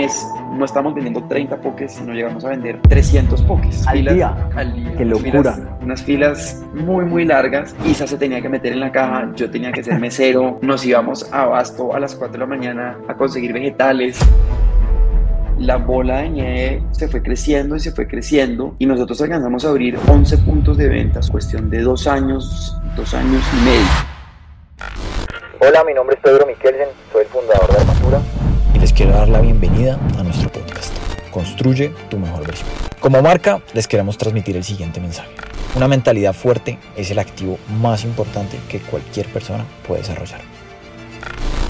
mes 0.00 0.26
no 0.52 0.64
estamos 0.64 0.94
vendiendo 0.94 1.22
30 1.24 1.56
pokés, 1.60 1.92
sino 1.92 2.12
llegamos 2.12 2.44
a 2.44 2.48
vender 2.50 2.80
300 2.88 3.42
pokés. 3.42 3.86
Al 3.86 3.98
Filas 3.98 4.14
día. 4.14 4.48
Al 4.56 4.74
día. 4.74 4.92
Qué 4.96 5.04
locura. 5.04 5.30
filas- 5.54 5.60
unas 5.82 6.02
filas 6.02 6.62
muy, 6.74 7.04
muy 7.04 7.24
largas. 7.24 7.74
Isa 7.86 8.06
se 8.06 8.16
tenía 8.16 8.40
que 8.40 8.48
meter 8.48 8.72
en 8.72 8.80
la 8.80 8.90
caja, 8.92 9.30
yo 9.36 9.50
tenía 9.50 9.72
que 9.72 9.82
ser 9.82 9.98
mesero. 9.98 10.58
Nos 10.62 10.84
íbamos 10.84 11.30
a 11.32 11.42
Abasto 11.42 11.94
a 11.94 12.00
las 12.00 12.14
4 12.14 12.32
de 12.34 12.38
la 12.38 12.46
mañana 12.46 12.96
a 13.08 13.14
conseguir 13.14 13.52
vegetales. 13.52 14.18
La 15.58 15.76
bola 15.76 16.18
de 16.22 16.30
nieve 16.30 16.82
se 16.92 17.06
fue 17.08 17.22
creciendo 17.22 17.76
y 17.76 17.80
se 17.80 17.92
fue 17.92 18.06
creciendo 18.08 18.74
y 18.78 18.86
nosotros 18.86 19.20
alcanzamos 19.20 19.64
a 19.66 19.68
abrir 19.68 19.98
11 20.08 20.38
puntos 20.38 20.78
de 20.78 20.88
ventas, 20.88 21.30
cuestión 21.30 21.68
de 21.68 21.82
dos 21.82 22.06
años, 22.06 22.76
dos 22.96 23.12
años 23.12 23.42
y 23.52 23.64
medio. 23.64 23.86
Hola, 25.60 25.84
mi 25.86 25.92
nombre 25.92 26.16
es 26.16 26.22
Pedro 26.22 26.46
Miquelsen, 26.46 26.88
soy 27.12 27.22
el 27.22 27.28
fundador 27.28 27.70
de 27.70 27.76
Armatura. 27.78 28.20
Quiero 29.00 29.14
dar 29.14 29.30
la 29.30 29.40
bienvenida 29.40 29.98
a 30.18 30.22
nuestro 30.22 30.52
podcast. 30.52 30.94
Construye 31.30 31.88
tu 32.10 32.18
mejor 32.18 32.46
versión. 32.46 32.68
Como 33.00 33.22
marca, 33.22 33.62
les 33.72 33.88
queremos 33.88 34.18
transmitir 34.18 34.58
el 34.58 34.62
siguiente 34.62 35.00
mensaje. 35.00 35.30
Una 35.74 35.88
mentalidad 35.88 36.34
fuerte 36.34 36.78
es 36.98 37.10
el 37.10 37.18
activo 37.18 37.58
más 37.80 38.04
importante 38.04 38.58
que 38.68 38.78
cualquier 38.78 39.26
persona 39.28 39.64
puede 39.88 40.02
desarrollar. 40.02 40.42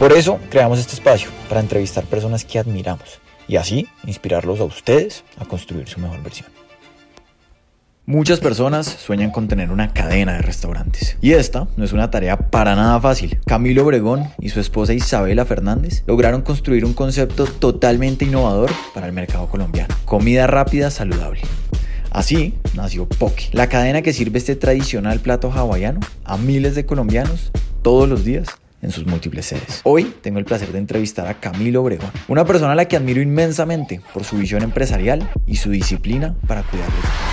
Por 0.01 0.12
eso 0.12 0.41
creamos 0.51 0.80
este 0.80 0.95
espacio 0.95 1.30
para 1.48 1.61
entrevistar 1.61 2.03
personas 2.03 2.45
que 2.45 2.59
admiramos 2.59 3.20
y 3.47 3.59
así 3.59 3.87
inspirarlos 4.05 4.59
a 4.59 4.65
ustedes 4.65 5.23
a 5.39 5.45
construir 5.45 5.89
su 5.89 6.01
mejor 6.01 6.20
versión. 6.25 6.59
Muchas 8.10 8.41
personas 8.41 8.87
sueñan 8.88 9.30
con 9.30 9.46
tener 9.46 9.70
una 9.70 9.92
cadena 9.92 10.32
de 10.32 10.42
restaurantes. 10.42 11.16
Y 11.20 11.34
esta 11.34 11.69
no 11.77 11.84
es 11.84 11.92
una 11.92 12.10
tarea 12.10 12.36
para 12.36 12.74
nada 12.74 13.00
fácil. 13.00 13.38
Camilo 13.46 13.84
Obregón 13.84 14.28
y 14.41 14.48
su 14.48 14.59
esposa 14.59 14.92
Isabela 14.92 15.45
Fernández 15.45 16.02
lograron 16.09 16.42
construir 16.42 16.84
un 16.84 16.92
concepto 16.92 17.45
totalmente 17.45 18.24
innovador 18.24 18.73
para 18.95 19.06
el 19.06 19.12
mercado 19.12 19.46
colombiano. 19.46 19.95
Comida 20.06 20.48
rápida 20.48 20.91
saludable. 20.91 21.42
Así 22.11 22.55
nació 22.75 23.08
Poke, 23.08 23.48
la 23.52 23.69
cadena 23.69 24.02
que 24.02 24.12
sirve 24.12 24.39
este 24.39 24.56
tradicional 24.56 25.20
plato 25.20 25.52
hawaiano 25.52 26.00
a 26.24 26.36
miles 26.36 26.74
de 26.74 26.86
colombianos 26.86 27.52
todos 27.83 28.08
los 28.08 28.24
días 28.24 28.48
en 28.83 28.91
sus 28.91 29.06
múltiples 29.06 29.47
sedes. 29.47 29.83
Hoy 29.84 30.12
tengo 30.20 30.41
el 30.41 30.45
placer 30.45 30.72
de 30.72 30.78
entrevistar 30.78 31.28
a 31.28 31.34
Camilo 31.34 31.83
Obregón, 31.83 32.11
una 32.27 32.45
persona 32.45 32.72
a 32.72 32.74
la 32.74 32.86
que 32.86 32.97
admiro 32.97 33.22
inmensamente 33.22 34.00
por 34.12 34.24
su 34.24 34.36
visión 34.36 34.64
empresarial 34.64 35.30
y 35.47 35.58
su 35.58 35.70
disciplina 35.70 36.34
para 36.48 36.64
cuidar 36.64 36.89
de 36.89 36.97
los 36.97 37.05
demás. 37.05 37.30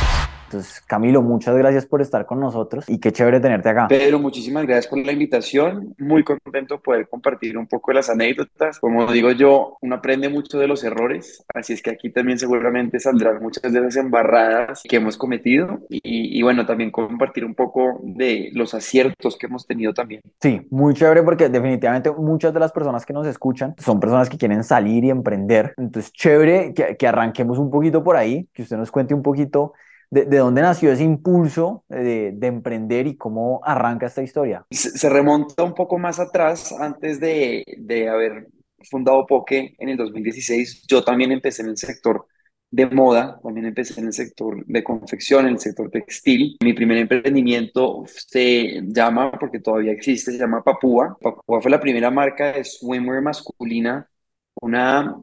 Entonces, 0.47 0.81
Camilo, 0.87 1.21
muchas 1.21 1.57
gracias 1.57 1.85
por 1.85 2.01
estar 2.01 2.25
con 2.25 2.39
nosotros 2.39 2.85
y 2.87 2.99
qué 2.99 3.11
chévere 3.11 3.41
tenerte 3.41 3.67
acá. 3.67 3.87
Pedro, 3.89 4.17
muchísimas 4.17 4.65
gracias 4.65 4.87
por 4.87 4.99
la 4.99 5.11
invitación. 5.11 5.93
Muy 5.99 6.23
contento 6.23 6.75
de 6.75 6.79
poder 6.79 7.09
compartir 7.09 7.57
un 7.57 7.67
poco 7.67 7.91
de 7.91 7.95
las 7.95 8.09
anécdotas. 8.09 8.79
Como 8.79 9.11
digo 9.11 9.31
yo, 9.31 9.77
uno 9.81 9.95
aprende 9.95 10.29
mucho 10.29 10.57
de 10.57 10.67
los 10.67 10.85
errores, 10.85 11.43
así 11.53 11.73
es 11.73 11.81
que 11.81 11.89
aquí 11.89 12.09
también 12.11 12.39
seguramente 12.39 12.97
saldrán 12.99 13.41
muchas 13.41 13.73
de 13.73 13.81
las 13.81 13.97
embarradas 13.97 14.83
que 14.87 14.95
hemos 14.95 15.17
cometido 15.17 15.81
y, 15.89 16.39
y 16.39 16.41
bueno, 16.43 16.65
también 16.65 16.91
compartir 16.91 17.43
un 17.43 17.53
poco 17.53 17.99
de 18.03 18.49
los 18.53 18.73
aciertos 18.73 19.37
que 19.37 19.47
hemos 19.47 19.67
tenido 19.67 19.93
también. 19.93 20.21
Sí, 20.41 20.65
muy 20.69 20.93
chévere 20.93 21.23
porque 21.23 21.49
definitivamente 21.49 22.09
muchas 22.11 22.53
de 22.53 22.61
las 22.61 22.71
personas 22.71 23.05
que 23.05 23.11
nos 23.11 23.27
escuchan 23.27 23.75
son 23.79 23.99
personas 23.99 24.29
que 24.29 24.37
quieren 24.37 24.63
salir 24.63 25.03
y 25.03 25.09
emprender. 25.09 25.73
Entonces, 25.75 26.13
chévere 26.13 26.73
que, 26.73 26.95
que 26.95 27.07
arranquemos 27.07 27.59
un 27.59 27.69
poquito 27.69 28.01
por 28.01 28.15
ahí, 28.15 28.47
que 28.53 28.61
usted 28.61 28.77
nos 28.77 28.91
cuente 28.91 29.13
un 29.13 29.21
poquito 29.21 29.73
de, 30.09 30.25
de 30.25 30.37
dónde 30.37 30.61
nació 30.61 30.91
ese 30.91 31.03
impulso 31.03 31.83
de, 31.89 32.31
de 32.33 32.47
emprender 32.47 33.07
y 33.07 33.17
cómo 33.17 33.61
arranca 33.63 34.07
esta 34.07 34.23
historia. 34.23 34.65
Se, 34.71 35.09
remonta 35.09 35.63
un 35.63 35.73
poco 35.73 35.97
más 35.97 36.19
atrás, 36.19 36.71
antes 36.71 37.19
de, 37.19 37.63
de 37.77 38.09
haber 38.09 38.47
fundado 38.89 39.25
Poke 39.25 39.75
en 39.77 39.89
el 39.89 39.97
2016, 39.97 40.85
yo 40.87 41.03
también 41.03 41.31
empecé 41.31 41.63
en 41.63 41.69
el 41.69 41.77
sector 41.77 42.25
de 42.69 42.85
moda, 42.87 43.39
también 43.41 43.67
empecé 43.67 43.99
en 43.99 44.07
el 44.07 44.13
sector 44.13 44.65
de 44.65 44.83
confección, 44.83 45.45
en 45.45 45.53
el 45.53 45.59
sector 45.59 45.89
textil. 45.89 46.57
Mi 46.61 46.73
primer 46.73 46.97
emprendimiento 46.97 48.03
se 48.07 48.81
llama, 48.83 49.31
porque 49.31 49.59
todavía 49.59 49.93
existe, 49.93 50.31
se 50.31 50.37
llama 50.37 50.63
Papúa. 50.63 51.17
Papúa 51.21 51.61
fue 51.61 51.71
la 51.71 51.79
primera 51.79 52.11
marca 52.11 52.53
de 52.53 52.63
swimwear 52.63 53.21
masculina, 53.21 54.09
una 54.61 55.15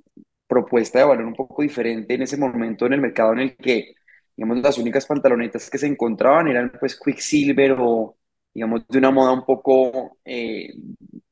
propuesta 0.46 1.00
de 1.00 1.04
valor 1.04 1.26
un 1.26 1.34
poco 1.34 1.62
diferente 1.62 2.14
en 2.14 2.22
ese 2.22 2.36
momento 2.36 2.86
en 2.86 2.94
el 2.94 3.00
mercado 3.00 3.32
en 3.32 3.40
el 3.40 3.56
que, 3.56 3.94
digamos, 4.36 4.58
las 4.62 4.78
únicas 4.78 5.06
pantalonetas 5.06 5.70
que 5.70 5.78
se 5.78 5.86
encontraban 5.86 6.48
eran 6.48 6.72
pues 6.78 6.98
Quicksilver 6.98 7.76
o, 7.78 8.16
digamos, 8.52 8.86
de 8.88 8.98
una 8.98 9.10
moda 9.10 9.32
un 9.32 9.44
poco 9.44 10.18
eh, 10.24 10.72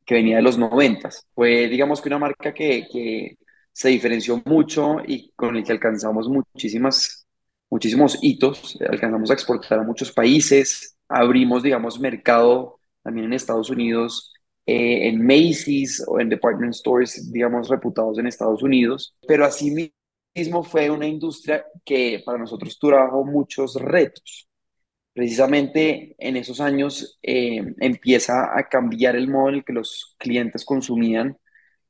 que 0.05 0.15
venía 0.15 0.37
de 0.37 0.43
los 0.43 0.59
noventas. 0.59 1.27
Fue, 1.35 1.69
digamos, 1.69 2.01
que 2.01 2.09
una 2.09 2.19
marca 2.19 2.53
que, 2.53 2.87
que 2.91 3.39
se 3.73 3.89
diferenció 3.89 4.43
mucho 4.45 4.99
y 5.07 5.33
con 5.35 5.57
el 5.57 5.65
que 5.65 5.73
alcanzamos 5.73 6.29
muchísimas, 6.29 7.27
muchísimos 7.71 8.19
hitos, 8.23 8.79
alcanzamos 8.89 9.31
a 9.31 9.35
exportar 9.35 9.79
a 9.81 9.85
muchos 9.85 10.13
países, 10.13 10.97
abrimos, 11.09 11.63
digamos, 11.63 11.99
mercado 12.01 12.79
también 13.03 13.27
en 13.27 13.33
Estados 13.33 13.71
Unidos, 13.71 14.33
eh, 14.67 15.09
en 15.09 15.25
Macy's 15.25 16.05
o 16.07 16.21
en 16.21 16.29
department 16.29 16.75
stores, 16.75 17.33
digamos, 17.33 17.69
reputados 17.69 18.19
en 18.19 18.27
Estados 18.27 18.63
Unidos, 18.63 19.17
pero 19.27 19.45
así 19.45 19.93
mismo 20.35 20.63
fue 20.63 20.91
una 20.91 21.07
industria 21.07 21.65
que 21.85 22.23
para 22.25 22.39
nosotros 22.39 22.79
trajo 22.79 23.25
muchos 23.25 23.75
retos. 23.77 24.49
Precisamente 25.13 26.15
en 26.19 26.37
esos 26.37 26.61
años 26.61 27.19
eh, 27.23 27.63
empieza 27.81 28.57
a 28.59 28.69
cambiar 28.69 29.17
el 29.17 29.29
modo 29.29 29.51
en 29.51 29.55
el 29.57 29.65
que 29.65 29.75
los 29.75 30.17
clientes 30.19 30.65
consumían 30.65 31.37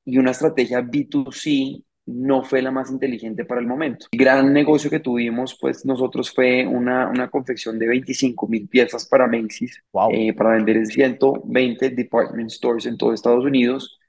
y 0.04 0.18
una 0.18 0.32
estrategia 0.32 0.82
B2C 0.82 1.84
no 2.06 2.42
fue 2.42 2.62
la 2.62 2.72
más 2.72 2.90
inteligente 2.90 3.44
para 3.44 3.60
el 3.60 3.66
momento. 3.68 4.06
El 4.10 4.18
gran 4.18 4.52
negocio 4.52 4.90
que 4.90 4.98
tuvimos, 4.98 5.56
pues 5.60 5.84
nosotros 5.86 6.32
fue 6.32 6.66
una, 6.66 7.08
una 7.08 7.30
confección 7.30 7.78
de 7.78 7.86
25 7.86 8.48
mil 8.48 8.68
piezas 8.68 9.06
para 9.06 9.28
Macy's, 9.28 9.80
Wow. 9.92 10.10
eh, 10.12 10.34
para 10.34 10.50
vender 10.56 10.78
en 10.78 10.86
120 10.86 11.90
department 11.90 12.50
stores 12.50 12.86
en 12.86 12.96
todo 12.98 13.12
Estados 13.14 13.44
Unidos. 13.44 14.00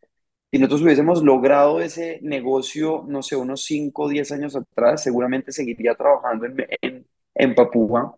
Si 0.54 0.60
nosotros 0.60 0.84
hubiésemos 0.84 1.24
logrado 1.24 1.82
ese 1.82 2.20
negocio, 2.22 3.06
no 3.08 3.24
sé, 3.24 3.36
unos 3.36 3.66
5 3.66 4.04
o 4.04 4.08
10 4.08 4.34
años 4.34 4.56
atrás, 4.56 5.02
seguramente 5.02 5.52
seguiría 5.52 5.96
trabajando 5.96 6.46
en, 6.46 6.56
en, 6.80 7.08
en 7.34 7.56
Papúa. 7.56 8.16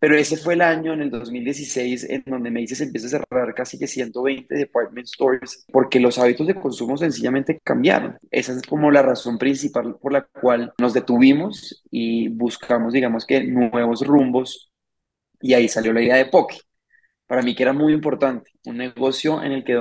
Pero 0.00 0.16
ese 0.16 0.36
fue 0.36 0.54
el 0.54 0.62
año, 0.62 0.92
en 0.92 1.02
el 1.02 1.10
2016, 1.10 2.10
en 2.10 2.24
donde 2.26 2.50
Macy's 2.50 2.80
empieza 2.80 3.06
a 3.06 3.10
cerrar 3.10 3.54
casi 3.54 3.78
que 3.78 3.86
120 3.86 4.52
department 4.56 5.06
stores 5.06 5.66
porque 5.72 6.00
los 6.00 6.18
hábitos 6.18 6.48
de 6.48 6.56
consumo 6.56 6.96
sencillamente 6.96 7.60
cambiaron. 7.62 8.18
Esa 8.32 8.54
es 8.54 8.62
como 8.62 8.90
la 8.90 9.02
razón 9.02 9.38
principal 9.38 9.96
por 10.00 10.12
la 10.12 10.22
cual 10.22 10.74
nos 10.78 10.94
detuvimos 10.94 11.84
y 11.92 12.26
buscamos, 12.26 12.92
digamos 12.92 13.24
que, 13.24 13.44
nuevos 13.44 14.04
rumbos 14.04 14.72
y 15.40 15.54
ahí 15.54 15.68
salió 15.68 15.92
la 15.92 16.02
idea 16.02 16.16
de 16.16 16.26
Poke. 16.26 16.58
Para 17.28 17.42
mí 17.42 17.54
que 17.54 17.62
era 17.62 17.72
muy 17.72 17.92
importante, 17.92 18.50
un 18.64 18.78
negocio 18.78 19.40
en 19.44 19.52
el 19.52 19.62
que, 19.62 19.76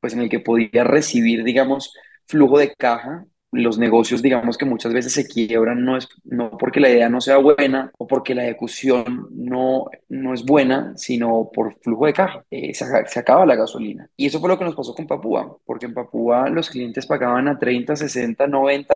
pues 0.00 0.14
en 0.14 0.20
el 0.20 0.28
que 0.28 0.40
podía 0.40 0.84
recibir, 0.84 1.44
digamos, 1.44 1.94
flujo 2.26 2.58
de 2.58 2.74
caja 2.74 3.26
los 3.52 3.78
negocios, 3.78 4.22
digamos 4.22 4.56
que 4.56 4.64
muchas 4.64 4.92
veces 4.92 5.12
se 5.12 5.26
quiebran, 5.26 5.84
no 5.84 5.96
es 5.96 6.08
no 6.24 6.56
porque 6.56 6.78
la 6.80 6.88
idea 6.88 7.08
no 7.08 7.20
sea 7.20 7.38
buena 7.38 7.90
o 7.98 8.06
porque 8.06 8.34
la 8.34 8.44
ejecución 8.44 9.28
no, 9.32 9.86
no 10.08 10.34
es 10.34 10.44
buena, 10.44 10.92
sino 10.96 11.50
por 11.52 11.74
flujo 11.80 12.06
de 12.06 12.12
caja. 12.12 12.44
Eh, 12.50 12.72
se, 12.74 12.84
acaba 13.18 13.46
la 13.46 13.56
gasolina. 13.56 14.08
Y 14.16 14.26
eso 14.26 14.38
fue 14.40 14.48
lo 14.48 14.58
que 14.58 14.64
nos 14.64 14.76
pasó 14.76 14.94
con 14.94 15.06
Papúa, 15.06 15.56
porque 15.64 15.86
en 15.86 15.94
Papúa 15.94 16.48
los 16.48 16.70
clientes 16.70 17.06
pagaban 17.06 17.48
a 17.48 17.58
30, 17.58 17.96
60, 17.96 18.46
90 18.46 18.94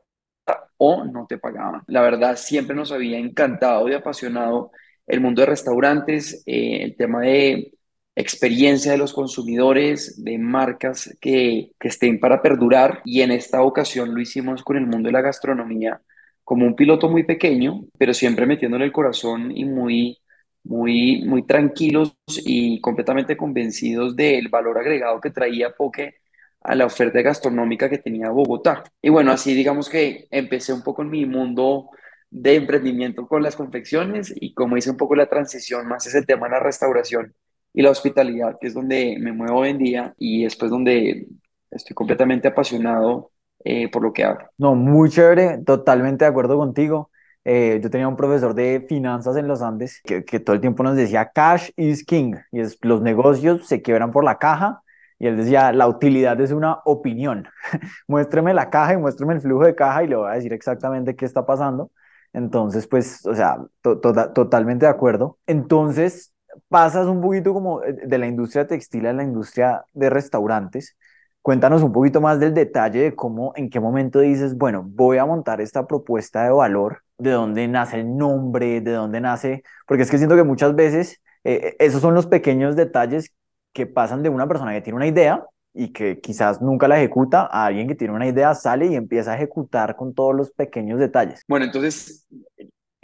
o 0.76 1.04
no 1.04 1.26
te 1.26 1.38
pagaban. 1.38 1.82
La 1.88 2.02
verdad, 2.02 2.36
siempre 2.36 2.76
nos 2.76 2.92
había 2.92 3.18
encantado 3.18 3.88
y 3.88 3.94
apasionado 3.94 4.70
el 5.06 5.20
mundo 5.20 5.42
de 5.42 5.46
restaurantes, 5.46 6.42
eh, 6.46 6.82
el 6.82 6.96
tema 6.96 7.22
de 7.22 7.72
experiencia 8.16 8.92
de 8.92 8.98
los 8.98 9.12
consumidores, 9.12 10.22
de 10.24 10.38
marcas 10.38 11.16
que, 11.20 11.72
que, 11.80 11.88
estén 11.88 12.20
para 12.20 12.42
perdurar 12.42 13.02
y 13.04 13.22
en 13.22 13.32
esta 13.32 13.62
ocasión 13.62 14.14
lo 14.14 14.20
hicimos 14.20 14.62
con 14.62 14.76
el 14.76 14.86
mundo 14.86 15.08
de 15.08 15.12
la 15.12 15.20
gastronomía 15.20 16.00
como 16.44 16.66
un 16.66 16.76
piloto 16.76 17.08
muy 17.08 17.24
pequeño, 17.24 17.86
pero 17.98 18.14
siempre 18.14 18.46
metiéndole 18.46 18.84
el 18.84 18.92
corazón 18.92 19.50
y 19.56 19.64
muy, 19.64 20.18
muy, 20.62 21.22
muy 21.24 21.46
tranquilos 21.46 22.16
y 22.44 22.80
completamente 22.80 23.36
convencidos 23.36 24.14
del 24.14 24.48
valor 24.48 24.78
agregado 24.78 25.20
que 25.20 25.30
traía 25.30 25.74
Poke 25.74 26.16
a 26.60 26.74
la 26.74 26.86
oferta 26.86 27.20
gastronómica 27.22 27.90
que 27.90 27.98
tenía 27.98 28.30
Bogotá. 28.30 28.84
Y 29.02 29.10
bueno, 29.10 29.32
así 29.32 29.54
digamos 29.54 29.88
que 29.88 30.26
empecé 30.30 30.72
un 30.72 30.82
poco 30.82 31.02
en 31.02 31.10
mi 31.10 31.26
mundo 31.26 31.90
de 32.30 32.56
emprendimiento 32.56 33.26
con 33.26 33.42
las 33.42 33.56
confecciones 33.56 34.32
y 34.34 34.54
como 34.54 34.76
hice 34.76 34.90
un 34.90 34.96
poco 34.96 35.14
la 35.14 35.28
transición 35.28 35.86
más 35.86 36.06
es 36.06 36.14
el 36.14 36.26
tema 36.26 36.46
de 36.46 36.52
la 36.52 36.60
restauración 36.60 37.34
y 37.74 37.82
la 37.82 37.90
hospitalidad, 37.90 38.56
que 38.60 38.68
es 38.68 38.74
donde 38.74 39.16
me 39.20 39.32
muevo 39.32 39.58
hoy 39.58 39.70
en 39.70 39.78
día 39.78 40.14
y 40.16 40.44
después 40.44 40.70
donde 40.70 41.26
estoy 41.70 41.94
completamente 41.94 42.48
apasionado 42.48 43.32
eh, 43.64 43.90
por 43.90 44.02
lo 44.02 44.12
que 44.12 44.24
hago. 44.24 44.38
No, 44.56 44.74
muy 44.74 45.10
chévere, 45.10 45.58
totalmente 45.58 46.24
de 46.24 46.30
acuerdo 46.30 46.56
contigo. 46.56 47.10
Eh, 47.44 47.80
yo 47.82 47.90
tenía 47.90 48.08
un 48.08 48.16
profesor 48.16 48.54
de 48.54 48.86
finanzas 48.88 49.36
en 49.36 49.48
los 49.48 49.60
Andes 49.60 50.00
que, 50.04 50.24
que, 50.24 50.40
todo 50.40 50.54
el 50.54 50.62
tiempo 50.62 50.82
nos 50.82 50.96
decía 50.96 51.30
cash 51.34 51.70
is 51.76 52.02
king 52.02 52.36
y 52.52 52.60
es, 52.60 52.78
los 52.80 53.02
negocios 53.02 53.66
se 53.66 53.82
quiebran 53.82 54.12
por 54.12 54.24
la 54.24 54.38
caja 54.38 54.80
y 55.18 55.26
él 55.26 55.36
decía, 55.36 55.72
la 55.72 55.88
utilidad 55.88 56.40
es 56.40 56.52
una 56.52 56.80
opinión. 56.84 57.48
muéstreme 58.08 58.54
la 58.54 58.70
caja 58.70 58.94
y 58.94 58.96
muéstreme 58.98 59.34
el 59.34 59.40
flujo 59.40 59.64
de 59.64 59.74
caja 59.74 60.04
y 60.04 60.08
le 60.08 60.16
voy 60.16 60.30
a 60.30 60.34
decir 60.34 60.52
exactamente 60.52 61.16
qué 61.16 61.24
está 61.24 61.46
pasando. 61.46 61.90
Entonces, 62.34 62.86
pues, 62.86 63.24
o 63.24 63.34
sea, 63.34 63.58
totalmente 63.80 64.86
de 64.86 64.90
acuerdo. 64.90 65.38
Entonces, 65.46 66.33
pasas 66.68 67.06
un 67.06 67.20
poquito 67.20 67.52
como 67.52 67.80
de 67.80 68.18
la 68.18 68.26
industria 68.26 68.66
textil 68.66 69.06
a 69.06 69.12
la 69.12 69.22
industria 69.22 69.84
de 69.92 70.10
restaurantes. 70.10 70.96
Cuéntanos 71.42 71.82
un 71.82 71.92
poquito 71.92 72.20
más 72.20 72.40
del 72.40 72.54
detalle 72.54 73.02
de 73.02 73.14
cómo, 73.14 73.52
en 73.56 73.68
qué 73.68 73.78
momento 73.78 74.20
dices, 74.20 74.56
bueno, 74.56 74.82
voy 74.86 75.18
a 75.18 75.26
montar 75.26 75.60
esta 75.60 75.86
propuesta 75.86 76.44
de 76.44 76.50
valor, 76.50 77.02
de 77.18 77.32
dónde 77.32 77.68
nace 77.68 78.00
el 78.00 78.16
nombre, 78.16 78.80
de 78.80 78.92
dónde 78.92 79.20
nace, 79.20 79.62
porque 79.86 80.04
es 80.04 80.10
que 80.10 80.16
siento 80.16 80.36
que 80.36 80.44
muchas 80.44 80.74
veces 80.74 81.20
eh, 81.44 81.76
esos 81.78 82.00
son 82.00 82.14
los 82.14 82.26
pequeños 82.26 82.76
detalles 82.76 83.34
que 83.74 83.86
pasan 83.86 84.22
de 84.22 84.30
una 84.30 84.48
persona 84.48 84.72
que 84.72 84.80
tiene 84.80 84.96
una 84.96 85.06
idea 85.06 85.44
y 85.74 85.92
que 85.92 86.20
quizás 86.20 86.62
nunca 86.62 86.88
la 86.88 86.98
ejecuta 86.98 87.42
a 87.42 87.66
alguien 87.66 87.88
que 87.88 87.96
tiene 87.96 88.14
una 88.14 88.28
idea, 88.28 88.54
sale 88.54 88.86
y 88.86 88.94
empieza 88.94 89.32
a 89.32 89.34
ejecutar 89.34 89.96
con 89.96 90.14
todos 90.14 90.34
los 90.34 90.52
pequeños 90.52 91.00
detalles. 91.00 91.42
Bueno, 91.48 91.66
entonces 91.66 92.26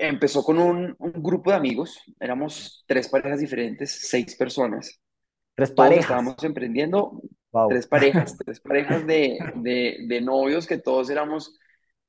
empezó 0.00 0.42
con 0.42 0.58
un, 0.58 0.96
grupo 0.98 1.50
de 1.50 1.56
amigos, 1.56 2.00
éramos 2.18 2.84
tres 2.86 3.08
parejas 3.08 3.40
diferentes, 3.40 3.90
seis 4.08 4.34
personas. 4.36 5.00
Tres 5.54 5.70
parejas. 5.72 6.04
estábamos 6.04 6.42
emprendiendo, 6.42 7.20
tres 7.68 7.86
parejas, 7.86 8.36
tres 8.36 8.60
parejas 8.60 9.06
de, 9.06 9.38
de, 9.56 9.98
de 10.06 10.20
novios 10.20 10.66
que 10.66 10.78
todos 10.78 11.10
éramos 11.10 11.58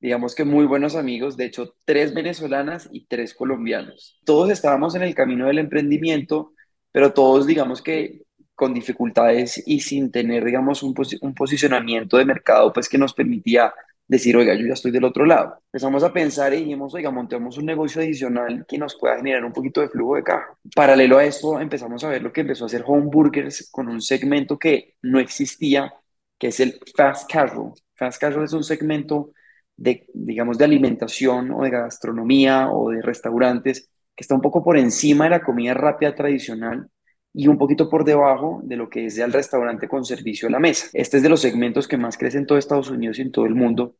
digamos 0.02 0.34
que 0.34 0.44
muy 0.44 0.66
buenos 0.66 0.96
amigos, 0.96 1.36
de 1.36 1.44
hecho, 1.44 1.76
tres 1.84 2.12
venezolanas 2.12 2.88
y 2.90 3.06
tres 3.06 3.34
colombianos. 3.34 4.20
Todos 4.24 4.50
estábamos 4.50 4.96
en 4.96 5.02
el 5.02 5.14
camino 5.14 5.46
del 5.46 5.60
emprendimiento, 5.60 6.54
pero 6.90 7.12
todos, 7.12 7.46
digamos 7.46 7.80
que 7.80 8.22
con 8.56 8.74
dificultades 8.74 9.62
y 9.64 9.78
sin 9.78 10.10
tener, 10.10 10.44
digamos, 10.44 10.82
un, 10.82 10.92
un 11.20 11.34
posicionamiento 11.34 12.16
de 12.16 12.24
mercado, 12.24 12.72
pues 12.72 12.88
que 12.88 12.98
nos 12.98 13.14
permitía 13.14 13.72
decir, 14.12 14.36
oiga, 14.36 14.54
yo 14.54 14.66
ya 14.66 14.74
estoy 14.74 14.90
del 14.90 15.04
otro 15.04 15.24
lado. 15.24 15.58
Empezamos 15.72 16.04
a 16.04 16.12
pensar 16.12 16.52
y 16.52 16.58
dijimos, 16.58 16.94
oiga, 16.94 17.10
montemos 17.10 17.56
un 17.56 17.64
negocio 17.64 18.02
adicional 18.02 18.66
que 18.68 18.76
nos 18.76 18.94
pueda 18.96 19.16
generar 19.16 19.42
un 19.42 19.52
poquito 19.52 19.80
de 19.80 19.88
flujo 19.88 20.16
de 20.16 20.22
caja. 20.22 20.54
Paralelo 20.76 21.16
a 21.16 21.24
esto, 21.24 21.58
empezamos 21.58 22.04
a 22.04 22.08
ver 22.08 22.22
lo 22.22 22.30
que 22.30 22.42
empezó 22.42 22.64
a 22.64 22.66
hacer 22.66 22.84
Home 22.86 23.08
Burgers 23.10 23.70
con 23.70 23.88
un 23.88 24.02
segmento 24.02 24.58
que 24.58 24.96
no 25.02 25.18
existía, 25.18 25.94
que 26.38 26.48
es 26.48 26.60
el 26.60 26.78
fast 26.94 27.30
casual. 27.30 27.72
Fast 27.94 28.20
casual 28.20 28.44
es 28.44 28.52
un 28.52 28.64
segmento 28.64 29.32
de, 29.76 30.06
digamos, 30.12 30.58
de 30.58 30.66
alimentación 30.66 31.50
o 31.50 31.62
de 31.62 31.70
gastronomía 31.70 32.70
o 32.70 32.90
de 32.90 33.00
restaurantes 33.00 33.88
que 34.14 34.22
está 34.22 34.34
un 34.34 34.42
poco 34.42 34.62
por 34.62 34.76
encima 34.76 35.24
de 35.24 35.30
la 35.30 35.42
comida 35.42 35.72
rápida 35.72 36.14
tradicional 36.14 36.86
y 37.34 37.46
un 37.48 37.56
poquito 37.56 37.88
por 37.88 38.04
debajo 38.04 38.60
de 38.64 38.76
lo 38.76 38.90
que 38.90 39.06
es 39.06 39.16
el 39.18 39.32
restaurante 39.32 39.88
con 39.88 40.04
servicio 40.04 40.48
a 40.48 40.50
la 40.50 40.58
mesa. 40.60 40.88
Este 40.92 41.16
es 41.16 41.22
de 41.22 41.28
los 41.28 41.40
segmentos 41.40 41.88
que 41.88 41.96
más 41.96 42.18
crece 42.18 42.38
en 42.38 42.46
todo 42.46 42.58
Estados 42.58 42.90
Unidos 42.90 43.18
y 43.18 43.22
en 43.22 43.32
todo 43.32 43.46
el 43.46 43.54
mundo. 43.54 43.96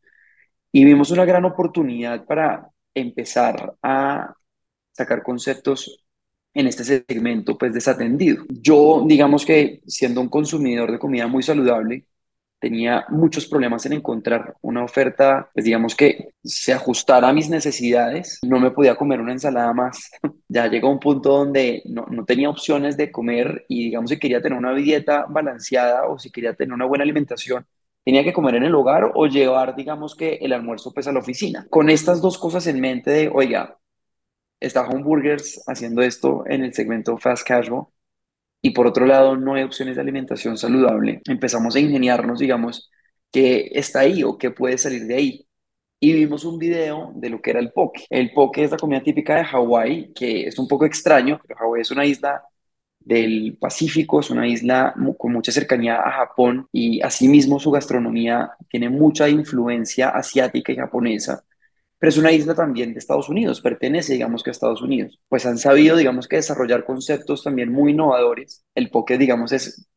Y 0.72 0.84
vimos 0.84 1.10
una 1.10 1.24
gran 1.24 1.44
oportunidad 1.44 2.24
para 2.24 2.70
empezar 2.94 3.74
a 3.82 4.34
sacar 4.92 5.22
conceptos 5.22 6.04
en 6.54 6.66
este 6.66 6.84
segmento 6.84 7.56
pues 7.56 7.72
desatendido. 7.72 8.44
Yo 8.48 9.04
digamos 9.06 9.44
que 9.44 9.80
siendo 9.86 10.20
un 10.20 10.28
consumidor 10.28 10.90
de 10.90 10.98
comida 10.98 11.26
muy 11.26 11.42
saludable, 11.42 12.06
tenía 12.58 13.06
muchos 13.08 13.46
problemas 13.46 13.84
en 13.86 13.94
encontrar 13.94 14.54
una 14.60 14.84
oferta, 14.84 15.50
pues 15.52 15.64
digamos 15.64 15.96
que 15.96 16.28
se 16.44 16.72
ajustara 16.72 17.28
a 17.28 17.32
mis 17.32 17.50
necesidades. 17.50 18.38
No 18.42 18.60
me 18.60 18.70
podía 18.70 18.94
comer 18.94 19.20
una 19.20 19.32
ensalada 19.32 19.72
más. 19.72 20.10
ya 20.48 20.68
llegó 20.68 20.88
un 20.88 21.00
punto 21.00 21.30
donde 21.30 21.82
no, 21.86 22.06
no 22.08 22.24
tenía 22.24 22.48
opciones 22.48 22.96
de 22.96 23.10
comer 23.10 23.64
y 23.68 23.86
digamos 23.86 24.10
si 24.10 24.18
quería 24.18 24.40
tener 24.40 24.56
una 24.56 24.74
dieta 24.74 25.26
balanceada 25.28 26.06
o 26.06 26.18
si 26.18 26.30
quería 26.30 26.54
tener 26.54 26.72
una 26.72 26.84
buena 26.84 27.02
alimentación, 27.02 27.66
tenía 28.04 28.24
que 28.24 28.32
comer 28.32 28.56
en 28.56 28.64
el 28.64 28.74
hogar 28.74 29.12
o 29.14 29.26
llevar, 29.26 29.76
digamos 29.76 30.14
que 30.14 30.34
el 30.34 30.52
almuerzo 30.52 30.92
pues 30.92 31.06
a 31.06 31.12
la 31.12 31.20
oficina. 31.20 31.66
Con 31.70 31.90
estas 31.90 32.20
dos 32.20 32.38
cosas 32.38 32.66
en 32.66 32.80
mente 32.80 33.10
de, 33.10 33.30
oiga, 33.32 33.78
está 34.60 34.86
Home 34.88 35.02
Burgers 35.02 35.62
haciendo 35.66 36.02
esto 36.02 36.44
en 36.46 36.64
el 36.64 36.74
segmento 36.74 37.18
fast 37.18 37.46
casual, 37.46 37.86
y 38.60 38.70
por 38.70 38.86
otro 38.86 39.06
lado 39.06 39.36
no 39.36 39.54
hay 39.54 39.64
opciones 39.64 39.96
de 39.96 40.02
alimentación 40.02 40.56
saludable, 40.56 41.20
empezamos 41.28 41.74
a 41.74 41.80
ingeniarnos, 41.80 42.38
digamos, 42.38 42.90
qué 43.32 43.70
está 43.72 44.00
ahí 44.00 44.22
o 44.22 44.38
qué 44.38 44.50
puede 44.50 44.78
salir 44.78 45.06
de 45.06 45.14
ahí. 45.16 45.46
Y 45.98 46.12
vimos 46.12 46.44
un 46.44 46.58
video 46.58 47.12
de 47.14 47.30
lo 47.30 47.40
que 47.40 47.50
era 47.50 47.60
el 47.60 47.72
poke. 47.72 48.04
El 48.10 48.32
poke 48.32 48.64
es 48.64 48.72
la 48.72 48.76
comida 48.76 49.02
típica 49.02 49.36
de 49.36 49.44
Hawái, 49.44 50.12
que 50.12 50.48
es 50.48 50.58
un 50.58 50.66
poco 50.66 50.84
extraño, 50.84 51.40
pero 51.46 51.58
Hawái 51.60 51.82
es 51.82 51.90
una 51.92 52.04
isla 52.04 52.42
del 53.04 53.56
Pacífico, 53.60 54.20
es 54.20 54.30
una 54.30 54.46
isla 54.46 54.94
con 55.18 55.32
mucha 55.32 55.52
cercanía 55.52 55.96
a 55.96 56.10
Japón 56.12 56.68
y 56.72 57.00
asimismo 57.02 57.60
su 57.60 57.70
gastronomía 57.70 58.52
tiene 58.68 58.88
mucha 58.88 59.28
influencia 59.28 60.10
asiática 60.10 60.72
y 60.72 60.76
japonesa 60.76 61.44
pero 62.02 62.08
es 62.08 62.16
una 62.16 62.32
isla 62.32 62.56
también 62.56 62.92
de 62.92 62.98
Estados 62.98 63.28
Unidos, 63.28 63.60
pertenece, 63.60 64.14
digamos 64.14 64.42
que 64.42 64.50
a 64.50 64.52
Estados 64.52 64.82
Unidos. 64.82 65.20
Pues 65.28 65.46
han 65.46 65.56
sabido, 65.56 65.96
digamos 65.96 66.26
que 66.26 66.34
desarrollar 66.34 66.84
conceptos 66.84 67.44
también 67.44 67.70
muy 67.70 67.92
innovadores. 67.92 68.64
El 68.74 68.90
poke, 68.90 69.16
digamos, 69.16 69.52
es, 69.52 69.88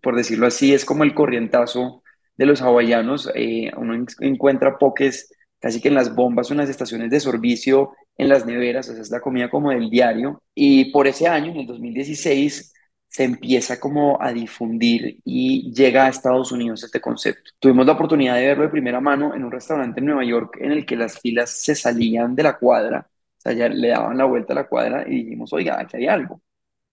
por 0.00 0.14
decirlo 0.14 0.46
así, 0.46 0.72
es 0.72 0.84
como 0.84 1.02
el 1.02 1.12
corrientazo 1.12 2.04
de 2.36 2.46
los 2.46 2.62
hawaianos. 2.62 3.32
Eh, 3.34 3.72
uno 3.76 4.06
encuentra 4.20 4.78
pokés 4.78 5.34
casi 5.58 5.80
que 5.80 5.88
en 5.88 5.96
las 5.96 6.14
bombas 6.14 6.48
o 6.48 6.54
en 6.54 6.58
las 6.58 6.70
estaciones 6.70 7.10
de 7.10 7.18
servicio, 7.18 7.94
en 8.20 8.28
las 8.28 8.44
neveras, 8.46 8.88
o 8.88 8.92
sea, 8.92 9.02
es 9.02 9.10
la 9.10 9.20
comida 9.20 9.48
como 9.50 9.70
del 9.70 9.88
diario. 9.90 10.42
Y 10.54 10.92
por 10.92 11.06
ese 11.06 11.26
año, 11.26 11.52
en 11.52 11.60
el 11.60 11.66
2016, 11.66 12.72
se 13.08 13.24
empieza 13.24 13.80
como 13.80 14.20
a 14.22 14.32
difundir 14.32 15.20
y 15.24 15.72
llega 15.72 16.06
a 16.06 16.08
Estados 16.10 16.52
Unidos 16.52 16.84
este 16.84 17.00
concepto. 17.00 17.50
Tuvimos 17.58 17.86
la 17.86 17.92
oportunidad 17.92 18.36
de 18.36 18.46
verlo 18.46 18.64
de 18.64 18.68
primera 18.68 19.00
mano 19.00 19.34
en 19.34 19.42
un 19.44 19.50
restaurante 19.50 20.00
en 20.00 20.06
Nueva 20.06 20.24
York 20.24 20.58
en 20.60 20.72
el 20.72 20.86
que 20.86 20.96
las 20.96 21.18
filas 21.18 21.50
se 21.50 21.74
salían 21.74 22.36
de 22.36 22.42
la 22.44 22.58
cuadra, 22.58 23.08
o 23.08 23.40
sea, 23.40 23.52
ya 23.52 23.68
le 23.68 23.88
daban 23.88 24.18
la 24.18 24.26
vuelta 24.26 24.52
a 24.52 24.56
la 24.56 24.68
cuadra 24.68 25.04
y 25.08 25.24
dijimos, 25.24 25.52
oiga, 25.52 25.80
aquí 25.80 25.96
hay 25.96 26.06
algo. 26.06 26.42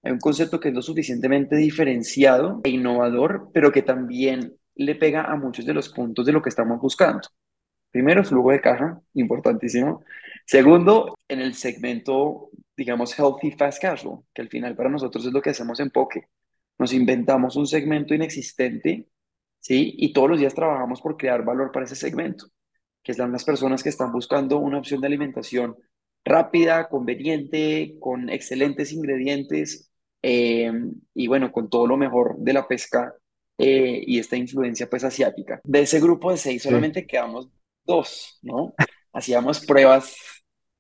Hay 0.02 0.12
un 0.14 0.20
concepto 0.20 0.60
que 0.60 0.70
es 0.70 0.74
lo 0.74 0.82
suficientemente 0.82 1.58
diferenciado 1.58 2.62
e 2.64 2.70
innovador, 2.70 3.50
pero 3.54 3.72
que 3.72 3.82
también 3.82 4.56
le 4.76 4.96
pega 4.96 5.24
a 5.24 5.36
muchos 5.36 5.66
de 5.66 5.74
los 5.74 5.90
puntos 5.90 6.26
de 6.26 6.32
lo 6.32 6.42
que 6.42 6.50
estamos 6.50 6.80
buscando. 6.80 7.28
Primero, 7.92 8.24
flujo 8.24 8.52
de 8.52 8.62
caja, 8.62 9.02
importantísimo. 9.14 10.04
Segundo, 10.48 11.16
en 11.28 11.42
el 11.42 11.54
segmento 11.54 12.50
digamos, 12.78 13.18
healthy 13.18 13.52
fast 13.52 13.82
casual, 13.82 14.20
que 14.34 14.44
al 14.44 14.50
final 14.50 14.76
para 14.76 14.90
nosotros 14.90 15.26
es 15.26 15.34
lo 15.34 15.42
que 15.42 15.50
hacemos 15.50 15.80
en 15.80 15.90
Poke. 15.90 16.30
Nos 16.78 16.94
inventamos 16.94 17.56
un 17.56 17.66
segmento 17.66 18.14
inexistente, 18.14 19.08
¿sí? 19.60 19.96
Y 19.98 20.14
todos 20.14 20.30
los 20.30 20.40
días 20.40 20.54
trabajamos 20.54 21.02
por 21.02 21.18
crear 21.18 21.44
valor 21.44 21.72
para 21.72 21.86
ese 21.86 21.96
segmento, 21.96 22.46
que 23.04 23.14
están 23.14 23.32
las 23.32 23.44
personas 23.44 23.82
que 23.82 23.90
están 23.90 24.12
buscando 24.12 24.60
una 24.60 24.78
opción 24.78 25.02
de 25.02 25.08
alimentación 25.08 25.76
rápida, 26.24 26.88
conveniente, 26.88 27.96
con 28.00 28.30
excelentes 28.30 28.92
ingredientes 28.94 29.92
eh, 30.22 30.72
y 31.16 31.28
bueno, 31.28 31.52
con 31.52 31.70
todo 31.70 31.88
lo 31.88 31.98
mejor 31.98 32.36
de 32.38 32.54
la 32.54 32.68
pesca 32.68 33.14
eh, 33.58 34.04
y 34.06 34.20
esta 34.20 34.36
influencia 34.36 34.88
pues 34.88 35.04
asiática. 35.04 35.62
De 35.64 35.82
ese 35.82 36.00
grupo 36.00 36.30
de 36.30 36.38
seis 36.38 36.62
solamente 36.62 37.08
quedamos 37.08 37.50
dos, 37.84 38.38
¿no? 38.44 38.76
Hacíamos 39.14 39.66
pruebas 39.66 40.16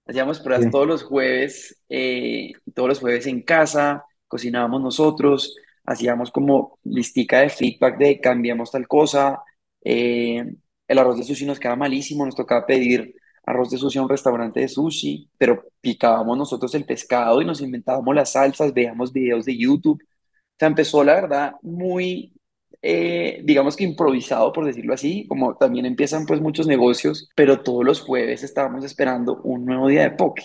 Hacíamos 0.07 0.39
pruebas 0.39 0.71
todos 0.71 0.87
los 0.87 1.03
jueves, 1.03 1.81
eh, 1.89 2.53
todos 2.73 2.89
los 2.89 2.99
jueves 2.99 3.27
en 3.27 3.41
casa, 3.41 4.05
cocinábamos 4.27 4.81
nosotros, 4.81 5.55
hacíamos 5.85 6.31
como 6.31 6.79
listica 6.83 7.41
de 7.41 7.49
feedback 7.49 7.97
de 7.97 8.21
cambiamos 8.21 8.71
tal 8.71 8.87
cosa, 8.87 9.41
eh, 9.83 10.45
el 10.87 10.97
arroz 10.97 11.17
de 11.17 11.23
sushi 11.23 11.45
nos 11.45 11.59
quedaba 11.59 11.75
malísimo, 11.75 12.25
nos 12.25 12.35
tocaba 12.35 12.65
pedir 12.65 13.15
arroz 13.45 13.69
de 13.69 13.77
sushi 13.77 13.99
a 13.99 14.03
un 14.03 14.09
restaurante 14.09 14.61
de 14.61 14.67
sushi, 14.67 15.29
pero 15.37 15.63
picábamos 15.81 16.37
nosotros 16.37 16.73
el 16.75 16.85
pescado 16.85 17.41
y 17.41 17.45
nos 17.45 17.61
inventábamos 17.61 18.15
las 18.15 18.31
salsas, 18.31 18.73
veíamos 18.73 19.11
videos 19.11 19.45
de 19.45 19.57
YouTube. 19.57 20.01
O 20.03 20.55
sea, 20.57 20.67
empezó 20.67 21.03
la 21.03 21.15
verdad 21.15 21.53
muy 21.61 22.33
eh, 22.81 23.41
digamos 23.43 23.75
que 23.75 23.83
improvisado, 23.83 24.53
por 24.53 24.65
decirlo 24.65 24.93
así, 24.93 25.27
como 25.27 25.55
también 25.57 25.85
empiezan 25.85 26.25
pues 26.25 26.41
muchos 26.41 26.67
negocios, 26.67 27.29
pero 27.35 27.61
todos 27.61 27.83
los 27.85 28.01
jueves 28.01 28.43
estábamos 28.43 28.85
esperando 28.85 29.41
un 29.43 29.65
nuevo 29.65 29.87
día 29.87 30.03
de 30.03 30.11
poke. 30.11 30.43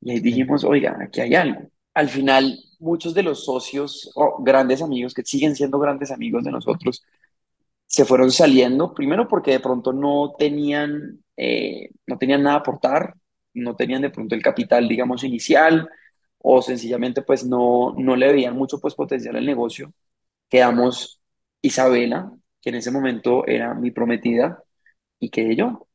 Y 0.00 0.12
ahí 0.12 0.20
dijimos, 0.20 0.64
oiga, 0.64 0.98
aquí 1.02 1.20
hay 1.20 1.34
algo. 1.34 1.62
Al 1.94 2.08
final, 2.08 2.58
muchos 2.80 3.14
de 3.14 3.22
los 3.22 3.44
socios 3.44 4.10
o 4.14 4.42
grandes 4.42 4.82
amigos 4.82 5.14
que 5.14 5.22
siguen 5.24 5.54
siendo 5.56 5.78
grandes 5.78 6.10
amigos 6.10 6.44
de 6.44 6.50
nosotros, 6.52 7.02
se 7.86 8.04
fueron 8.04 8.30
saliendo, 8.30 8.94
primero 8.94 9.28
porque 9.28 9.52
de 9.52 9.60
pronto 9.60 9.92
no 9.92 10.34
tenían, 10.38 11.22
eh, 11.36 11.90
no 12.06 12.18
tenían 12.18 12.42
nada 12.42 12.56
a 12.56 12.60
aportar, 12.60 13.14
no 13.54 13.76
tenían 13.76 14.02
de 14.02 14.10
pronto 14.10 14.34
el 14.34 14.42
capital, 14.42 14.88
digamos, 14.88 15.24
inicial, 15.24 15.88
o 16.38 16.62
sencillamente 16.62 17.22
pues 17.22 17.44
no, 17.44 17.94
no 17.96 18.16
le 18.16 18.32
veían 18.32 18.56
mucho 18.56 18.80
pues 18.80 18.94
potencial 18.94 19.36
al 19.36 19.46
negocio. 19.46 19.92
Quedamos 20.48 21.21
Isabela, 21.62 22.32
que 22.60 22.70
en 22.70 22.76
ese 22.76 22.90
momento 22.90 23.46
era 23.46 23.74
mi 23.74 23.90
prometida, 23.90 24.62
y 25.18 25.30
que 25.30 25.56
yo. 25.56 25.88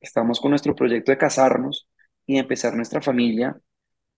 Estamos 0.00 0.40
con 0.40 0.50
nuestro 0.50 0.74
proyecto 0.74 1.12
de 1.12 1.18
casarnos 1.18 1.88
y 2.26 2.34
de 2.34 2.40
empezar 2.40 2.74
nuestra 2.76 3.02
familia. 3.02 3.60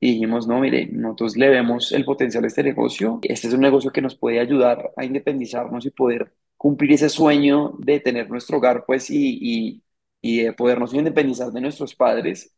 y 0.00 0.12
dijimos, 0.14 0.48
no, 0.48 0.60
mire, 0.60 0.88
nosotros 0.92 1.36
le 1.36 1.48
vemos 1.50 1.92
el 1.92 2.04
potencial 2.04 2.44
a 2.44 2.48
este 2.48 2.62
negocio. 2.64 3.20
Este 3.22 3.48
es 3.48 3.54
un 3.54 3.60
negocio 3.60 3.92
que 3.92 4.02
nos 4.02 4.16
puede 4.16 4.40
ayudar 4.40 4.92
a 4.96 5.04
independizarnos 5.04 5.86
y 5.86 5.90
poder 5.90 6.34
cumplir 6.56 6.92
ese 6.92 7.08
sueño 7.08 7.74
de 7.78 8.00
tener 8.00 8.28
nuestro 8.30 8.58
hogar, 8.58 8.84
pues, 8.86 9.10
y, 9.10 9.38
y, 9.40 9.84
y 10.20 10.42
de 10.44 10.52
podernos 10.54 10.94
independizar 10.94 11.52
de 11.52 11.60
nuestros 11.60 11.94
padres. 11.94 12.54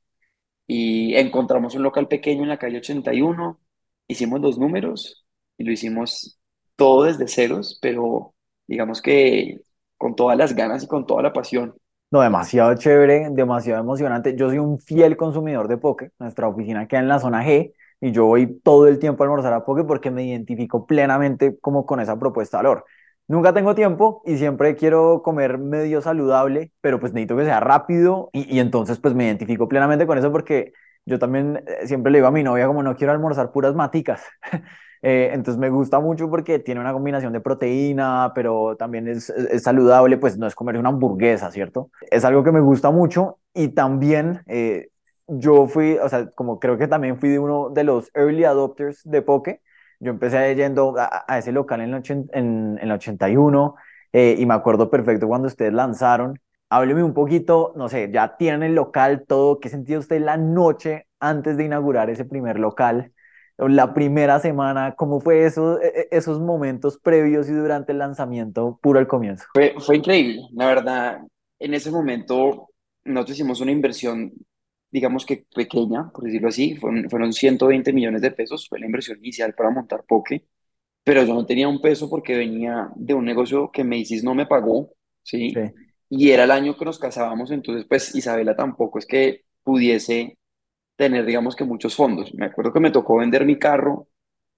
Y 0.67 1.15
encontramos 1.17 1.75
un 1.75 1.83
local 1.83 2.09
pequeño 2.09 2.43
en 2.43 2.49
la 2.51 2.59
calle 2.59 2.79
81, 2.79 3.61
hicimos 4.09 4.41
los 4.41 4.59
números 4.59 5.27
y 5.59 5.65
lo 5.65 5.73
hicimos 5.73 6.39
todo 6.77 7.05
desde 7.05 7.29
ceros, 7.29 7.79
pero 7.83 8.35
digamos 8.67 9.03
que 9.03 9.61
con 9.99 10.15
todas 10.17 10.37
las 10.39 10.55
ganas 10.55 10.85
y 10.85 10.89
con 10.89 11.07
toda 11.07 11.23
la 11.23 11.33
pasión. 11.33 11.75
No, 12.11 12.21
demasiado 12.21 12.75
chévere, 12.77 13.29
demasiado 13.33 13.81
emocionante. 13.81 14.37
Yo 14.37 14.49
soy 14.49 14.59
un 14.59 14.79
fiel 14.79 15.17
consumidor 15.17 15.67
de 15.67 15.79
poke. 15.79 16.13
Nuestra 16.21 16.47
oficina 16.47 16.87
queda 16.87 17.01
en 17.01 17.09
la 17.09 17.19
zona 17.19 17.45
G 17.45 17.73
y 18.01 18.13
yo 18.13 18.27
voy 18.27 18.61
todo 18.63 18.87
el 18.87 19.01
tiempo 19.01 19.25
a 19.25 19.27
almorzar 19.27 19.53
a 19.53 19.65
poke 19.65 19.83
porque 19.85 20.11
me 20.13 20.25
identifico 20.25 20.87
plenamente 20.87 21.59
como 21.61 21.87
con 21.87 21.99
esa 22.01 22.17
propuesta 22.19 22.59
de 22.59 22.65
valor. 22.65 22.85
Nunca 23.27 23.53
tengo 23.53 23.75
tiempo 23.75 24.23
y 24.27 24.37
siempre 24.37 24.77
quiero 24.77 25.23
comer 25.25 25.59
medio 25.59 26.01
saludable, 26.03 26.71
pero 26.81 27.01
pues 27.01 27.13
necesito 27.13 27.37
que 27.37 27.45
sea 27.47 27.59
rápido 27.61 28.31
y, 28.33 28.55
y 28.55 28.61
entonces 28.61 29.01
pues 29.01 29.15
me 29.15 29.25
identifico 29.25 29.67
plenamente 29.69 30.07
con 30.07 30.19
eso 30.19 30.31
porque 30.31 30.73
yo 31.07 31.19
también 31.19 31.65
eh, 31.67 31.87
siempre 31.87 32.13
le 32.13 32.19
digo 32.19 32.29
a 32.29 32.31
mi 32.31 32.43
novia 32.45 32.67
como 32.69 32.83
no 32.83 32.95
quiero 32.97 33.13
almorzar 33.13 33.51
puras 33.51 33.75
maticas. 33.75 34.23
Eh, 35.07 35.31
entonces 35.35 35.61
me 35.61 35.69
gusta 35.69 36.01
mucho 36.01 36.31
porque 36.31 36.59
tiene 36.59 36.81
una 36.81 36.95
combinación 36.95 37.35
de 37.35 37.41
proteína, 37.41 38.33
pero 38.35 38.75
también 38.79 39.07
es, 39.07 39.29
es, 39.29 39.63
saludable, 39.63 40.17
pues 40.17 40.39
no 40.39 40.47
es 40.47 40.55
comer 40.55 40.79
una 40.79 40.89
hamburguesa, 40.89 41.51
¿cierto? 41.51 41.91
Es 42.11 42.25
algo 42.25 42.43
que 42.43 42.53
me 42.53 42.61
gusta 42.61 42.91
mucho 42.91 43.39
y 43.53 43.69
también 43.69 44.41
eh, 44.47 44.89
yo 45.27 45.67
fui, 45.67 45.99
o 45.99 46.09
sea, 46.09 46.31
como 46.31 46.59
creo 46.59 46.79
que 46.79 46.89
también 46.89 47.19
fui 47.19 47.29
de 47.29 47.39
uno 47.39 47.69
de 47.69 47.85
los 47.85 48.11
early 48.15 48.45
adopters 48.45 49.03
de 49.05 49.21
Poke. 49.21 49.61
Yo 50.01 50.11
empecé 50.11 50.55
yendo 50.55 50.95
a, 50.99 51.25
a 51.29 51.39
ese 51.39 51.53
local 51.53 51.83
en 51.83 51.93
el, 51.93 52.03
en, 52.11 52.29
en 52.33 52.79
el 52.81 52.93
81 52.93 53.75
eh, 54.15 54.37
y 54.39 54.47
me 54.47 54.55
acuerdo 54.55 54.91
perfecto 54.91 55.29
cuando 55.29 55.49
ustedes 55.49 55.75
lanzaron. 55.75 56.41
Hábleme 56.71 57.03
un 57.03 57.13
poquito, 57.13 57.75
no 57.77 57.91
sé, 57.91 58.11
ya 58.11 58.39
tienen 58.39 58.63
el 58.63 58.75
local, 58.75 59.25
todo, 59.29 59.61
¿qué 59.61 59.69
sentía 59.69 59.99
usted 59.99 60.23
la 60.23 60.39
noche 60.39 61.09
antes 61.21 61.59
de 61.59 61.65
inaugurar 61.65 62.09
ese 62.09 62.25
primer 62.25 62.59
local? 62.59 63.13
La 63.59 63.95
primera 63.95 64.41
semana, 64.41 64.95
¿cómo 64.97 65.21
fue 65.21 65.47
eso, 65.47 65.81
e, 65.81 65.87
e, 65.87 66.09
esos 66.11 66.41
momentos 66.41 66.99
previos 66.99 67.49
y 67.49 67.53
durante 67.53 67.93
el 67.93 67.99
lanzamiento, 67.99 68.79
puro 68.83 68.99
al 68.99 69.07
comienzo? 69.07 69.45
Fue, 69.53 69.75
fue 69.79 69.97
increíble, 69.97 70.43
la 70.53 70.67
verdad, 70.67 71.19
en 71.59 71.75
ese 71.75 71.91
momento 71.91 72.69
nosotros 73.05 73.37
hicimos 73.37 73.61
una 73.61 73.71
inversión, 73.71 74.33
digamos 74.91 75.25
que 75.25 75.47
pequeña, 75.55 76.11
por 76.11 76.25
decirlo 76.25 76.49
así, 76.49 76.77
fueron, 76.77 77.09
fueron 77.09 77.33
120 77.33 77.93
millones 77.93 78.23
de 78.23 78.31
pesos, 78.31 78.69
fue 78.69 78.81
la 78.81 78.87
inversión 78.87 79.19
inicial 79.19 79.55
para 79.55 79.71
montar 79.71 80.05
Poke, 80.07 80.45
pero 81.05 81.23
yo 81.23 81.35
no 81.35 81.47
tenía 81.47 81.69
un 81.69 81.81
peso 81.81 82.09
porque 82.09 82.37
venía 82.37 82.91
de 82.97 83.15
un 83.15 83.25
negocio 83.25 83.71
que 83.71 83.85
Macy's 83.85 84.25
no 84.25 84.35
me 84.35 84.47
pagó, 84.47 84.91
¿sí? 85.23 85.51
sí. 85.51 85.61
Y 86.09 86.31
era 86.31 86.45
el 86.45 86.51
año 86.51 86.77
que 86.77 86.85
nos 86.85 86.99
casábamos, 86.99 87.51
entonces 87.51 87.87
pues 87.89 88.15
Isabela 88.15 88.57
tampoco 88.57 88.99
es 88.99 89.07
que 89.07 89.45
pudiese 89.63 90.39
tener, 90.97 91.25
digamos 91.27 91.57
que 91.57 91.65
muchos 91.65 91.95
fondos. 91.97 92.35
Me 92.35 92.47
acuerdo 92.47 92.73
que 92.73 92.81
me 92.81 92.91
tocó 92.91 93.19
vender 93.19 93.45
mi 93.45 93.59
carro 93.59 94.09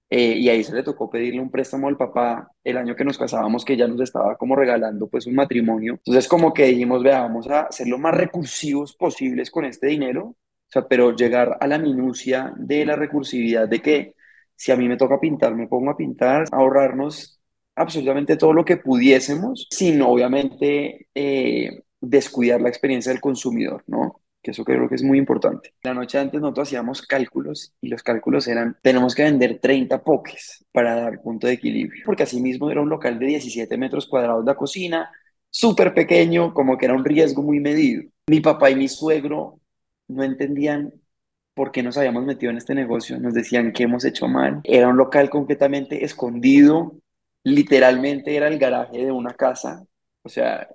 eh, 0.09 0.33
y 0.37 0.49
ahí 0.49 0.63
se 0.63 0.73
le 0.73 0.83
tocó 0.83 1.09
pedirle 1.09 1.41
un 1.41 1.51
préstamo 1.51 1.87
al 1.87 1.97
papá 1.97 2.51
el 2.63 2.77
año 2.77 2.95
que 2.95 3.03
nos 3.03 3.17
casábamos, 3.17 3.65
que 3.65 3.75
ya 3.77 3.87
nos 3.87 4.01
estaba 4.01 4.37
como 4.37 4.55
regalando 4.55 5.07
pues 5.09 5.27
un 5.27 5.35
matrimonio. 5.35 5.95
Entonces 5.95 6.27
como 6.27 6.53
que 6.53 6.65
dijimos, 6.67 7.03
vea, 7.03 7.21
vamos 7.21 7.47
a 7.49 7.71
ser 7.71 7.87
lo 7.87 7.97
más 7.97 8.15
recursivos 8.15 8.95
posibles 8.95 9.51
con 9.51 9.65
este 9.65 9.87
dinero, 9.87 10.23
o 10.27 10.35
sea, 10.69 10.87
pero 10.87 11.15
llegar 11.15 11.57
a 11.59 11.67
la 11.67 11.77
minucia 11.77 12.53
de 12.57 12.85
la 12.85 12.95
recursividad 12.95 13.67
de 13.67 13.81
que 13.81 14.15
si 14.55 14.71
a 14.71 14.75
mí 14.77 14.87
me 14.87 14.97
toca 14.97 15.19
pintar, 15.19 15.55
me 15.55 15.67
pongo 15.67 15.91
a 15.91 15.97
pintar, 15.97 16.45
ahorrarnos 16.51 17.39
absolutamente 17.75 18.37
todo 18.37 18.53
lo 18.53 18.65
que 18.65 18.77
pudiésemos, 18.77 19.67
sin 19.69 20.01
obviamente 20.01 21.07
eh, 21.13 21.83
descuidar 22.01 22.61
la 22.61 22.69
experiencia 22.69 23.11
del 23.11 23.21
consumidor, 23.21 23.83
¿no? 23.87 24.21
Que 24.47 24.51
eso 24.51 24.63
creo 24.63 24.87
que 24.87 24.95
es 24.95 25.03
muy 25.03 25.17
importante. 25.17 25.73
La 25.83 25.93
noche 25.93 26.17
antes 26.17 26.39
nosotros 26.39 26.69
hacíamos 26.69 27.01
cálculos 27.01 27.73
y 27.81 27.89
los 27.89 28.01
cálculos 28.01 28.47
eran, 28.47 28.77
tenemos 28.81 29.13
que 29.13 29.23
vender 29.23 29.59
30 29.59 30.01
pokés 30.05 30.65
para 30.71 30.95
dar 30.95 31.21
punto 31.21 31.47
de 31.47 31.53
equilibrio, 31.53 32.03
porque 32.05 32.23
así 32.23 32.39
mismo 32.41 32.71
era 32.71 32.79
un 32.79 32.87
local 32.87 33.19
de 33.19 33.25
17 33.25 33.77
metros 33.77 34.07
cuadrados 34.07 34.45
la 34.45 34.55
cocina, 34.55 35.11
súper 35.49 35.93
pequeño, 35.93 36.53
como 36.53 36.77
que 36.77 36.85
era 36.85 36.95
un 36.95 37.03
riesgo 37.03 37.41
muy 37.41 37.59
medido. 37.59 38.03
Mi 38.27 38.39
papá 38.39 38.69
y 38.69 38.75
mi 38.75 38.87
suegro 38.87 39.59
no 40.07 40.23
entendían 40.23 40.93
por 41.53 41.73
qué 41.73 41.83
nos 41.83 41.97
habíamos 41.97 42.23
metido 42.23 42.49
en 42.49 42.57
este 42.57 42.73
negocio, 42.73 43.19
nos 43.19 43.33
decían 43.33 43.73
que 43.73 43.83
hemos 43.83 44.05
hecho 44.05 44.29
mal. 44.29 44.61
Era 44.63 44.87
un 44.87 44.95
local 44.95 45.29
completamente 45.29 46.05
escondido, 46.05 46.95
literalmente 47.43 48.33
era 48.33 48.47
el 48.47 48.57
garaje 48.57 49.03
de 49.03 49.11
una 49.11 49.33
casa, 49.33 49.85
o 50.23 50.29
sea, 50.29 50.69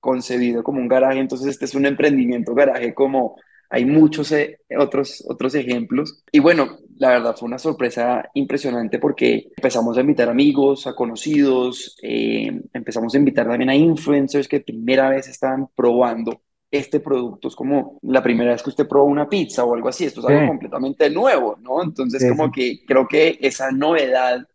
concebido 0.00 0.62
como 0.62 0.80
un 0.80 0.88
garaje, 0.88 1.20
entonces 1.20 1.48
este 1.48 1.66
es 1.66 1.74
un 1.74 1.86
emprendimiento 1.86 2.54
garaje 2.54 2.94
como 2.94 3.36
hay 3.72 3.84
muchos 3.84 4.32
eh, 4.32 4.58
otros, 4.76 5.24
otros 5.28 5.54
ejemplos. 5.54 6.24
Y 6.32 6.40
bueno, 6.40 6.78
la 6.98 7.10
verdad 7.10 7.36
fue 7.36 7.46
una 7.46 7.58
sorpresa 7.58 8.28
impresionante 8.34 8.98
porque 8.98 9.46
empezamos 9.56 9.96
a 9.96 10.00
invitar 10.00 10.28
amigos, 10.28 10.88
a 10.88 10.94
conocidos, 10.94 11.96
eh, 12.02 12.50
empezamos 12.72 13.14
a 13.14 13.18
invitar 13.18 13.46
también 13.46 13.70
a 13.70 13.76
influencers 13.76 14.48
que 14.48 14.60
primera 14.60 15.08
vez 15.08 15.28
estaban 15.28 15.68
probando 15.74 16.42
este 16.68 16.98
producto. 16.98 17.46
Es 17.46 17.54
como 17.54 17.98
la 18.02 18.22
primera 18.22 18.50
vez 18.50 18.62
que 18.62 18.70
usted 18.70 18.88
probó 18.88 19.06
una 19.06 19.28
pizza 19.28 19.64
o 19.64 19.74
algo 19.74 19.88
así, 19.88 20.04
esto 20.04 20.20
es 20.20 20.26
algo 20.26 20.48
completamente 20.48 21.08
nuevo, 21.08 21.56
¿no? 21.60 21.82
Entonces 21.82 22.22
sí, 22.22 22.28
como 22.28 22.46
sí. 22.46 22.52
que 22.52 22.84
creo 22.84 23.06
que 23.06 23.38
esa 23.40 23.70
novedad 23.70 24.46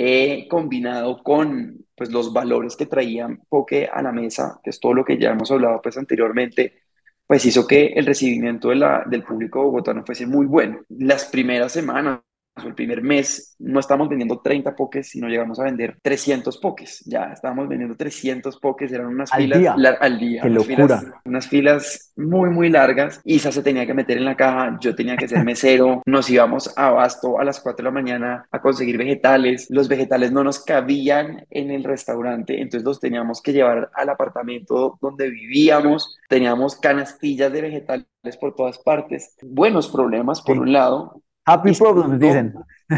eh, 0.00 0.46
combinado 0.48 1.22
con 1.24 1.84
pues, 1.96 2.10
los 2.10 2.32
valores 2.32 2.76
que 2.76 2.86
traían 2.86 3.40
Poke 3.48 3.88
a 3.92 4.00
la 4.00 4.12
mesa, 4.12 4.60
que 4.62 4.70
es 4.70 4.78
todo 4.78 4.94
lo 4.94 5.04
que 5.04 5.18
ya 5.18 5.30
hemos 5.30 5.50
hablado 5.50 5.80
pues, 5.82 5.98
anteriormente, 5.98 6.82
pues 7.26 7.44
hizo 7.44 7.66
que 7.66 7.86
el 7.86 8.06
recibimiento 8.06 8.68
de 8.68 8.76
la, 8.76 9.02
del 9.06 9.24
público 9.24 9.62
bogotano 9.64 10.04
fuese 10.06 10.24
muy 10.26 10.46
bueno. 10.46 10.82
Las 10.88 11.24
primeras 11.24 11.72
semanas 11.72 12.20
el 12.64 12.74
primer 12.74 13.02
mes 13.02 13.54
no 13.58 13.80
estábamos 13.80 14.08
vendiendo 14.08 14.40
30 14.40 14.74
pokés, 14.76 15.08
sino 15.10 15.28
llegamos 15.28 15.58
a 15.60 15.64
vender 15.64 15.98
300 16.02 16.58
pokés. 16.58 17.02
Ya 17.06 17.32
estábamos 17.32 17.68
vendiendo 17.68 17.96
300 17.96 18.58
pokés, 18.58 18.92
eran 18.92 19.06
unas 19.06 19.32
al 19.32 19.42
filas 19.42 19.58
día. 19.58 19.72
al 20.00 20.18
día. 20.18 20.42
Qué 20.42 20.48
unas 20.48 20.68
locura. 20.68 20.98
Filas, 20.98 21.12
unas 21.24 21.48
filas 21.48 22.12
muy, 22.16 22.50
muy 22.50 22.70
largas. 22.70 23.20
Isa 23.24 23.50
se 23.52 23.62
tenía 23.62 23.86
que 23.86 23.94
meter 23.94 24.16
en 24.18 24.24
la 24.24 24.36
caja, 24.36 24.78
yo 24.80 24.94
tenía 24.94 25.16
que 25.16 25.28
ser 25.28 25.44
mesero. 25.44 26.02
Nos 26.06 26.28
íbamos 26.30 26.72
a 26.76 26.88
Abasto 26.88 27.38
a 27.38 27.44
las 27.44 27.60
4 27.60 27.76
de 27.78 27.82
la 27.84 27.90
mañana 27.90 28.48
a 28.50 28.60
conseguir 28.60 28.96
vegetales. 28.98 29.66
Los 29.70 29.88
vegetales 29.88 30.32
no 30.32 30.42
nos 30.44 30.64
cabían 30.64 31.46
en 31.50 31.70
el 31.70 31.84
restaurante, 31.84 32.60
entonces 32.60 32.84
los 32.84 32.98
teníamos 33.00 33.42
que 33.42 33.52
llevar 33.52 33.90
al 33.94 34.08
apartamento 34.08 34.98
donde 35.00 35.28
vivíamos. 35.30 36.16
Teníamos 36.28 36.76
canastillas 36.76 37.52
de 37.52 37.60
vegetales 37.62 38.06
por 38.40 38.54
todas 38.54 38.78
partes. 38.78 39.34
Buenos 39.42 39.88
problemas, 39.88 40.40
por 40.42 40.56
Sí. 40.56 40.60
un 40.60 40.72
lado, 40.72 41.22
Happy 41.48 41.70
y 41.70 41.74
problems, 41.74 42.20
dicen. 42.20 42.54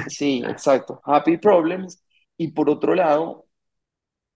Sí, 0.08 0.42
exacto. 0.44 1.00
Happy 1.04 1.36
problems. 1.36 2.02
Y 2.36 2.48
por 2.48 2.68
otro 2.68 2.94
lado, 2.94 3.46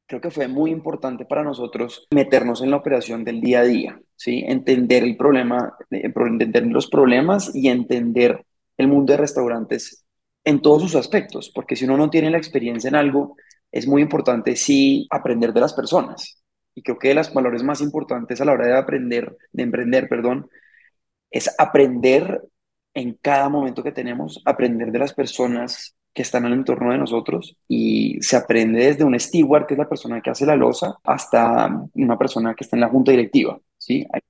creo 0.06 0.20
que 0.20 0.30
fue 0.30 0.46
muy 0.46 0.70
importante 0.70 1.24
para 1.24 1.42
nosotros 1.42 2.06
meternos 2.12 2.62
en 2.62 2.70
la 2.70 2.76
operación 2.76 3.24
del 3.24 3.40
día 3.40 3.60
a 3.60 3.64
día, 3.64 4.00
¿sí? 4.14 4.44
Entender 4.46 5.02
el 5.02 5.16
problema, 5.16 5.74
eh, 5.90 6.12
entender 6.14 6.66
los 6.66 6.88
problemas 6.88 7.54
y 7.54 7.68
entender 7.68 8.44
el 8.76 8.88
mundo 8.88 9.12
de 9.12 9.16
restaurantes 9.18 10.04
en 10.44 10.60
todos 10.60 10.82
sus 10.82 10.94
aspectos, 10.94 11.50
porque 11.54 11.74
si 11.74 11.84
uno 11.86 11.96
no 11.96 12.10
tiene 12.10 12.30
la 12.30 12.38
experiencia 12.38 12.88
en 12.88 12.96
algo, 12.96 13.36
es 13.72 13.88
muy 13.88 14.02
importante 14.02 14.54
sí 14.54 15.08
aprender 15.10 15.52
de 15.52 15.60
las 15.60 15.72
personas. 15.72 16.42
Y 16.74 16.82
creo 16.82 16.98
que 16.98 17.08
de 17.08 17.14
los 17.14 17.32
valores 17.32 17.62
más 17.62 17.80
importantes 17.80 18.40
a 18.40 18.44
la 18.44 18.52
hora 18.52 18.66
de 18.66 18.76
aprender, 18.76 19.36
de 19.52 19.62
emprender, 19.62 20.08
perdón, 20.08 20.48
es 21.30 21.52
aprender 21.58 22.42
en 22.94 23.18
cada 23.20 23.48
momento 23.48 23.82
que 23.82 23.92
tenemos, 23.92 24.40
aprender 24.44 24.90
de 24.92 24.98
las 24.98 25.12
personas 25.12 25.96
que 26.12 26.22
están 26.22 26.44
en 26.44 26.52
el 26.52 26.58
entorno 26.60 26.92
de 26.92 26.98
nosotros 26.98 27.56
y 27.66 28.18
se 28.22 28.36
aprende 28.36 28.86
desde 28.86 29.04
un 29.04 29.18
steward, 29.18 29.66
que 29.66 29.74
es 29.74 29.78
la 29.78 29.88
persona 29.88 30.20
que 30.20 30.30
hace 30.30 30.46
la 30.46 30.56
loza, 30.56 30.96
hasta 31.02 31.68
una 31.94 32.16
persona 32.16 32.54
que 32.54 32.64
está 32.64 32.76
en 32.76 32.82
la 32.82 32.88
junta 32.88 33.10
directiva, 33.10 33.58
¿sí? 33.76 34.06
Hay 34.12 34.20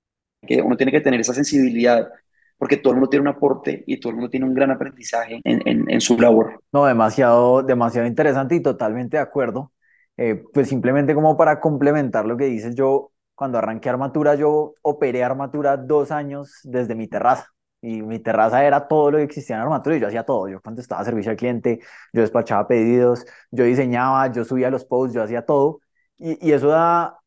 que, 0.47 0.63
uno 0.63 0.77
tiene 0.77 0.93
que 0.93 1.01
tener 1.03 1.21
esa 1.21 1.35
sensibilidad 1.35 2.09
porque 2.57 2.79
todo 2.79 2.93
el 2.93 2.99
mundo 2.99 3.11
tiene 3.11 3.23
un 3.23 3.37
aporte 3.37 3.85
y 3.87 3.99
todo 4.01 4.11
el 4.11 4.17
mundo 4.17 4.31
tiene 4.31 4.47
un 4.47 4.55
gran 4.55 4.71
aprendizaje 4.71 5.41
en, 5.45 5.61
en, 5.67 5.91
en 5.91 6.01
su 6.01 6.19
labor. 6.19 6.63
No, 6.73 6.87
demasiado, 6.87 7.63
demasiado 7.63 8.07
interesante 8.07 8.55
y 8.55 8.63
totalmente 8.63 9.17
de 9.19 9.23
acuerdo. 9.23 9.73
Eh, 10.17 10.45
pues 10.53 10.69
simplemente 10.69 11.15
como 11.15 11.37
para 11.37 11.61
complementar 11.61 12.25
lo 12.25 12.37
que 12.37 12.45
dices, 12.45 12.75
yo 12.77 13.11
cuando 13.35 13.59
arranqué 13.59 13.89
Armatura, 13.89 14.37
yo 14.37 14.75
operé 14.83 15.25
Armatura 15.25 15.77
dos 15.77 16.11
años 16.13 16.61
desde 16.63 16.95
mi 16.95 17.09
terraza. 17.09 17.49
Y 17.85 18.03
mi 18.03 18.19
terraza 18.19 18.65
era 18.65 18.89
todo 18.89 19.11
lo 19.11 19.19
que 19.19 19.25
existía 19.25 19.57
en 19.57 19.63
Armatura 19.63 19.97
y 19.97 20.01
yo 20.01 20.09
hacía 20.09 20.25
todo. 20.25 20.49
Yo 20.49 20.61
contestaba 20.63 21.05
servicio 21.05 21.31
al 21.31 21.37
cliente, 21.37 21.81
yo 22.13 22.23
despachaba 22.23 22.67
pedidos, 22.69 23.27
yo 23.51 23.65
diseñaba, 23.65 24.33
yo 24.33 24.45
subía 24.45 24.71
los 24.71 24.85
posts, 24.85 25.15
yo 25.15 25.23
hacía 25.23 25.45
todo. 25.45 25.81
Y, 26.19 26.39
y 26.49 26.53
eso 26.53 26.69
da 26.69 27.19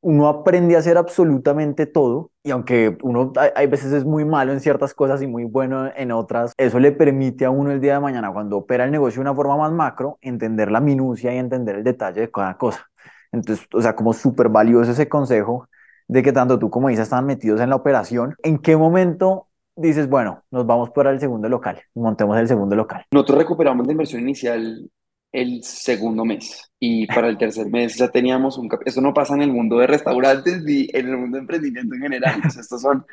uno 0.00 0.28
aprende 0.28 0.76
a 0.76 0.78
hacer 0.78 0.96
absolutamente 0.96 1.86
todo 1.86 2.30
y 2.42 2.50
aunque 2.50 2.96
uno 3.02 3.32
hay, 3.54 3.66
veces 3.66 3.92
es 3.92 4.04
muy 4.04 4.24
malo 4.24 4.52
en 4.52 4.60
ciertas 4.60 4.94
cosas 4.94 5.22
y 5.22 5.26
muy 5.26 5.44
bueno 5.44 5.90
en 5.94 6.12
otras, 6.12 6.52
eso 6.56 6.78
le 6.78 6.92
permite 6.92 7.44
a 7.44 7.50
uno 7.50 7.70
el 7.70 7.80
día 7.80 7.94
de 7.94 8.00
mañana 8.00 8.32
cuando 8.32 8.56
opera 8.58 8.84
el 8.84 8.90
negocio 8.90 9.18
de 9.18 9.22
una 9.22 9.34
forma 9.34 9.56
más 9.56 9.72
macro, 9.72 10.18
entender 10.22 10.70
la 10.70 10.80
minucia 10.80 11.34
y 11.34 11.38
entender 11.38 11.76
el 11.76 11.84
detalle 11.84 12.22
de 12.22 12.30
cada 12.30 12.56
cosa. 12.56 12.88
Entonces, 13.32 13.66
o 13.74 13.82
sea, 13.82 13.94
como 13.94 14.12
súper 14.14 14.48
valioso 14.48 14.92
ese 14.92 15.08
consejo 15.08 15.68
de 16.08 16.22
que 16.22 16.32
tanto 16.32 16.58
tú 16.58 16.70
como 16.70 16.88
Isa 16.90 17.02
estaban 17.02 17.26
metidos 17.26 17.60
en 17.60 17.68
la 17.70 17.76
operación. 17.76 18.34
¿En 18.42 18.58
qué 18.58 18.76
momento 18.76 19.47
dices, 19.78 20.08
bueno, 20.08 20.42
nos 20.50 20.66
vamos 20.66 20.90
para 20.90 21.10
el 21.10 21.20
segundo 21.20 21.48
local, 21.48 21.80
montemos 21.94 22.36
el 22.38 22.48
segundo 22.48 22.76
local? 22.76 23.04
Nosotros 23.10 23.38
recuperamos 23.38 23.86
la 23.86 23.92
inversión 23.92 24.22
inicial 24.22 24.88
el 25.32 25.62
segundo 25.62 26.24
mes 26.24 26.70
y 26.78 27.06
para 27.06 27.28
el 27.28 27.36
tercer 27.36 27.66
mes 27.68 27.96
ya 27.96 28.08
teníamos 28.08 28.58
un... 28.58 28.68
Eso 28.84 29.00
no 29.00 29.12
pasa 29.12 29.34
en 29.34 29.42
el 29.42 29.52
mundo 29.52 29.78
de 29.78 29.86
restaurantes 29.86 30.62
ni 30.62 30.88
en 30.92 31.08
el 31.08 31.16
mundo 31.18 31.36
de 31.36 31.42
emprendimiento 31.42 31.94
en 31.94 32.02
general. 32.02 32.40
estos 32.46 32.80
son, 32.80 33.04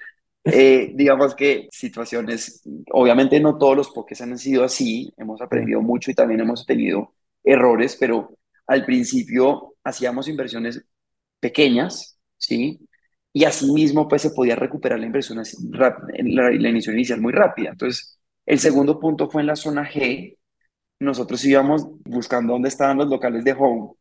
eh, 0.43 0.91
digamos 0.95 1.35
que 1.35 1.67
situaciones, 1.71 2.61
obviamente 2.91 3.39
no 3.39 3.57
todos 3.57 3.75
los 3.77 3.89
pokés 3.89 4.21
han 4.21 4.37
sido 4.37 4.63
así, 4.63 5.13
hemos 5.17 5.41
aprendido 5.41 5.81
mucho 5.81 6.11
y 6.11 6.13
también 6.13 6.39
hemos 6.39 6.65
tenido 6.65 7.13
errores, 7.43 7.97
pero 7.99 8.37
al 8.67 8.85
principio 8.85 9.75
hacíamos 9.83 10.27
inversiones 10.27 10.83
pequeñas, 11.39 12.17
¿sí? 12.37 12.79
Y 13.35 13.43
asimismo, 13.43 14.07
pues 14.07 14.21
se 14.21 14.31
podía 14.31 14.55
recuperar 14.55 14.97
la 14.97 15.07
inversión, 15.07 15.43
la, 15.71 15.97
la 16.13 16.69
iniciación 16.69 16.95
inicial 16.95 17.19
muy 17.19 17.33
rápida. 17.33 17.71
Entonces, 17.71 18.17
el 18.45 18.59
segundo 18.59 18.97
punto 18.97 19.29
fue 19.29 19.41
en 19.41 19.47
la 19.47 19.57
zona 19.57 19.83
G, 19.91 20.37
nosotros 20.99 21.43
íbamos 21.43 21.85
buscando 22.05 22.53
dónde 22.53 22.69
estaban 22.69 22.97
los 22.97 23.09
locales 23.09 23.43
de 23.43 23.53
home. 23.53 23.91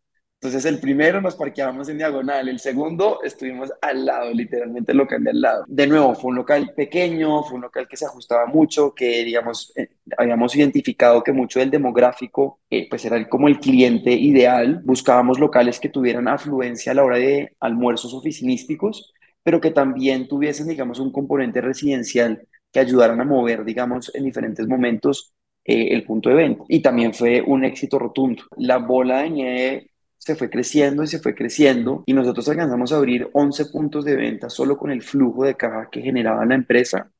Entonces 0.41 0.67
el 0.67 0.79
primero 0.79 1.21
nos 1.23 1.37
parqueábamos 1.37 1.89
en 1.89 1.97
diagonal, 1.97 2.49
el 2.49 2.59
segundo 2.61 3.21
estuvimos 3.25 3.73
al 3.81 4.05
lado, 4.05 4.31
literalmente 4.33 4.93
el 4.93 4.99
local 4.99 5.25
de 5.25 5.31
al 5.31 5.41
lado. 5.41 5.65
De 5.67 5.87
nuevo, 5.87 6.15
fue 6.15 6.31
un 6.31 6.37
local 6.37 6.73
pequeño, 6.77 7.43
fue 7.45 7.57
un 7.57 7.63
local 7.63 7.89
que 7.89 7.97
se 7.97 8.05
ajustaba 8.05 8.47
mucho, 8.47 8.95
que 8.95 9.25
digamos, 9.25 9.73
eh, 9.75 9.89
habíamos 10.19 10.55
identificado 10.55 11.23
que 11.23 11.33
mucho 11.33 11.61
del 11.61 11.71
demográfico 11.71 12.61
eh, 12.69 12.87
pues 12.91 13.05
era 13.07 13.27
como 13.29 13.49
el 13.49 13.59
cliente 13.59 14.13
ideal. 14.13 14.83
Buscábamos 14.85 15.41
locales 15.41 15.81
que 15.81 15.89
tuvieran 15.89 16.29
afluencia 16.29 16.93
a 16.93 16.95
la 16.95 17.05
hora 17.05 17.17
de 17.17 17.57
almuerzos 17.59 18.13
oficinísticos, 18.13 19.15
pero 19.45 19.61
que 19.61 19.71
también 19.71 20.27
tuviesen, 20.27 20.67
digamos, 20.67 20.99
un 20.99 21.13
componente 21.13 21.61
residencial 21.61 22.49
que 22.73 22.81
ayudaran 22.81 23.21
a 23.21 23.25
mover, 23.25 23.65
digamos, 23.65 24.11
en 24.15 24.25
diferentes 24.25 24.67
momentos 24.67 25.33
eh, 25.65 25.89
el 25.93 26.03
punto 26.03 26.31
de 26.31 26.35
venta. 26.35 26.65
Y 26.69 26.83
también 26.83 27.15
fue 27.15 27.41
un 27.41 27.65
éxito 27.65 27.99
rotundo. 27.99 28.43
La 28.57 28.79
bola 28.79 29.23
de 29.23 29.31
nieve 29.31 29.91
se 30.19 30.35
fue 30.35 30.51
creciendo 30.51 31.03
y 31.03 31.07
se 31.07 31.21
fue 31.21 31.35
creciendo 31.35 32.03
y 32.07 32.15
nosotros 32.15 32.49
alcanzamos 32.49 32.93
a 32.93 32.97
abrir 32.97 33.29
11 33.33 33.67
puntos 33.67 34.05
de 34.07 34.17
venta 34.17 34.49
solo 34.49 34.79
con 34.79 34.91
el 34.91 35.03
flujo 35.03 35.45
de 35.45 35.55
caja 35.55 35.89
que 35.93 36.01
generaba 36.01 36.47
la 36.47 36.55
empresa 36.55 37.11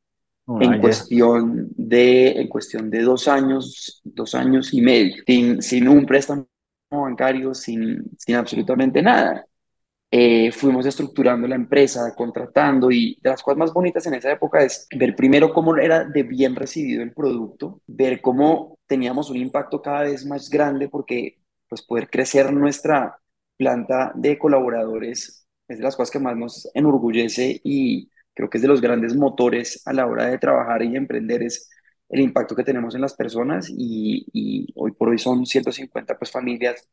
en, 0.61 0.81
cuestión 0.81 1.69
de, 1.77 2.29
en 2.41 2.49
cuestión 2.49 2.91
de 2.91 3.03
dos 3.03 3.29
años, 3.29 4.01
dos 4.05 4.35
años 4.35 4.73
y 4.75 4.81
medio, 4.81 5.23
sin, 5.27 5.63
sin 5.63 5.89
un 5.89 6.05
préstamo 6.07 6.47
bancario, 6.91 7.55
sin, 7.55 8.05
sin 8.19 8.37
absolutamente 8.37 9.03
nada. 9.03 9.47
Eh, 10.17 10.53
fuimos 10.53 10.87
estructurando 10.87 11.49
la 11.49 11.57
empresa, 11.57 12.15
contratando 12.15 12.89
y 12.93 13.19
de 13.21 13.31
las 13.31 13.43
cosas 13.43 13.59
más 13.59 13.73
bonitas 13.73 14.07
en 14.07 14.15
esa 14.15 14.31
época 14.31 14.63
es 14.63 14.87
ver 14.97 15.17
primero 15.17 15.53
cómo 15.53 15.77
era 15.77 16.05
de 16.05 16.23
bien 16.23 16.55
recibido 16.55 17.03
el 17.03 17.13
producto, 17.13 17.83
ver 17.89 18.21
cómo 18.21 18.79
teníamos 18.87 19.29
un 19.31 19.39
impacto 19.39 19.83
cada 19.83 20.03
vez 20.03 20.25
más 20.25 20.49
grande 20.51 20.89
porque 20.89 21.41
pues 21.69 21.83
poder 21.83 22.09
crecer 22.11 22.53
nuestra 22.53 23.19
planta 23.57 24.13
de 24.15 24.39
colaboradores 24.39 25.49
es 25.67 25.79
de 25.79 25.83
las 25.83 25.97
cosas 25.97 26.13
que 26.13 26.21
más 26.21 26.37
nos 26.37 26.71
enorgullece 26.75 27.61
y 27.65 28.09
creo 28.35 28.49
que 28.49 28.59
es 28.59 28.63
de 28.63 28.69
los 28.69 28.81
grandes 28.81 29.17
motores 29.17 29.83
a 29.85 29.93
la 29.93 30.07
hora 30.07 30.27
de 30.27 30.39
trabajar 30.39 30.83
y 30.85 30.95
emprender 30.97 31.43
es 31.43 31.69
el 32.09 32.21
impacto 32.21 32.55
que 32.55 32.63
tenemos 32.63 32.95
en 32.95 33.01
las 33.01 33.15
personas 33.15 33.69
y, 33.69 34.27
y 34.33 34.73
hoy 34.77 34.93
por 34.93 35.09
hoy 35.09 35.19
son 35.19 35.45
150 35.45 36.17
pues 36.19 36.31
familias 36.31 36.89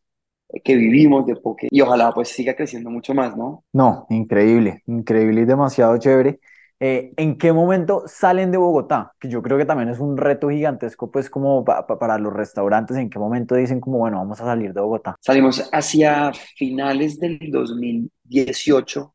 que 0.63 0.75
vivimos 0.75 1.25
de 1.25 1.35
Poke 1.35 1.67
y 1.69 1.81
ojalá 1.81 2.11
pues 2.13 2.29
siga 2.29 2.55
creciendo 2.55 2.89
mucho 2.89 3.13
más, 3.13 3.35
¿no? 3.37 3.63
No, 3.73 4.05
increíble, 4.09 4.83
increíble 4.87 5.41
y 5.41 5.45
demasiado 5.45 5.97
chévere. 5.97 6.39
Eh, 6.83 7.13
¿En 7.15 7.37
qué 7.37 7.53
momento 7.53 8.03
salen 8.07 8.51
de 8.51 8.57
Bogotá? 8.57 9.13
Que 9.19 9.29
yo 9.29 9.43
creo 9.43 9.55
que 9.55 9.65
también 9.65 9.89
es 9.89 9.99
un 9.99 10.17
reto 10.17 10.49
gigantesco, 10.49 11.11
pues 11.11 11.29
como 11.29 11.63
para 11.63 12.17
los 12.17 12.33
restaurantes, 12.33 12.97
¿en 12.97 13.09
qué 13.09 13.19
momento 13.19 13.53
dicen 13.53 13.79
como, 13.79 13.99
bueno, 13.99 14.17
vamos 14.17 14.41
a 14.41 14.45
salir 14.45 14.73
de 14.73 14.81
Bogotá? 14.81 15.15
Salimos 15.19 15.69
hacia 15.71 16.31
finales 16.57 17.19
del 17.19 17.39
2018 17.51 19.13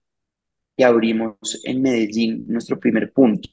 y 0.77 0.83
abrimos 0.85 1.61
en 1.65 1.83
Medellín 1.83 2.45
nuestro 2.47 2.79
primer 2.79 3.13
punto. 3.13 3.49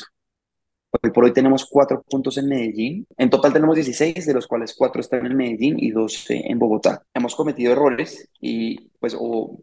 Hoy 1.02 1.10
por 1.12 1.24
hoy 1.24 1.34
tenemos 1.34 1.66
cuatro 1.66 2.04
puntos 2.04 2.38
en 2.38 2.48
Medellín. 2.48 3.08
En 3.18 3.30
total 3.30 3.52
tenemos 3.52 3.76
16, 3.76 4.28
de 4.28 4.34
los 4.34 4.46
cuales 4.46 4.76
cuatro 4.78 5.02
están 5.02 5.26
en 5.26 5.36
Medellín 5.36 5.80
y 5.80 5.90
dos 5.90 6.26
en 6.30 6.60
Bogotá. 6.60 7.04
Hemos 7.16 7.36
cometido 7.36 7.72
errores 7.72 8.30
y 8.40 8.90
pues 9.00 9.16
o, 9.20 9.60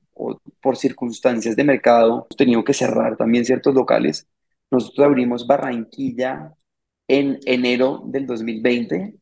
por 0.60 0.76
circunstancias 0.76 1.54
de 1.54 1.62
mercado 1.62 2.26
hemos 2.28 2.36
tenido 2.36 2.64
que 2.64 2.74
cerrar 2.74 3.16
también 3.16 3.44
ciertos 3.44 3.74
locales. 3.74 4.26
Nosotros 4.72 5.06
abrimos 5.06 5.46
Barranquilla 5.46 6.52
en 7.06 7.38
enero 7.46 8.02
del 8.06 8.26
2020, 8.26 9.14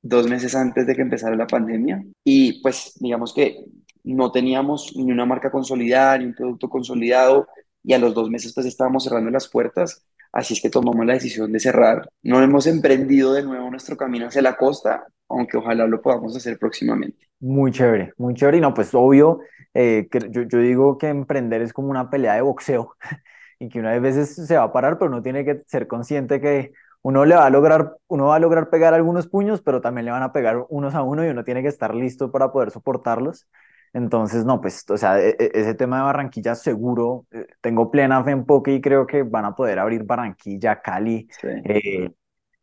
dos 0.00 0.28
meses 0.28 0.54
antes 0.54 0.86
de 0.86 0.94
que 0.94 1.02
empezara 1.02 1.34
la 1.34 1.48
pandemia. 1.48 2.04
Y 2.22 2.62
pues 2.62 2.94
digamos 3.00 3.34
que 3.34 3.64
no 4.04 4.30
teníamos 4.30 4.94
ni 4.96 5.10
una 5.10 5.26
marca 5.26 5.50
consolidada, 5.50 6.18
ni 6.18 6.26
un 6.26 6.34
producto 6.34 6.68
consolidado 6.68 7.48
y 7.82 7.94
a 7.94 7.98
los 7.98 8.14
dos 8.14 8.30
meses 8.30 8.52
pues 8.54 8.66
estábamos 8.66 9.04
cerrando 9.04 9.30
las 9.30 9.48
puertas 9.48 10.04
Así 10.32 10.54
es 10.54 10.62
que 10.62 10.70
tomamos 10.70 11.04
la 11.04 11.14
decisión 11.14 11.52
de 11.52 11.60
cerrar. 11.60 12.08
No 12.22 12.42
hemos 12.42 12.66
emprendido 12.66 13.34
de 13.34 13.42
nuevo 13.42 13.70
nuestro 13.70 13.96
camino 13.96 14.28
hacia 14.28 14.42
la 14.42 14.56
costa, 14.56 15.06
aunque 15.28 15.58
ojalá 15.58 15.86
lo 15.86 16.00
podamos 16.00 16.34
hacer 16.36 16.58
próximamente. 16.58 17.26
Muy 17.40 17.70
chévere, 17.70 18.14
muy 18.16 18.34
chévere. 18.34 18.58
Y 18.58 18.60
no, 18.60 18.72
pues 18.72 18.94
obvio, 18.94 19.40
eh, 19.74 20.08
que 20.10 20.20
yo, 20.30 20.42
yo 20.42 20.58
digo 20.58 20.96
que 20.96 21.08
emprender 21.08 21.60
es 21.60 21.72
como 21.72 21.90
una 21.90 22.08
pelea 22.08 22.34
de 22.34 22.40
boxeo 22.42 22.96
y 23.58 23.68
que 23.68 23.80
una 23.80 23.92
de 23.92 24.00
veces 24.00 24.34
se 24.34 24.56
va 24.56 24.64
a 24.64 24.72
parar, 24.72 24.98
pero 24.98 25.10
uno 25.10 25.22
tiene 25.22 25.44
que 25.44 25.62
ser 25.66 25.86
consciente 25.86 26.40
que 26.40 26.72
uno 27.02 27.24
le 27.24 27.34
va 27.34 27.46
a 27.46 27.50
lograr, 27.50 27.96
uno 28.06 28.26
va 28.26 28.36
a 28.36 28.38
lograr 28.38 28.70
pegar 28.70 28.94
algunos 28.94 29.28
puños, 29.28 29.60
pero 29.60 29.80
también 29.80 30.06
le 30.06 30.12
van 30.12 30.22
a 30.22 30.32
pegar 30.32 30.64
unos 30.68 30.94
a 30.94 31.02
uno 31.02 31.26
y 31.26 31.28
uno 31.28 31.44
tiene 31.44 31.62
que 31.62 31.68
estar 31.68 31.94
listo 31.94 32.30
para 32.30 32.52
poder 32.52 32.70
soportarlos. 32.70 33.48
Entonces, 33.94 34.44
no, 34.44 34.60
pues, 34.60 34.84
o 34.88 34.96
sea, 34.96 35.20
e, 35.20 35.36
e, 35.38 35.50
ese 35.54 35.74
tema 35.74 35.98
de 35.98 36.02
Barranquilla 36.04 36.54
seguro, 36.54 37.26
eh, 37.30 37.46
tengo 37.60 37.90
plena 37.90 38.24
fe 38.24 38.30
en 38.30 38.44
Poke 38.46 38.72
y 38.72 38.80
creo 38.80 39.06
que 39.06 39.22
van 39.22 39.44
a 39.44 39.54
poder 39.54 39.78
abrir 39.78 40.04
Barranquilla, 40.04 40.80
Cali 40.80 41.28
eh, 41.42 42.10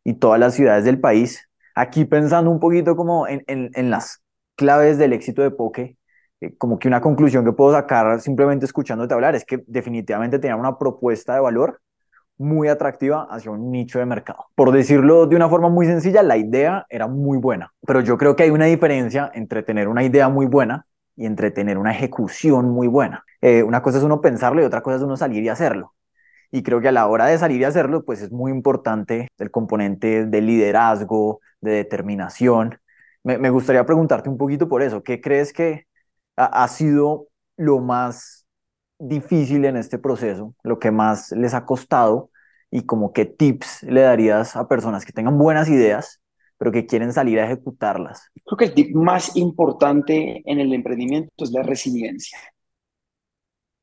y 0.04 0.14
todas 0.14 0.40
las 0.40 0.54
ciudades 0.54 0.84
del 0.84 1.00
país. 1.00 1.48
Aquí 1.74 2.04
pensando 2.04 2.50
un 2.50 2.58
poquito 2.58 2.96
como 2.96 3.28
en, 3.28 3.44
en, 3.46 3.90
las 3.90 4.22
claves 4.56 4.98
del 4.98 5.12
éxito 5.12 5.42
de 5.42 5.52
Poke, 5.52 5.96
eh, 6.40 6.56
como 6.58 6.78
que 6.80 6.88
una 6.88 7.00
conclusión 7.00 7.44
que 7.44 7.52
puedo 7.52 7.72
sacar 7.72 8.20
simplemente 8.20 8.66
escuchándote 8.66 9.14
hablar 9.14 9.36
es 9.36 9.44
que 9.44 9.62
definitivamente 9.66 10.40
tenían 10.40 10.58
una 10.58 10.78
propuesta 10.78 11.34
de 11.34 11.40
valor 11.40 11.80
muy 12.38 12.68
atractiva 12.68 13.28
hacia 13.30 13.52
un 13.52 13.70
nicho 13.70 13.98
de 14.00 14.06
mercado. 14.06 14.46
Por 14.56 14.72
decirlo 14.72 15.26
de 15.26 15.36
una 15.36 15.48
forma 15.48 15.68
muy 15.68 15.86
sencilla, 15.86 16.22
la 16.22 16.38
idea 16.38 16.86
era 16.88 17.06
muy 17.06 17.38
buena, 17.38 17.72
pero 17.86 18.00
yo 18.00 18.18
creo 18.18 18.34
que 18.34 18.44
hay 18.44 18.50
una 18.50 18.64
diferencia 18.64 19.30
entre 19.34 19.62
tener 19.62 19.86
una 19.88 20.02
idea 20.02 20.28
muy 20.28 20.46
buena 20.46 20.86
y 21.20 21.26
entretener 21.26 21.76
una 21.76 21.92
ejecución 21.92 22.70
muy 22.70 22.88
buena. 22.88 23.26
Eh, 23.42 23.62
una 23.62 23.82
cosa 23.82 23.98
es 23.98 24.04
uno 24.04 24.22
pensarlo 24.22 24.62
y 24.62 24.64
otra 24.64 24.82
cosa 24.82 24.96
es 24.96 25.02
uno 25.02 25.18
salir 25.18 25.44
y 25.44 25.50
hacerlo. 25.50 25.94
Y 26.50 26.62
creo 26.62 26.80
que 26.80 26.88
a 26.88 26.92
la 26.92 27.06
hora 27.08 27.26
de 27.26 27.36
salir 27.38 27.60
y 27.60 27.64
hacerlo, 27.64 28.04
pues 28.04 28.22
es 28.22 28.32
muy 28.32 28.50
importante 28.50 29.28
el 29.38 29.50
componente 29.50 30.26
de 30.26 30.40
liderazgo, 30.40 31.40
de 31.60 31.72
determinación. 31.72 32.80
Me, 33.22 33.50
gustaría 33.50 33.84
preguntarte 33.84 34.30
un 34.30 34.38
poquito 34.38 34.66
por 34.68 34.82
eso. 34.82 35.02
¿Qué 35.02 35.20
crees 35.20 35.52
que 35.52 35.86
ha, 36.36 36.66
sido 36.68 37.28
lo 37.58 37.80
más 37.80 38.46
difícil 38.98 39.66
en 39.66 39.76
este 39.76 39.98
proceso, 39.98 40.54
lo 40.62 40.78
que 40.78 40.90
más 40.90 41.32
les 41.32 41.52
ha 41.52 41.66
costado 41.66 42.30
y 42.70 42.86
como 42.86 43.12
qué 43.12 43.26
tips 43.26 43.82
le 43.82 44.02
darías 44.02 44.56
a 44.56 44.68
personas 44.68 45.04
que 45.04 45.12
tengan 45.12 45.36
buenas 45.38 45.68
ideas, 45.68 46.19
pero 46.60 46.72
que 46.72 46.84
quieren 46.84 47.10
salir 47.10 47.40
a 47.40 47.46
ejecutarlas? 47.46 48.30
Creo 48.44 48.58
que 48.58 48.64
el 48.66 48.74
tip 48.74 48.94
más 48.94 49.34
importante 49.34 50.42
en 50.44 50.60
el 50.60 50.74
emprendimiento 50.74 51.42
es 51.42 51.52
la 51.52 51.62
resiliencia. 51.62 52.38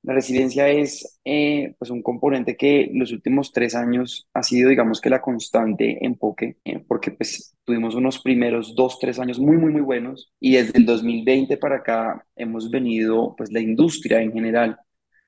La 0.03 0.13
resiliencia 0.13 0.69
es 0.69 1.19
eh, 1.25 1.73
pues 1.79 1.89
un 1.89 2.03
componente 2.03 2.55
que 2.55 2.91
los 2.93 3.11
últimos 3.11 3.51
tres 3.51 3.73
años 3.73 4.29
ha 4.31 4.43
sido, 4.43 4.69
digamos 4.69 5.01
que 5.01 5.09
la 5.09 5.21
constante 5.21 6.05
en 6.05 6.19
Poke, 6.19 6.59
eh, 6.63 6.85
porque 6.87 7.09
pues 7.09 7.55
tuvimos 7.63 7.95
unos 7.95 8.19
primeros 8.19 8.75
dos, 8.75 8.99
tres 8.99 9.17
años 9.17 9.39
muy, 9.39 9.57
muy, 9.57 9.71
muy 9.71 9.81
buenos 9.81 10.31
y 10.39 10.53
desde 10.53 10.77
el 10.77 10.85
2020 10.85 11.57
para 11.57 11.77
acá 11.77 12.27
hemos 12.35 12.69
venido, 12.69 13.33
pues 13.35 13.51
la 13.51 13.59
industria 13.59 14.21
en 14.21 14.33
general 14.33 14.77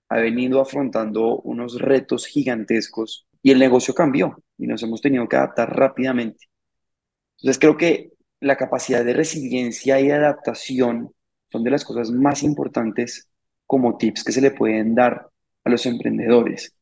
ha 0.08 0.18
venido 0.18 0.62
afrontando 0.62 1.40
unos 1.40 1.82
retos 1.82 2.28
gigantescos 2.28 3.26
y 3.42 3.50
el 3.50 3.58
negocio 3.58 3.96
cambió 3.96 4.38
y 4.56 4.68
nos 4.68 4.84
hemos 4.84 5.02
tenido 5.02 5.28
que 5.28 5.36
adaptar 5.36 5.76
rápidamente. 5.76 6.49
Entonces 7.42 7.60
creo 7.60 7.78
que 7.78 8.12
la 8.42 8.58
capacidad 8.58 9.04
de 9.04 9.14
resiliencia 9.14 10.00
y 10.00 10.12
adaptación 10.12 11.14
son 11.52 11.64
de 11.64 11.72
las 11.72 11.86
cosas 11.86 12.12
más 12.12 12.44
importantes 12.44 13.30
como 13.66 13.98
tips 13.98 14.24
que 14.24 14.32
se 14.32 14.42
le 14.42 14.52
pueden 14.52 14.96
dar 14.96 15.30
a 15.64 15.70
los 15.70 15.86
emprendedores. 15.86 16.76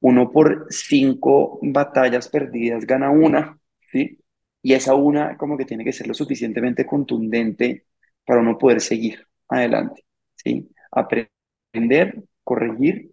Uno 0.00 0.30
por 0.30 0.66
cinco 0.70 1.58
batallas 1.62 2.28
perdidas 2.28 2.86
gana 2.86 3.10
una, 3.10 3.58
¿sí? 3.90 4.18
Y 4.62 4.74
esa 4.74 4.94
una 4.94 5.36
como 5.36 5.56
que 5.56 5.64
tiene 5.64 5.84
que 5.84 5.92
ser 5.92 6.06
lo 6.06 6.14
suficientemente 6.14 6.86
contundente 6.86 7.86
para 8.24 8.40
uno 8.40 8.58
poder 8.58 8.80
seguir 8.80 9.26
adelante, 9.48 10.04
¿sí? 10.34 10.68
Aprender, 10.90 12.22
corregir 12.44 13.12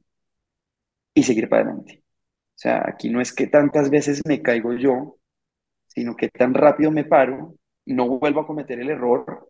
y 1.14 1.24
seguir 1.24 1.50
para 1.50 1.64
adelante. 1.64 2.04
O 2.56 2.58
sea, 2.64 2.84
aquí 2.88 3.10
no 3.10 3.22
es 3.22 3.34
que 3.34 3.48
tantas 3.48 3.90
veces 3.90 4.22
me 4.28 4.42
caigo 4.42 4.74
yo, 4.74 5.18
sino 5.94 6.16
que 6.16 6.30
tan 6.30 6.54
rápido 6.54 6.92
me 6.92 7.06
paro, 7.06 7.56
no 7.86 8.08
vuelvo 8.08 8.42
a 8.42 8.48
cometer 8.48 8.80
el 8.80 8.90
error 8.90 9.50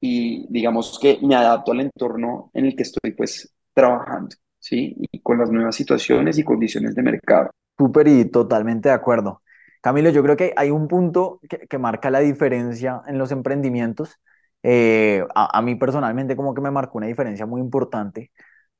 y 0.00 0.46
digamos 0.50 0.98
que 1.00 1.18
me 1.22 1.34
adapto 1.34 1.72
al 1.72 1.80
entorno 1.80 2.50
en 2.54 2.66
el 2.66 2.76
que 2.76 2.82
estoy 2.82 3.12
pues 3.12 3.52
trabajando, 3.74 4.36
¿sí? 4.58 4.96
Y 4.98 5.20
con 5.20 5.38
las 5.38 5.50
nuevas 5.50 5.74
situaciones 5.74 6.38
y 6.38 6.44
condiciones 6.44 6.94
de 6.94 7.02
mercado. 7.02 7.50
Súper 7.76 8.08
y 8.08 8.24
totalmente 8.26 8.88
de 8.88 8.94
acuerdo. 8.94 9.42
Camilo, 9.82 10.10
yo 10.10 10.22
creo 10.22 10.36
que 10.36 10.52
hay 10.56 10.70
un 10.70 10.88
punto 10.88 11.40
que, 11.48 11.78
marca 11.78 12.10
la 12.10 12.20
diferencia 12.20 13.02
en 13.06 13.18
los 13.18 13.32
emprendimientos. 13.32 14.16
Eh, 14.62 15.24
a, 15.34 15.58
a, 15.58 15.62
mí 15.62 15.74
personalmente 15.76 16.36
como 16.36 16.52
que 16.52 16.60
me 16.60 16.70
marcó 16.70 16.98
una 16.98 17.06
diferencia 17.06 17.46
muy 17.46 17.62
importante 17.62 18.30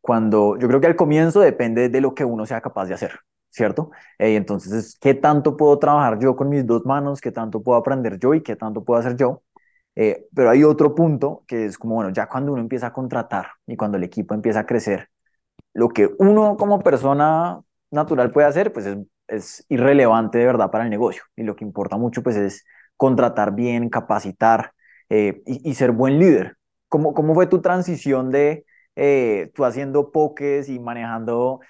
cuando 0.01 0.59
yo 0.59 0.69
creo 0.69 0.81
que 0.81 0.87
al 0.87 0.97
comienzo 0.97 1.41
depende 1.41 1.89
de 1.89 2.01
lo 2.01 2.15
que 2.15 2.25
uno 2.25 2.47
sea 2.47 2.61
capaz 2.61 2.87
de 2.87 2.95
hacer, 2.95 3.21
¿cierto? 3.51 3.91
Eh, 4.19 4.37
entonces, 4.37 4.97
¿qué 5.01 5.15
tanto 5.15 5.57
puedo 5.57 5.79
trabajar 5.79 6.19
yo 6.19 6.37
con 6.37 6.49
mis 6.49 6.67
dos 6.67 6.85
manos? 6.87 7.21
¿Qué 7.21 7.33
tanto 7.33 7.63
puedo 7.63 7.79
aprender 7.79 8.19
yo 8.19 8.35
y 8.35 8.43
qué 8.43 8.57
tanto 8.57 8.85
puedo 8.85 9.01
hacer 9.01 9.17
yo? 9.17 9.43
Eh, 9.97 10.27
pero 10.35 10.51
hay 10.51 10.65
otro 10.65 10.95
punto 10.95 11.45
que 11.47 11.67
es 11.67 11.79
como, 11.79 11.97
bueno, 11.97 12.11
ya 12.11 12.29
cuando 12.29 12.53
uno 12.53 12.63
empieza 12.63 12.89
a 12.89 12.93
contratar 12.93 13.49
y 13.67 13.77
cuando 13.77 13.99
el 13.99 14.05
equipo 14.05 14.35
empieza 14.35 14.61
a 14.61 14.67
crecer, 14.67 15.09
lo 15.75 15.89
que 15.91 16.11
uno 16.19 16.57
como 16.57 16.81
persona 16.81 17.61
natural 17.91 18.33
puede 18.33 18.47
hacer, 18.49 18.73
pues 18.73 18.87
es, 18.87 18.99
es 19.29 19.65
irrelevante 19.69 20.39
de 20.39 20.47
verdad 20.47 20.71
para 20.71 20.85
el 20.85 20.91
negocio. 20.91 21.23
Y 21.37 21.43
lo 21.45 21.57
que 21.57 21.65
importa 21.65 21.97
mucho, 21.97 22.23
pues 22.23 22.37
es 22.37 22.65
contratar 22.97 23.55
bien, 23.55 23.89
capacitar 23.89 24.73
eh, 25.09 25.43
y, 25.47 25.71
y, 25.71 25.75
ser 25.75 25.93
buen 25.93 26.19
líder. 26.19 26.57
¿Cómo, 26.89 27.15
¿Cómo 27.15 27.35
fue 27.35 27.47
tu 27.47 27.61
transición 27.61 28.31
de 28.31 28.65
eh, 29.01 29.51
tú 29.55 29.65
haciendo 29.65 30.13
pokés 30.13 30.69
y 30.69 30.79
manejando, 30.79 31.61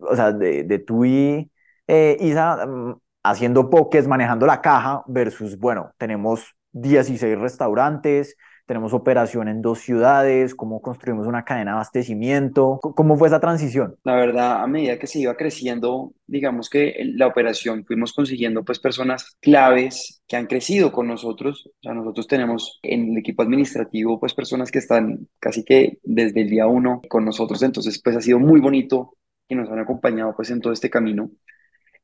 o 0.00 0.16
sea, 0.16 0.32
de, 0.32 0.64
de 0.64 0.78
tú 0.78 1.04
y 1.04 1.50
eh, 1.86 2.16
Isa 2.20 2.66
mm, 2.66 3.00
haciendo 3.22 3.70
pokés, 3.70 4.06
manejando 4.08 4.46
la 4.46 4.60
caja 4.60 5.02
versus, 5.06 5.58
bueno, 5.58 5.92
tenemos 5.98 6.54
16 6.72 7.38
restaurantes, 7.38 8.36
tenemos 8.66 8.92
operación 8.92 9.48
en 9.48 9.62
dos 9.62 9.78
ciudades, 9.78 10.54
cómo 10.54 10.82
construimos 10.82 11.26
una 11.26 11.44
cadena 11.44 11.70
de 11.70 11.74
abastecimiento, 11.76 12.80
cómo 12.80 13.16
fue 13.16 13.28
esa 13.28 13.40
transición. 13.40 13.96
La 14.04 14.16
verdad, 14.16 14.62
a 14.62 14.66
medida 14.66 14.98
que 14.98 15.06
se 15.06 15.20
iba 15.20 15.36
creciendo, 15.36 16.12
digamos 16.26 16.68
que 16.68 16.94
la 17.14 17.28
operación 17.28 17.84
fuimos 17.86 18.12
consiguiendo 18.12 18.64
pues 18.64 18.80
personas 18.80 19.36
claves 19.40 20.22
que 20.26 20.36
han 20.36 20.46
crecido 20.46 20.90
con 20.92 21.06
nosotros. 21.06 21.68
O 21.68 21.82
sea, 21.82 21.94
nosotros 21.94 22.26
tenemos 22.26 22.80
en 22.82 23.12
el 23.12 23.18
equipo 23.18 23.42
administrativo 23.42 24.18
pues 24.18 24.34
personas 24.34 24.70
que 24.70 24.80
están 24.80 25.28
casi 25.38 25.64
que 25.64 25.98
desde 26.02 26.42
el 26.42 26.50
día 26.50 26.66
uno 26.66 27.00
con 27.08 27.24
nosotros, 27.24 27.62
entonces 27.62 28.00
pues 28.02 28.16
ha 28.16 28.20
sido 28.20 28.38
muy 28.40 28.60
bonito 28.60 29.16
que 29.48 29.54
nos 29.54 29.70
han 29.70 29.78
acompañado 29.78 30.34
pues 30.34 30.50
en 30.50 30.60
todo 30.60 30.72
este 30.72 30.90
camino. 30.90 31.30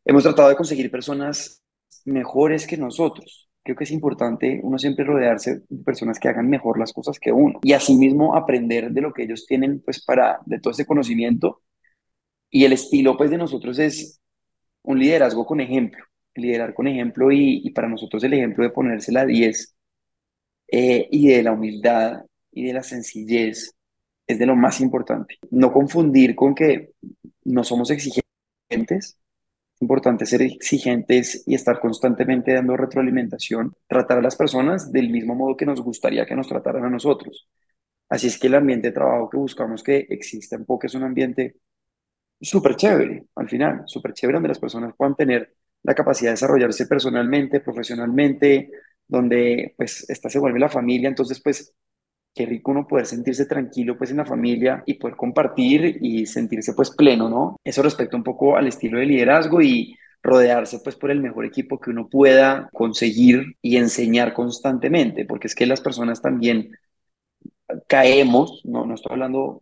Hemos 0.05 0.23
tratado 0.23 0.49
de 0.49 0.57
conseguir 0.57 0.91
personas 0.91 1.63
mejores 2.05 2.67
que 2.67 2.77
nosotros, 2.77 3.49
creo 3.63 3.77
que 3.77 3.85
es 3.85 3.91
importante 3.91 4.61
uno 4.63 4.79
siempre 4.79 5.05
rodearse 5.05 5.63
de 5.69 5.85
personas 5.85 6.19
que 6.19 6.29
hagan 6.29 6.49
mejor 6.49 6.79
las 6.79 6.93
cosas 6.93 7.19
que 7.19 7.33
uno 7.33 7.61
y 7.63 7.73
asimismo 7.73 8.37
aprender 8.37 8.91
de 8.91 9.01
lo 9.01 9.13
que 9.13 9.25
ellos 9.25 9.47
tienen 9.47 9.81
pues 9.81 10.05
para 10.05 10.41
de 10.47 10.61
todo 10.61 10.73
ese 10.73 10.87
conocimiento. 10.87 11.63
Y 12.51 12.65
el 12.65 12.73
estilo 12.73 13.17
pues 13.17 13.31
de 13.31 13.39
nosotros 13.39 13.79
es 13.79 14.21
un 14.83 14.99
liderazgo 14.99 15.47
con 15.47 15.61
ejemplo 15.61 16.05
liderar 16.35 16.75
con 16.75 16.87
ejemplo 16.89 17.31
y, 17.31 17.71
para 17.71 17.89
nosotros 17.89 18.23
el 18.25 18.35
ejemplo 18.35 18.65
de 18.65 18.71
ponerse 18.71 19.13
la 19.13 19.25
10 19.25 19.77
eh, 20.69 21.09
y 21.11 21.29
de 21.29 21.43
la 21.43 21.53
humildad 21.53 22.25
y 22.51 22.65
de 22.65 22.73
la 22.73 22.83
sencillez 22.83 23.75
es 24.27 24.39
de 24.39 24.47
lo 24.47 24.57
más 24.57 24.81
importante. 24.81 25.39
No 25.51 25.73
confundir 25.73 26.35
con 26.35 26.55
que 26.55 26.93
no 27.45 27.65
somos 27.65 27.91
exigentes 27.91 29.19
importante 29.83 30.27
ser 30.27 30.43
exigentes 30.43 31.43
y 31.47 31.55
estar 31.55 31.81
constantemente 31.81 32.55
dando 32.55 32.77
retroalimentación, 32.77 33.75
tratar 33.89 34.19
a 34.19 34.23
las 34.23 34.37
personas 34.37 34.93
del 34.93 35.11
mismo 35.11 35.35
modo 35.35 35.57
que 35.57 35.67
nos 35.67 35.81
gustaría 35.83 36.25
que 36.25 36.37
nos 36.37 36.49
trataran 36.49 36.85
a 36.85 36.91
nosotros. 36.91 37.49
Así 38.09 38.29
es 38.29 38.39
que 38.39 38.47
el 38.47 38.55
ambiente 38.55 38.89
de 38.89 38.95
trabajo 38.95 39.29
que 39.29 39.39
buscamos 39.39 39.83
que 39.83 40.07
exista 40.09 40.57
en 40.57 40.65
POC 40.65 40.85
es 40.85 40.95
un 40.95 41.03
ambiente 41.03 41.57
súper 42.41 42.77
chévere, 42.77 43.25
al 43.37 43.49
final, 43.49 43.83
súper 43.87 44.13
chévere, 44.13 44.37
donde 44.37 44.49
las 44.49 44.59
personas 44.59 44.95
puedan 44.97 45.17
tener 45.17 45.55
la 45.83 45.95
capacidad 45.95 46.31
de 46.31 46.35
desarrollarse 46.35 46.87
personalmente, 46.87 47.61
profesionalmente, 47.61 48.71
donde 49.09 49.75
pues 49.77 50.09
esta 50.09 50.31
se 50.31 50.39
vuelve 50.39 50.61
la 50.61 50.69
familia, 50.69 51.09
entonces 51.09 51.41
pues 51.43 51.75
qué 52.35 52.47
rico 52.47 52.71
uno 52.71 52.87
poder 52.87 53.07
sentirse 53.07 53.47
tranquilo 53.47 53.97
pues 53.99 54.11
en 54.11 54.19
la 54.19 54.27
familia 54.27 54.83
y 54.87 54.95
poder 54.95 55.17
compartir 55.17 55.99
y 56.01 56.27
sentirse 56.27 56.75
pues 56.75 56.91
pleno, 56.91 57.29
¿no? 57.29 57.57
Eso 57.65 57.83
respecto 57.83 58.17
un 58.17 58.25
poco 58.25 58.57
al 58.57 58.67
estilo 58.69 58.99
de 58.99 59.07
liderazgo 59.07 59.61
y 59.63 59.97
rodearse 60.23 60.81
pues 60.81 60.97
por 60.97 61.11
el 61.11 61.21
mejor 61.21 61.45
equipo 61.45 61.81
que 61.81 61.91
uno 61.91 62.09
pueda 62.09 62.71
conseguir 62.73 63.57
y 63.61 63.77
enseñar 63.77 64.33
constantemente, 64.35 65.25
porque 65.27 65.49
es 65.49 65.55
que 65.55 65.67
las 65.67 65.81
personas 65.81 66.23
también 66.23 66.71
caemos, 67.89 68.61
no, 68.65 68.87
no 68.87 68.95
estoy 68.95 69.13
hablando 69.13 69.61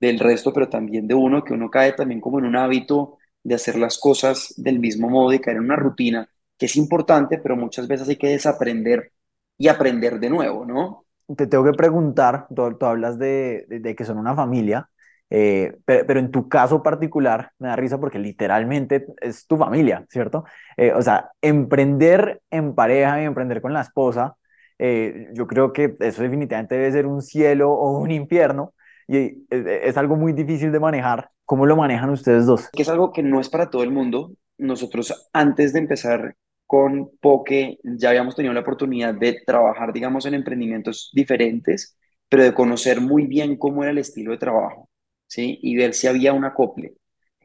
del 0.00 0.20
resto, 0.20 0.52
pero 0.54 0.70
también 0.70 1.08
de 1.08 1.14
uno, 1.14 1.44
que 1.44 1.54
uno 1.54 1.70
cae 1.70 1.94
también 1.94 2.22
como 2.22 2.40
en 2.40 2.46
un 2.46 2.56
hábito 2.56 3.18
de 3.44 3.56
hacer 3.56 3.76
las 3.78 3.98
cosas 3.98 4.54
del 4.58 4.80
mismo 4.80 5.10
modo 5.10 5.34
y 5.34 5.40
caer 5.40 5.58
en 5.58 5.64
una 5.64 5.76
rutina 5.76 6.28
que 6.58 6.66
es 6.66 6.76
importante, 6.76 7.38
pero 7.38 7.56
muchas 7.56 7.88
veces 7.88 8.08
hay 8.10 8.16
que 8.18 8.28
desaprender 8.28 9.12
y 9.58 9.68
aprender 9.68 10.20
de 10.20 10.30
nuevo, 10.30 10.66
¿no? 10.66 11.05
Te 11.34 11.46
tengo 11.46 11.64
que 11.64 11.72
preguntar, 11.72 12.46
tú, 12.54 12.86
hablas 12.86 13.18
de, 13.18 13.66
de, 13.68 13.96
que 13.96 14.04
son 14.04 14.18
una 14.18 14.34
familia, 14.34 14.88
eh, 15.28 15.76
pero, 15.84 16.20
en 16.20 16.30
tu 16.30 16.48
caso 16.48 16.82
particular 16.82 17.50
me 17.58 17.68
da 17.68 17.76
risa 17.76 17.98
porque 17.98 18.18
literalmente 18.18 19.06
es 19.20 19.46
tu 19.46 19.56
familia, 19.56 20.06
¿cierto? 20.08 20.44
Eh, 20.76 20.92
o 20.92 21.02
sea, 21.02 21.30
emprender 21.40 22.42
en 22.50 22.74
pareja 22.74 23.20
y 23.20 23.24
emprender 23.24 23.60
con 23.60 23.72
la 23.72 23.80
esposa, 23.80 24.36
eh, 24.78 25.28
yo 25.32 25.46
creo 25.46 25.72
que 25.72 25.96
eso 25.98 26.22
definitivamente 26.22 26.76
debe 26.76 26.92
ser 26.92 27.06
un 27.06 27.22
cielo 27.22 27.72
o 27.72 27.98
un 27.98 28.10
infierno 28.10 28.74
y 29.08 29.46
es, 29.50 29.66
es 29.66 29.96
algo 29.96 30.16
muy 30.16 30.32
difícil 30.32 30.70
de 30.70 30.80
manejar. 30.80 31.30
¿Cómo 31.44 31.66
lo 31.66 31.76
manejan 31.76 32.10
ustedes 32.10 32.46
dos? 32.46 32.68
Que 32.70 32.82
es 32.82 32.88
algo 32.88 33.12
que 33.12 33.22
no 33.22 33.40
es 33.40 33.48
para 33.48 33.70
todo 33.70 33.82
el 33.82 33.90
mundo. 33.90 34.32
Nosotros 34.58 35.28
antes 35.32 35.72
de 35.72 35.80
empezar 35.80 36.36
con 36.66 37.10
Poke 37.20 37.78
ya 37.84 38.10
habíamos 38.10 38.36
tenido 38.36 38.54
la 38.54 38.60
oportunidad 38.60 39.14
de 39.14 39.40
trabajar, 39.46 39.92
digamos, 39.92 40.26
en 40.26 40.34
emprendimientos 40.34 41.10
diferentes, 41.14 41.96
pero 42.28 42.44
de 42.44 42.54
conocer 42.54 43.00
muy 43.00 43.26
bien 43.26 43.56
cómo 43.56 43.82
era 43.82 43.92
el 43.92 43.98
estilo 43.98 44.32
de 44.32 44.38
trabajo, 44.38 44.90
¿sí? 45.26 45.58
Y 45.62 45.76
ver 45.76 45.94
si 45.94 46.06
había 46.08 46.32
un 46.32 46.44
acople. 46.44 46.96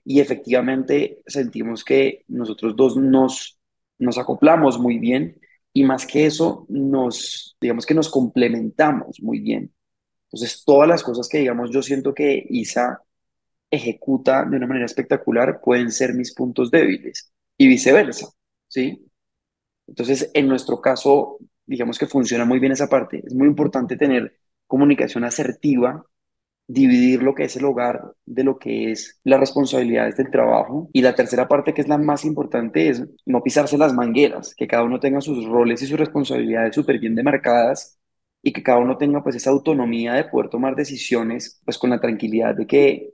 Y 0.03 0.19
efectivamente 0.19 1.21
sentimos 1.27 1.83
que 1.83 2.25
nosotros 2.27 2.75
dos 2.75 2.97
nos, 2.97 3.59
nos 3.99 4.17
acoplamos 4.17 4.79
muy 4.79 4.97
bien 4.99 5.39
y 5.73 5.83
más 5.83 6.05
que 6.05 6.25
eso, 6.25 6.65
nos, 6.69 7.55
digamos 7.61 7.85
que 7.85 7.93
nos 7.93 8.09
complementamos 8.09 9.21
muy 9.21 9.39
bien. 9.39 9.73
Entonces, 10.25 10.63
todas 10.65 10.87
las 10.89 11.03
cosas 11.03 11.29
que, 11.29 11.39
digamos, 11.39 11.71
yo 11.71 11.81
siento 11.81 12.13
que 12.13 12.45
Isa 12.49 13.03
ejecuta 13.71 14.45
de 14.45 14.57
una 14.57 14.67
manera 14.67 14.85
espectacular 14.85 15.61
pueden 15.61 15.91
ser 15.91 16.13
mis 16.13 16.33
puntos 16.33 16.71
débiles 16.71 17.31
y 17.57 17.67
viceversa, 17.67 18.29
¿sí? 18.67 19.10
Entonces, 19.87 20.31
en 20.33 20.47
nuestro 20.47 20.81
caso, 20.81 21.37
digamos 21.65 21.97
que 21.99 22.07
funciona 22.07 22.45
muy 22.45 22.59
bien 22.59 22.71
esa 22.73 22.87
parte. 22.89 23.23
Es 23.25 23.33
muy 23.35 23.47
importante 23.47 23.97
tener 23.97 24.37
comunicación 24.67 25.23
asertiva, 25.25 26.05
dividir 26.67 27.23
lo 27.23 27.35
que 27.35 27.43
es 27.45 27.55
el 27.57 27.65
hogar 27.65 28.13
de 28.25 28.43
lo 28.43 28.57
que 28.59 28.91
es 28.91 29.19
las 29.23 29.39
responsabilidades 29.39 30.17
del 30.17 30.31
trabajo. 30.31 30.89
Y 30.93 31.01
la 31.01 31.15
tercera 31.15 31.47
parte, 31.47 31.73
que 31.73 31.81
es 31.81 31.87
la 31.89 31.97
más 31.97 32.25
importante, 32.25 32.89
es 32.89 33.03
no 33.25 33.43
pisarse 33.43 33.77
las 33.77 33.93
mangueras, 33.93 34.55
que 34.55 34.67
cada 34.67 34.83
uno 34.83 34.99
tenga 34.99 35.21
sus 35.21 35.45
roles 35.45 35.81
y 35.81 35.87
sus 35.87 35.99
responsabilidades 35.99 36.75
súper 36.75 36.99
bien 36.99 37.15
demarcadas 37.15 37.99
y 38.41 38.53
que 38.53 38.63
cada 38.63 38.79
uno 38.79 38.97
tenga 38.97 39.23
pues 39.23 39.35
esa 39.35 39.51
autonomía 39.51 40.13
de 40.13 40.25
poder 40.25 40.49
tomar 40.49 40.75
decisiones 40.75 41.61
pues 41.65 41.77
con 41.77 41.89
la 41.91 41.99
tranquilidad 41.99 42.55
de 42.55 42.67
que 42.67 43.13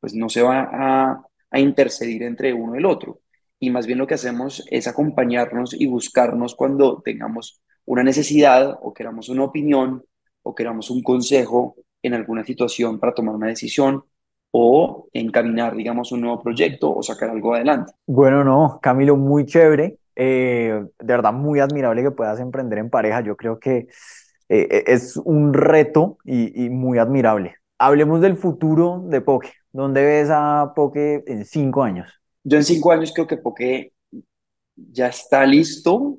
pues 0.00 0.14
no 0.14 0.28
se 0.28 0.42
va 0.42 0.68
a, 0.72 1.22
a 1.50 1.60
intercedir 1.60 2.22
entre 2.22 2.52
uno 2.52 2.74
y 2.74 2.78
el 2.78 2.86
otro 2.86 3.20
y 3.60 3.70
más 3.70 3.86
bien 3.86 3.98
lo 3.98 4.06
que 4.06 4.14
hacemos 4.14 4.64
es 4.70 4.86
acompañarnos 4.86 5.74
y 5.74 5.86
buscarnos 5.86 6.54
cuando 6.54 7.02
tengamos 7.02 7.60
una 7.84 8.02
necesidad 8.02 8.78
o 8.82 8.92
queramos 8.92 9.28
una 9.28 9.44
opinión 9.44 10.04
o 10.42 10.54
queramos 10.54 10.90
un 10.90 11.02
consejo 11.02 11.76
en 12.02 12.14
alguna 12.14 12.44
situación 12.44 13.00
para 13.00 13.14
tomar 13.14 13.34
una 13.34 13.48
decisión 13.48 14.04
o 14.50 15.08
encaminar, 15.12 15.74
digamos, 15.74 16.12
un 16.12 16.22
nuevo 16.22 16.42
proyecto 16.42 16.94
o 16.94 17.02
sacar 17.02 17.30
algo 17.30 17.54
adelante. 17.54 17.92
Bueno, 18.06 18.44
no, 18.44 18.78
Camilo, 18.82 19.16
muy 19.16 19.44
chévere. 19.44 19.98
Eh, 20.16 20.82
de 20.98 21.06
verdad, 21.06 21.32
muy 21.32 21.60
admirable 21.60 22.02
que 22.02 22.10
puedas 22.10 22.40
emprender 22.40 22.78
en 22.78 22.90
pareja. 22.90 23.20
Yo 23.20 23.36
creo 23.36 23.58
que 23.58 23.88
eh, 24.48 24.84
es 24.86 25.16
un 25.16 25.52
reto 25.52 26.18
y, 26.24 26.64
y 26.64 26.70
muy 26.70 26.98
admirable. 26.98 27.56
Hablemos 27.78 28.20
del 28.20 28.36
futuro 28.36 29.02
de 29.06 29.20
Poke. 29.20 29.52
¿Dónde 29.70 30.04
ves 30.04 30.28
a 30.32 30.72
Poke 30.74 31.22
en 31.26 31.44
cinco 31.44 31.82
años? 31.82 32.18
Yo 32.48 32.56
en 32.56 32.64
cinco 32.64 32.92
años 32.92 33.12
creo 33.12 33.26
que 33.26 33.36
Poke 33.36 33.92
ya 34.74 35.08
está 35.08 35.44
listo 35.44 36.18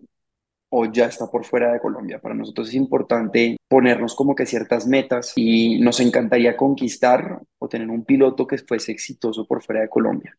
o 0.69 0.85
ya 0.85 1.07
está 1.07 1.25
por 1.25 1.43
fuera 1.43 1.73
de 1.73 1.79
Colombia. 1.79 2.21
Para 2.21 2.35
nosotros 2.35 2.69
es 2.69 2.75
importante 2.75 3.57
ponernos 3.67 4.13
como 4.13 4.35
que 4.35 4.45
ciertas 4.45 4.85
metas 4.85 5.33
y 5.35 5.79
nos 5.79 5.99
encantaría 5.99 6.55
conquistar 6.55 7.41
o 7.57 7.67
tener 7.67 7.89
un 7.89 8.05
piloto 8.05 8.45
que 8.45 8.59
fuese 8.59 8.91
exitoso 8.91 9.47
por 9.47 9.63
fuera 9.63 9.81
de 9.81 9.89
Colombia. 9.89 10.35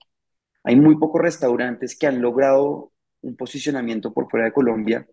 Hay 0.63 0.77
muy 0.77 0.97
pocos 0.97 1.23
restaurantes 1.23 1.99
que 1.99 2.07
han 2.07 2.23
logrado 2.23 2.93
un 3.23 3.35
posicionamiento 3.37 4.13
por 4.13 4.31
fuera 4.31 4.47
de 4.47 4.53
Colombia 4.53 5.09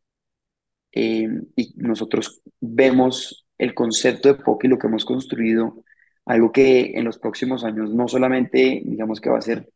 eh, 0.91 1.27
y 1.55 1.73
nosotros 1.77 2.43
vemos 2.59 3.47
el 3.57 3.73
concepto 3.73 4.29
de 4.29 4.43
Poke 4.43 4.67
y 4.67 4.69
lo 4.69 4.77
que 4.77 4.85
hemos 4.85 5.05
construido, 5.05 5.83
algo 6.25 6.51
que 6.51 6.91
en 6.93 7.03
los 7.03 7.17
próximos 7.17 7.63
años 7.63 7.91
no 7.95 8.07
solamente 8.07 8.83
digamos 8.85 9.19
que 9.19 9.31
va 9.31 9.39
a 9.39 9.41
ser 9.41 9.67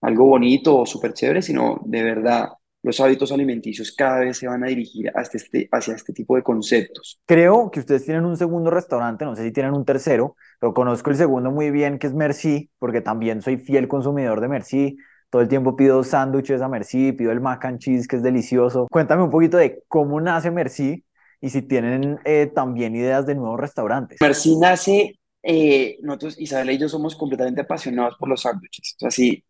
algo 0.00 0.26
bonito 0.26 0.78
o 0.78 0.86
súper 0.86 1.12
chévere, 1.12 1.42
sino 1.42 1.80
de 1.84 2.02
verdad 2.02 2.48
los 2.82 2.98
hábitos 3.00 3.30
alimenticios 3.32 3.92
cada 3.92 4.20
vez 4.20 4.38
se 4.38 4.48
van 4.48 4.64
a 4.64 4.68
dirigir 4.68 5.10
hacia 5.14 5.36
este, 5.36 5.68
hacia 5.70 5.94
este 5.94 6.12
tipo 6.12 6.36
de 6.36 6.42
conceptos. 6.42 7.20
Creo 7.26 7.70
que 7.70 7.80
ustedes 7.80 8.04
tienen 8.04 8.24
un 8.24 8.36
segundo 8.36 8.70
restaurante, 8.70 9.24
no 9.24 9.36
sé 9.36 9.44
si 9.44 9.52
tienen 9.52 9.74
un 9.74 9.84
tercero, 9.84 10.36
pero 10.58 10.72
conozco 10.72 11.10
el 11.10 11.16
segundo 11.16 11.50
muy 11.50 11.70
bien, 11.70 11.98
que 11.98 12.06
es 12.06 12.14
Merci, 12.14 12.70
porque 12.78 13.00
también 13.00 13.42
soy 13.42 13.58
fiel 13.58 13.88
consumidor 13.88 14.40
de 14.40 14.48
Merci. 14.48 14.96
Todo 15.28 15.42
el 15.42 15.48
tiempo 15.48 15.76
pido 15.76 16.02
sándwiches 16.02 16.60
a 16.60 16.68
Merci, 16.68 17.12
pido 17.12 17.30
el 17.30 17.40
mac 17.40 17.64
and 17.64 17.78
cheese, 17.78 18.08
que 18.08 18.16
es 18.16 18.22
delicioso. 18.22 18.86
Cuéntame 18.90 19.22
un 19.22 19.30
poquito 19.30 19.58
de 19.58 19.82
cómo 19.86 20.20
nace 20.20 20.50
Merci 20.50 21.04
y 21.40 21.50
si 21.50 21.62
tienen 21.62 22.18
eh, 22.24 22.50
también 22.52 22.96
ideas 22.96 23.26
de 23.26 23.34
nuevos 23.34 23.60
restaurantes. 23.60 24.18
Merci 24.20 24.56
nace, 24.58 25.20
eh, 25.42 25.98
nosotros, 26.02 26.40
Isabel 26.40 26.70
y 26.70 26.78
yo 26.78 26.88
somos 26.88 27.14
completamente 27.14 27.60
apasionados 27.60 28.16
por 28.18 28.28
los 28.28 28.42
sándwiches. 28.42 28.96
O 28.96 29.00
sea, 29.00 29.10
sí, 29.10 29.44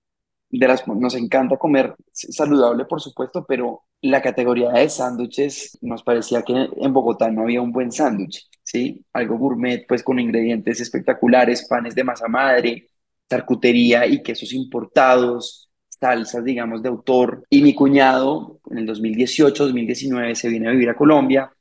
de 0.50 0.66
las, 0.66 0.86
nos 0.86 1.14
encanta 1.14 1.56
comer 1.56 1.94
saludable, 2.12 2.84
por 2.84 3.00
supuesto, 3.00 3.44
pero 3.46 3.84
la 4.02 4.20
categoría 4.20 4.70
de 4.70 4.88
sándwiches 4.88 5.78
nos 5.82 6.02
parecía 6.02 6.42
que 6.42 6.68
en 6.76 6.92
Bogotá 6.92 7.30
no 7.30 7.42
había 7.42 7.62
un 7.62 7.72
buen 7.72 7.92
sándwich, 7.92 8.48
¿sí? 8.62 9.04
Algo 9.12 9.38
gourmet, 9.38 9.86
pues 9.86 10.02
con 10.02 10.18
ingredientes 10.18 10.80
espectaculares, 10.80 11.66
panes 11.68 11.94
de 11.94 12.04
masa 12.04 12.28
madre, 12.28 12.88
charcutería 13.28 14.06
y 14.06 14.22
quesos 14.22 14.52
importados, 14.52 15.70
salsas, 15.88 16.44
digamos, 16.44 16.82
de 16.82 16.88
autor. 16.88 17.44
Y 17.48 17.62
mi 17.62 17.74
cuñado, 17.74 18.60
en 18.70 18.78
el 18.78 18.86
2018, 18.86 19.64
2019, 19.64 20.34
se 20.34 20.48
viene 20.48 20.68
a 20.68 20.72
vivir 20.72 20.88
a 20.90 20.96
Colombia. 20.96 21.52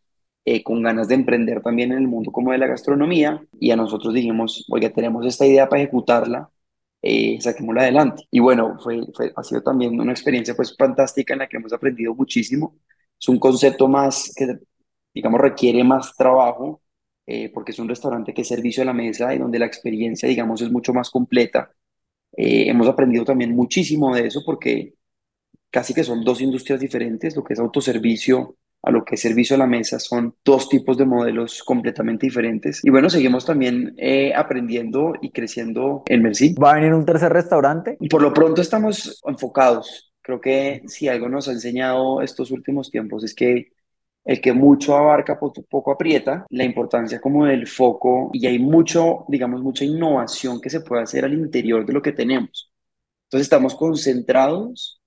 Eh, 0.45 0.63
con 0.63 0.81
ganas 0.81 1.07
de 1.07 1.15
emprender 1.15 1.61
también 1.61 1.91
en 1.91 1.99
el 1.99 2.07
mundo 2.07 2.31
como 2.31 2.51
de 2.51 2.57
la 2.57 2.65
gastronomía 2.65 3.43
y 3.59 3.69
a 3.71 3.75
nosotros 3.75 4.13
dijimos, 4.13 4.65
oiga, 4.69 4.89
tenemos 4.89 5.25
esta 5.25 5.45
idea 5.45 5.69
para 5.69 5.81
ejecutarla, 5.83 6.49
eh, 7.01 7.39
saquémosla 7.41 7.81
adelante. 7.83 8.23
Y 8.31 8.39
bueno, 8.39 8.77
fue, 8.83 9.01
ha 9.35 9.43
sido 9.43 9.61
también 9.63 9.99
una 9.99 10.11
experiencia 10.11 10.55
pues 10.55 10.75
fantástica 10.77 11.33
en 11.33 11.39
la 11.39 11.47
que 11.47 11.57
hemos 11.57 11.73
aprendido 11.73 12.13
muchísimo. 12.15 12.77
Es 13.19 13.27
un 13.29 13.39
concepto 13.39 13.87
más 13.87 14.33
que, 14.35 14.59
digamos, 15.13 15.41
requiere 15.41 15.83
más 15.83 16.15
trabajo, 16.15 16.81
eh, 17.25 17.51
porque 17.53 17.71
es 17.71 17.79
un 17.79 17.89
restaurante 17.89 18.33
que 18.33 18.41
es 18.41 18.47
servicio 18.47 18.83
a 18.83 18.85
la 18.87 18.93
mesa 18.93 19.33
y 19.33 19.37
donde 19.39 19.59
la 19.59 19.65
experiencia, 19.65 20.27
digamos, 20.29 20.61
es 20.61 20.71
mucho 20.71 20.93
más 20.93 21.09
completa. 21.09 21.71
Eh, 22.37 22.69
hemos 22.69 22.87
aprendido 22.87 23.25
también 23.25 23.55
muchísimo 23.55 24.15
de 24.15 24.27
eso 24.27 24.41
porque 24.45 24.95
casi 25.69 25.93
que 25.93 26.03
son 26.03 26.23
dos 26.23 26.41
industrias 26.41 26.79
diferentes, 26.79 27.35
lo 27.35 27.43
que 27.43 27.53
es 27.53 27.59
autoservicio 27.59 28.57
a 28.81 28.91
lo 28.91 29.03
que 29.03 29.15
es 29.15 29.21
servicio 29.21 29.55
a 29.55 29.59
la 29.59 29.67
mesa. 29.67 29.99
Son 29.99 30.35
dos 30.43 30.69
tipos 30.69 30.97
de 30.97 31.05
modelos 31.05 31.63
completamente 31.63 32.25
diferentes. 32.25 32.83
Y 32.83 32.89
bueno, 32.89 33.09
seguimos 33.09 33.45
también 33.45 33.93
eh, 33.97 34.33
aprendiendo 34.33 35.13
y 35.21 35.31
creciendo 35.31 36.03
en 36.05 36.21
Merci. 36.21 36.55
¿Va 36.55 36.71
a 36.71 36.75
venir 36.75 36.93
un 36.93 37.05
tercer 37.05 37.31
restaurante? 37.31 37.97
Por 38.09 38.21
lo 38.21 38.33
pronto 38.33 38.61
estamos 38.61 39.21
enfocados. 39.25 40.13
Creo 40.21 40.39
que 40.39 40.83
si 40.87 41.07
algo 41.07 41.27
nos 41.27 41.47
ha 41.47 41.51
enseñado 41.51 42.21
estos 42.21 42.51
últimos 42.51 42.91
tiempos 42.91 43.23
es 43.23 43.33
que 43.33 43.73
el 44.25 44.41
que 44.41 44.53
mucho 44.53 44.95
abarca, 44.95 45.39
poco, 45.39 45.63
poco 45.63 45.91
aprieta, 45.91 46.45
la 46.49 46.63
importancia 46.63 47.19
como 47.19 47.45
del 47.45 47.65
foco 47.65 48.29
y 48.33 48.45
hay 48.45 48.59
mucho, 48.59 49.25
digamos, 49.27 49.63
mucha 49.63 49.85
innovación 49.85 50.61
que 50.61 50.69
se 50.69 50.81
puede 50.81 51.03
hacer 51.03 51.25
al 51.25 51.33
interior 51.33 51.85
de 51.85 51.93
lo 51.93 52.01
que 52.01 52.11
tenemos. 52.11 52.71
Entonces 53.23 53.45
estamos 53.45 53.75
concentrados 53.75 54.98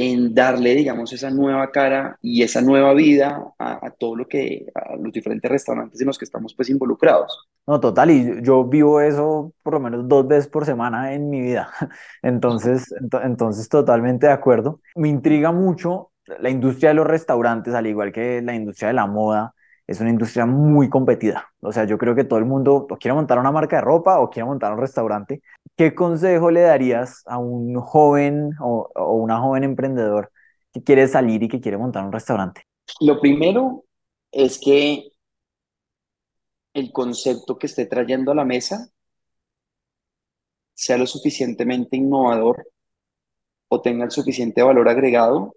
en 0.00 0.32
darle, 0.32 0.76
digamos, 0.76 1.12
esa 1.12 1.28
nueva 1.28 1.72
cara 1.72 2.16
y 2.22 2.44
esa 2.44 2.62
nueva 2.62 2.94
vida 2.94 3.52
a, 3.58 3.90
todo 3.90 4.14
lo 4.14 4.28
que, 4.28 4.66
a 4.72 4.94
los 4.94 5.12
diferentes 5.12 5.50
restaurantes 5.50 6.00
en 6.00 6.06
los 6.06 6.16
que 6.16 6.24
estamos 6.24 6.54
pues 6.54 6.70
involucrados. 6.70 7.48
No, 7.66 7.80
total, 7.80 8.12
y 8.12 8.40
yo 8.42 8.64
vivo 8.64 9.00
eso 9.00 9.52
por 9.62 9.74
lo 9.74 9.80
menos 9.80 10.08
dos 10.08 10.28
veces 10.28 10.46
por 10.46 10.64
semana 10.64 11.12
en 11.12 11.28
mi 11.28 11.40
vida. 11.40 11.70
Entonces, 12.22 12.94
entonces 13.22 13.68
totalmente 13.68 14.28
de 14.28 14.32
acuerdo. 14.32 14.80
Me 14.94 15.08
intriga 15.08 15.50
mucho 15.50 16.12
la 16.40 16.48
industria 16.48 16.90
de 16.90 16.94
los 16.94 17.06
restaurantes, 17.06 17.74
al 17.74 17.86
igual 17.88 18.12
que 18.12 18.40
la 18.40 18.54
industria 18.54 18.88
de 18.88 18.94
la 18.94 19.06
moda, 19.06 19.54
es 19.88 20.00
una 20.00 20.10
industria 20.10 20.44
muy 20.46 20.88
competida. 20.90 21.50
O 21.60 21.72
sea, 21.72 21.84
yo 21.84 21.96
creo 21.98 22.14
que 22.14 22.24
todo 22.24 22.38
el 22.38 22.44
mundo 22.44 22.86
o 22.88 22.96
quiere 22.98 23.14
montar 23.14 23.38
una 23.38 23.50
marca 23.50 23.76
de 23.76 23.82
ropa 23.82 24.20
o 24.20 24.28
quiere 24.28 24.46
montar 24.46 24.72
un 24.72 24.80
restaurante. 24.80 25.42
¿Qué 25.78 25.94
consejo 25.94 26.50
le 26.50 26.62
darías 26.62 27.22
a 27.26 27.38
un 27.38 27.80
joven 27.80 28.50
o, 28.60 28.90
una 29.14 29.38
joven 29.38 29.62
emprendedor 29.62 30.32
que 30.72 30.82
quiere 30.82 31.06
salir 31.06 31.44
y 31.44 31.48
que 31.48 31.60
quiere 31.60 31.78
montar 31.78 32.04
un 32.04 32.10
restaurante? 32.10 32.62
Lo 32.98 33.20
primero 33.20 33.84
es 34.32 34.58
que 34.58 35.12
el 36.74 36.90
concepto 36.90 37.56
que 37.56 37.68
esté 37.68 37.86
trayendo 37.86 38.32
a 38.32 38.34
la 38.34 38.44
mesa 38.44 38.88
sea 40.74 40.98
lo 40.98 41.06
suficientemente 41.06 41.96
innovador 41.96 42.66
o 43.68 43.80
tenga 43.80 44.04
el 44.04 44.10
suficiente 44.10 44.62
valor 44.62 44.88
agregado 44.88 45.54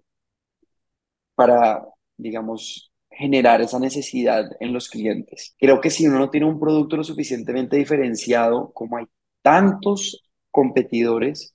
para, 1.34 1.84
digamos, 2.16 2.92
generar 3.10 3.60
esa 3.60 3.80
necesidad 3.80 4.44
en 4.60 4.72
los 4.72 4.88
clientes. 4.88 5.56
Creo 5.58 5.80
que 5.80 5.90
si 5.90 6.06
uno 6.06 6.20
no 6.20 6.30
tiene 6.30 6.46
un 6.46 6.60
producto 6.60 6.96
lo 6.96 7.02
suficientemente 7.02 7.76
diferenciado, 7.76 8.70
como 8.72 8.98
hay 8.98 9.06
tantos 9.42 10.24
competidores, 10.50 11.54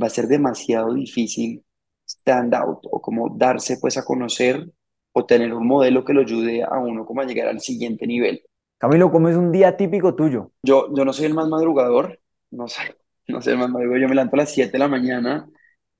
va 0.00 0.06
a 0.06 0.10
ser 0.10 0.26
demasiado 0.26 0.94
difícil 0.94 1.64
stand 2.06 2.54
out 2.54 2.80
o 2.90 3.00
como 3.00 3.34
darse 3.36 3.78
pues 3.80 3.96
a 3.96 4.04
conocer 4.04 4.70
o 5.12 5.24
tener 5.24 5.52
un 5.54 5.66
modelo 5.66 6.04
que 6.04 6.12
lo 6.12 6.20
ayude 6.20 6.62
a 6.62 6.78
uno 6.78 7.06
como 7.06 7.20
a 7.20 7.24
llegar 7.24 7.48
al 7.48 7.60
siguiente 7.60 8.06
nivel. 8.06 8.42
Camilo, 8.78 9.10
¿cómo 9.10 9.28
es 9.28 9.36
un 9.36 9.50
día 9.50 9.76
típico 9.76 10.14
tuyo? 10.14 10.52
Yo, 10.62 10.94
yo 10.94 11.04
no 11.04 11.12
soy 11.12 11.26
el 11.26 11.34
más 11.34 11.48
madrugador, 11.48 12.20
no 12.50 12.68
sé, 12.68 12.96
no 13.28 13.40
soy 13.40 13.54
el 13.54 13.58
más 13.58 13.70
madrugador, 13.70 14.02
yo 14.02 14.08
me 14.08 14.14
levanto 14.14 14.36
a 14.36 14.40
las 14.40 14.52
7 14.52 14.72
de 14.72 14.78
la 14.78 14.88
mañana 14.88 15.48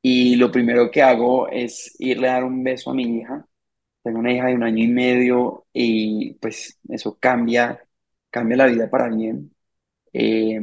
y 0.03 0.37
lo 0.37 0.53
primero 0.53 0.90
que 0.90 1.03
hago 1.03 1.49
es 1.49 1.94
irle 1.99 2.29
a 2.29 2.35
dar 2.35 2.44
un 2.44 2.62
beso 2.62 2.90
a 2.90 2.94
mi 2.94 3.18
hija 3.18 3.46
tengo 4.07 4.20
una 4.20 4.33
hija 4.33 4.46
de 4.46 4.55
un 4.55 4.62
año 4.62 4.85
y 4.85 4.87
medio 4.88 5.66
y 5.72 6.35
pues 6.35 6.79
eso 6.88 7.18
cambia, 7.18 7.85
cambia 8.31 8.57
la 8.59 8.66
vida 8.66 8.88
para 8.88 9.09
bien. 9.09 9.53
Eh, 10.12 10.61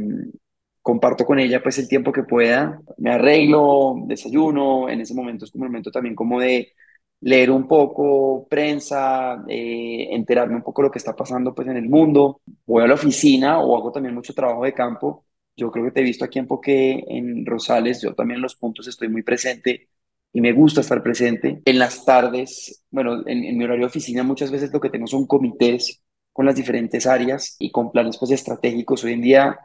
comparto 0.84 1.26
con 1.26 1.39
ella 1.39 1.63
pues 1.63 1.80
el 1.80 1.88
tiempo 1.88 2.12
que 2.12 2.24
pueda, 2.24 2.80
me 2.98 3.12
arreglo, 3.12 3.96
desayuno, 4.06 4.89
en 4.89 5.02
ese 5.02 5.15
momento 5.15 5.46
es 5.46 5.52
como 5.52 5.63
un 5.65 5.69
momento 5.72 5.91
también 5.91 6.15
como 6.15 6.39
de 6.39 6.74
leer 7.22 7.52
un 7.52 7.67
poco 7.67 8.48
prensa, 8.50 9.43
eh, 9.48 10.10
enterarme 10.12 10.58
un 10.58 10.63
poco 10.63 10.82
de 10.82 10.88
lo 10.89 10.91
que 10.91 11.00
está 11.00 11.15
pasando 11.15 11.56
pues 11.56 11.67
en 11.69 11.78
el 11.78 11.89
mundo, 11.89 12.41
voy 12.65 12.84
a 12.84 12.88
la 12.88 12.96
oficina 12.96 13.60
o 13.60 13.78
hago 13.78 13.91
también 13.91 14.13
mucho 14.13 14.34
trabajo 14.34 14.65
de 14.65 14.74
campo, 14.74 15.26
yo 15.56 15.72
creo 15.72 15.86
que 15.86 15.91
te 15.91 16.02
he 16.02 16.04
visto 16.04 16.26
aquí 16.26 16.39
en 16.39 16.48
Poque, 16.48 17.04
en 17.08 17.46
Rosales, 17.46 18.02
yo 18.02 18.13
también 18.13 18.38
en 18.38 18.43
los 18.43 18.56
puntos 18.56 18.88
estoy 18.88 19.08
muy 19.08 19.24
presente 19.24 19.89
y 20.34 20.41
me 20.41 20.52
gusta 20.52 20.82
estar 20.82 21.02
presente. 21.04 21.62
En 21.63 21.80
las 21.80 22.04
tardes, 22.06 22.84
bueno, 22.89 23.24
en, 23.28 23.58
mi 23.58 23.63
horario 23.63 23.82
de 23.82 23.88
oficina 23.88 24.24
muchas 24.24 24.52
veces 24.52 24.74
lo 24.74 24.80
que 24.80 24.89
tengo 24.89 25.08
son 25.08 25.28
comités 25.28 26.02
con 26.32 26.46
las 26.46 26.56
diferentes 26.56 27.06
áreas 27.06 27.56
y 27.60 27.72
con 27.72 27.91
planes 27.91 28.17
pues 28.17 28.32
estratégicos. 28.32 29.04
Hoy 29.04 29.13
en 29.13 29.22
día, 29.22 29.60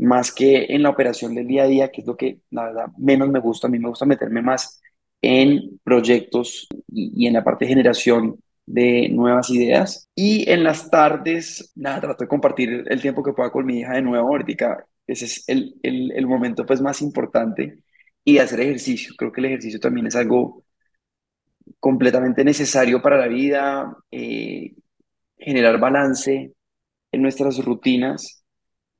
más 0.00 0.32
que 0.32 0.66
en 0.70 0.82
la 0.82 0.90
operación 0.90 1.34
del 1.34 1.46
día 1.46 1.64
a 1.64 1.66
día, 1.66 1.90
que 1.90 2.00
es 2.02 2.06
lo 2.06 2.16
que 2.16 2.40
la 2.50 2.64
verdad 2.64 2.86
menos 2.98 3.28
me 3.28 3.40
gusta, 3.40 3.66
a 3.66 3.70
mí 3.70 3.78
me 3.78 3.88
gusta 3.88 4.06
meterme 4.06 4.42
más 4.42 4.80
en 5.22 5.78
proyectos 5.84 6.68
y, 6.88 7.26
en 7.26 7.34
la 7.34 7.44
parte 7.44 7.64
de 7.64 7.70
generación 7.70 8.38
de 8.66 9.08
nuevas 9.10 9.50
ideas. 9.50 10.08
Y 10.14 10.48
en 10.50 10.64
las 10.64 10.90
tardes, 10.90 11.72
nada, 11.76 12.00
trato 12.00 12.24
de 12.24 12.28
compartir 12.28 12.84
el 12.88 13.00
tiempo 13.00 13.22
que 13.22 13.32
pueda 13.32 13.50
con 13.50 13.66
mi 13.66 13.80
hija 13.80 13.94
de 13.94 14.02
nuevo. 14.02 14.28
Ahorita 14.28 14.86
ese 15.06 15.24
es 15.26 15.44
el, 15.48 15.74
el, 15.82 16.12
el 16.12 16.26
momento 16.26 16.64
pues 16.64 16.80
más 16.80 17.02
importante 17.02 17.82
y 18.24 18.38
hacer 18.38 18.60
ejercicio. 18.60 19.14
Creo 19.18 19.32
que 19.32 19.40
el 19.40 19.46
ejercicio 19.46 19.80
también 19.80 20.06
es 20.06 20.16
algo 20.16 20.64
completamente 21.78 22.44
necesario 22.44 23.02
para 23.02 23.18
la 23.18 23.28
vida, 23.28 23.96
eh, 24.10 24.74
generar 25.38 25.78
balance 25.78 26.52
en 27.12 27.22
nuestras 27.22 27.62
rutinas 27.64 28.39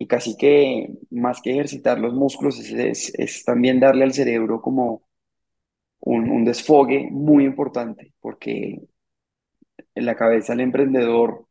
y 0.00 0.06
casi 0.06 0.34
que 0.34 0.88
más 1.10 1.42
que 1.42 1.52
ejercitar 1.52 1.98
los 2.00 2.14
músculos 2.14 2.58
es, 2.58 3.12
es, 3.14 3.44
también 3.44 3.78
darle 3.78 4.04
al 4.04 4.14
cerebro 4.14 4.62
como 4.62 5.02
un, 6.00 6.30
un, 6.30 6.42
desfogue 6.42 7.08
muy 7.10 7.44
importante 7.44 8.14
porque 8.18 8.80
en 9.94 10.06
la 10.06 10.16
cabeza 10.16 10.54
del 10.54 10.62
emprendedor 10.62 11.44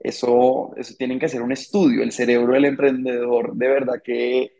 eso, 0.00 0.74
eso 0.76 0.94
tienen 0.98 1.20
que 1.20 1.26
hacer 1.26 1.42
un 1.42 1.52
estudio. 1.52 2.02
El 2.02 2.10
cerebro 2.10 2.54
del 2.54 2.64
emprendedor 2.64 3.54
de 3.54 3.68
verdad 3.68 4.02
que 4.02 4.50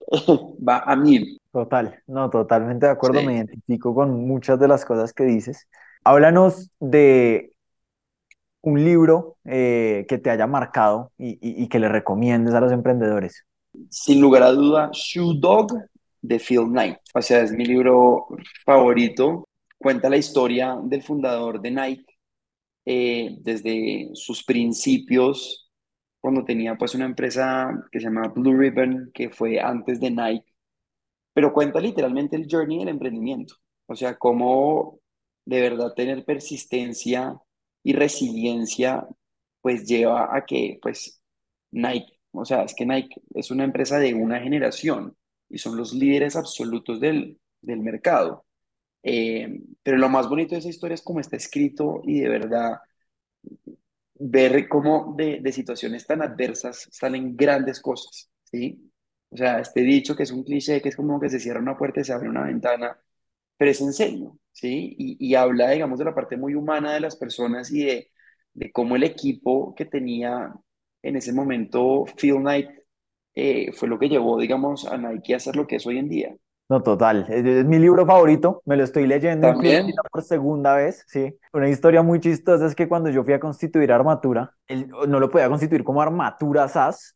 va 0.68 0.80
a 0.80 0.96
mil. 0.96 1.38
Total, 1.52 2.02
no, 2.08 2.28
totalmente 2.28 2.86
de 2.86 2.92
acuerdo, 2.92 3.22
me 3.22 3.36
identifico 3.36 3.94
con 3.94 4.26
muchas 4.26 4.58
de 4.58 4.66
las 4.66 4.84
cosas 4.84 5.12
que 5.12 5.22
dices. 5.22 5.68
Háblanos 6.02 6.72
de 6.80 7.52
un 8.62 8.84
libro 8.84 9.36
eh, 9.44 10.04
que 10.08 10.18
te 10.18 10.30
haya 10.30 10.46
marcado 10.46 11.12
y, 11.18 11.68
que 11.68 11.78
le 11.78 11.88
recomiendes 11.88 12.54
a 12.54 12.60
los 12.60 12.72
emprendedores. 12.72 13.44
Sin 13.88 14.20
lugar 14.20 14.42
a 14.42 14.52
duda, 14.52 14.90
Shoe 14.92 15.38
Dog 15.38 15.72
de 16.20 16.38
Phil 16.38 16.66
Knight. 16.66 16.98
O 17.14 17.22
sea, 17.22 17.40
es 17.40 17.52
mi 17.52 17.64
libro 17.64 18.28
favorito. 18.64 19.48
Cuenta 19.78 20.10
la 20.10 20.16
historia 20.16 20.76
del 20.82 21.02
fundador 21.02 21.60
de 21.60 21.70
Nike 21.70 22.18
eh, 22.84 23.36
desde 23.40 24.10
sus 24.14 24.44
principios, 24.44 25.70
cuando 26.20 26.44
tenía 26.44 26.76
pues 26.76 26.94
una 26.94 27.06
empresa 27.06 27.70
que 27.90 27.98
se 27.98 28.06
llama 28.06 28.28
Blue 28.28 28.56
Ribbon, 28.56 29.10
que 29.14 29.30
fue 29.30 29.58
antes 29.60 30.00
de 30.00 30.10
Nike, 30.10 30.52
pero 31.32 31.52
cuenta 31.52 31.80
literalmente 31.80 32.36
el 32.36 32.46
journey 32.50 32.78
del 32.78 32.88
emprendimiento. 32.88 33.54
O 33.86 33.96
sea, 33.96 34.16
cómo 34.16 35.00
de 35.46 35.60
verdad 35.60 35.94
tener 35.94 36.24
persistencia 36.24 37.40
y 37.82 37.92
resiliencia 37.94 39.06
pues 39.60 39.86
lleva 39.86 40.34
a 40.36 40.44
que 40.46 40.78
pues 40.82 41.22
Nike, 41.72 42.20
o 42.32 42.44
sea, 42.44 42.62
es 42.64 42.74
que 42.74 42.86
Nike 42.86 43.22
es 43.34 43.50
una 43.50 43.64
empresa 43.64 43.98
de 43.98 44.14
una 44.14 44.40
generación 44.40 45.16
y 45.48 45.58
son 45.58 45.76
los 45.76 45.92
líderes 45.94 46.36
absolutos 46.36 47.00
del, 47.00 47.38
del 47.60 47.80
mercado. 47.80 48.46
Eh, 49.02 49.62
pero 49.82 49.98
lo 49.98 50.08
más 50.10 50.28
bonito 50.28 50.54
de 50.54 50.60
esa 50.60 50.68
historia 50.70 50.94
es 50.96 51.02
cómo 51.02 51.20
está 51.20 51.36
escrito 51.36 52.02
y 52.04 52.20
de 52.20 52.28
verdad 52.28 52.78
ver 54.14 54.68
cómo 54.68 55.14
de, 55.16 55.40
de 55.40 55.52
situaciones 55.52 56.06
tan 56.06 56.22
adversas 56.22 56.88
salen 56.90 57.36
grandes 57.36 57.80
cosas, 57.80 58.30
¿sí? 58.44 58.90
O 59.30 59.36
sea, 59.36 59.60
este 59.60 59.80
dicho 59.82 60.16
que 60.16 60.24
es 60.24 60.30
un 60.32 60.42
cliché, 60.44 60.82
que 60.82 60.88
es 60.90 60.96
como 60.96 61.20
que 61.20 61.30
se 61.30 61.40
cierra 61.40 61.60
una 61.60 61.76
puerta 61.78 62.00
y 62.00 62.04
se 62.04 62.12
abre 62.12 62.28
una 62.28 62.44
ventana, 62.44 62.98
pero 63.60 63.72
es 63.72 63.80
en 63.82 63.92
serio, 63.92 64.38
¿sí? 64.52 64.96
Y, 64.96 65.16
y 65.20 65.34
habla, 65.34 65.68
digamos, 65.68 65.98
de 65.98 66.06
la 66.06 66.14
parte 66.14 66.38
muy 66.38 66.54
humana 66.54 66.94
de 66.94 67.00
las 67.00 67.14
personas 67.16 67.70
y 67.70 67.84
de, 67.84 68.08
de 68.54 68.72
cómo 68.72 68.96
el 68.96 69.02
equipo 69.02 69.74
que 69.74 69.84
tenía 69.84 70.50
en 71.02 71.16
ese 71.16 71.34
momento 71.34 72.06
Phil 72.16 72.36
Knight 72.36 72.70
eh, 73.34 73.70
fue 73.74 73.86
lo 73.86 73.98
que 73.98 74.08
llevó, 74.08 74.40
digamos, 74.40 74.86
a 74.86 74.96
Nike 74.96 75.34
a 75.34 75.40
ser 75.40 75.56
lo 75.56 75.66
que 75.66 75.76
es 75.76 75.86
hoy 75.86 75.98
en 75.98 76.08
día. 76.08 76.34
No, 76.70 76.82
total, 76.82 77.26
es, 77.28 77.44
es 77.44 77.66
mi 77.66 77.78
libro 77.78 78.06
favorito, 78.06 78.62
me 78.64 78.78
lo 78.78 78.84
estoy 78.84 79.06
leyendo 79.06 79.48
También, 79.48 79.92
por 80.10 80.22
segunda 80.22 80.74
vez, 80.76 81.04
sí. 81.06 81.36
Una 81.52 81.68
historia 81.68 82.02
muy 82.02 82.18
chistosa 82.18 82.64
es 82.64 82.74
que 82.74 82.88
cuando 82.88 83.10
yo 83.10 83.24
fui 83.24 83.34
a 83.34 83.40
constituir 83.40 83.92
Armatura, 83.92 84.56
él 84.68 84.88
no 85.06 85.20
lo 85.20 85.28
podía 85.28 85.50
constituir 85.50 85.84
como 85.84 86.00
Armatura 86.00 86.66
SAS 86.66 87.14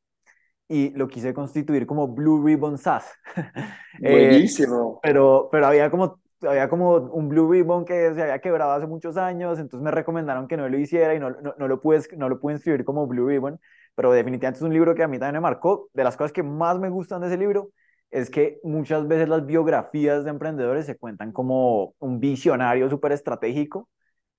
y 0.69 0.91
lo 0.91 1.09
quise 1.09 1.33
constituir 1.33 1.87
como 1.87 2.09
Blue 2.09 2.45
Ribbon 2.45 2.77
SAS. 2.77 3.07
Eh, 4.03 4.11
buenísimo. 4.11 4.99
pero, 5.01 5.49
pero 5.53 5.69
había 5.69 5.89
como, 5.89 6.19
había 6.49 6.69
como 6.69 6.97
un 6.97 7.29
Blue 7.29 7.51
Ribbon 7.51 7.85
que 7.85 8.15
se 8.15 8.23
había 8.23 8.39
quebrado 8.41 8.73
hace 8.73 8.87
muchos 8.87 9.17
años, 9.17 9.59
entonces 9.59 9.85
me 9.85 9.91
recomendaron 9.91 10.49
que 10.49 10.57
no 10.57 10.69
lo 10.69 10.79
hiciera 10.79 11.15
y 11.15 11.21
no, 11.21 11.31
no, 11.31 11.55
no 11.59 11.69
lo 11.69 11.81
pude, 11.81 12.03
no 12.17 12.29
lo 12.29 12.41
pude 12.41 12.55
inscribir 12.55 12.85
como 12.85 13.07
Blue 13.07 13.29
Ribbon, 13.29 13.61
pero 13.95 14.13
definitivamente 14.13 14.59
es 14.59 14.63
un 14.63 14.73
libro 14.73 14.95
que 14.95 15.03
a 15.03 15.09
mí 15.09 15.19
también 15.19 15.35
me 15.37 15.41
marcó. 15.41 15.89
De 15.93 16.05
las 16.05 16.17
cosas 16.17 16.33
que 16.33 16.43
más 16.43 16.79
me 16.79 16.89
gustan 16.91 17.21
de 17.21 17.29
ese 17.29 17.37
libro 17.39 17.71
es 18.11 18.31
que 18.31 18.61
muchas 18.63 19.07
veces 19.09 19.29
las 19.29 19.45
biografías 19.47 20.25
de 20.25 20.31
emprendedores 20.31 20.87
se 20.87 20.97
cuentan 20.97 21.33
como 21.33 21.95
un 21.99 22.21
visionario 22.21 22.89
súper 22.89 23.13
estratégico. 23.13 23.89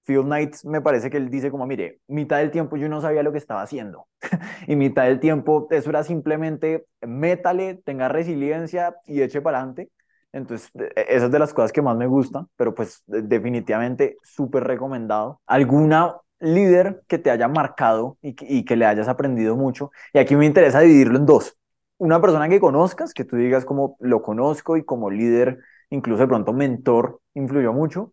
Phil 0.04 0.22
Knight 0.24 0.58
me 0.66 0.82
parece 0.82 1.10
que 1.10 1.18
él 1.18 1.30
dice 1.30 1.50
como, 1.52 1.66
mire, 1.66 2.00
mitad 2.08 2.38
del 2.38 2.52
tiempo 2.52 2.78
yo 2.78 2.88
no 2.90 3.02
sabía 3.02 3.24
lo 3.24 3.32
que 3.32 3.40
estaba 3.40 3.64
haciendo 3.64 4.08
y 4.68 4.76
mitad 4.76 5.06
del 5.06 5.20
tiempo 5.20 5.68
eso 5.72 5.90
era 5.90 6.04
simplemente 6.04 6.86
métale, 7.02 7.76
tenga 7.84 8.08
resiliencia 8.08 8.96
y 9.06 9.22
eche 9.22 9.42
para 9.42 9.58
adelante. 9.60 9.90
Entonces, 10.36 10.70
e- 10.76 11.06
esa 11.10 11.26
es 11.28 11.32
de 11.32 11.40
las 11.40 11.54
cosas 11.54 11.72
que 11.72 11.82
más 11.82 11.98
me 11.98 12.08
gustan, 12.08 12.48
pero 12.58 12.76
pues 12.76 13.04
de- 13.08 13.22
definitivamente 13.24 14.18
súper 14.24 14.64
recomendado. 14.66 15.42
¿Alguna 15.48 16.16
líder 16.40 17.04
que 17.08 17.18
te 17.18 17.32
haya 17.32 17.48
marcado 17.48 18.18
y 18.22 18.36
que, 18.36 18.46
y 18.48 18.66
que 18.66 18.76
le 18.76 18.86
hayas 18.86 19.08
aprendido 19.08 19.56
mucho? 19.56 19.92
Y 20.14 20.20
aquí 20.20 20.36
me 20.36 20.46
interesa 20.46 20.82
dividirlo 20.82 21.18
en 21.18 21.26
dos. 21.26 21.58
Una 21.98 22.22
persona 22.22 22.50
que 22.50 22.60
conozcas, 22.60 23.14
que 23.14 23.24
tú 23.26 23.38
digas 23.38 23.66
como 23.66 23.96
lo 24.02 24.22
conozco 24.22 24.76
y 24.78 24.84
como 24.84 25.10
líder, 25.10 25.60
incluso 25.90 26.22
de 26.22 26.28
pronto 26.28 26.54
mentor, 26.54 27.22
influyó 27.34 27.74
mucho. 27.74 28.12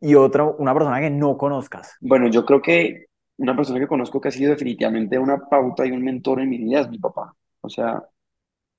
Y 0.00 0.14
otra, 0.16 0.44
una 0.44 0.74
persona 0.74 1.00
que 1.00 1.10
no 1.10 1.36
conozcas. 1.38 1.96
Bueno, 2.00 2.28
yo 2.28 2.44
creo 2.44 2.60
que 2.62 3.06
una 3.38 3.56
persona 3.56 3.80
que 3.80 3.86
conozco 3.88 4.20
que 4.20 4.28
ha 4.28 4.30
sido 4.30 4.50
definitivamente 4.52 5.18
una 5.18 5.38
pauta 5.48 5.86
y 5.86 5.90
un 5.92 6.04
mentor 6.04 6.40
en 6.40 6.50
mi 6.50 6.58
vida 6.58 6.80
es 6.82 6.88
mi 6.90 6.98
papá. 6.98 7.34
O 7.62 7.68
sea, 7.68 8.02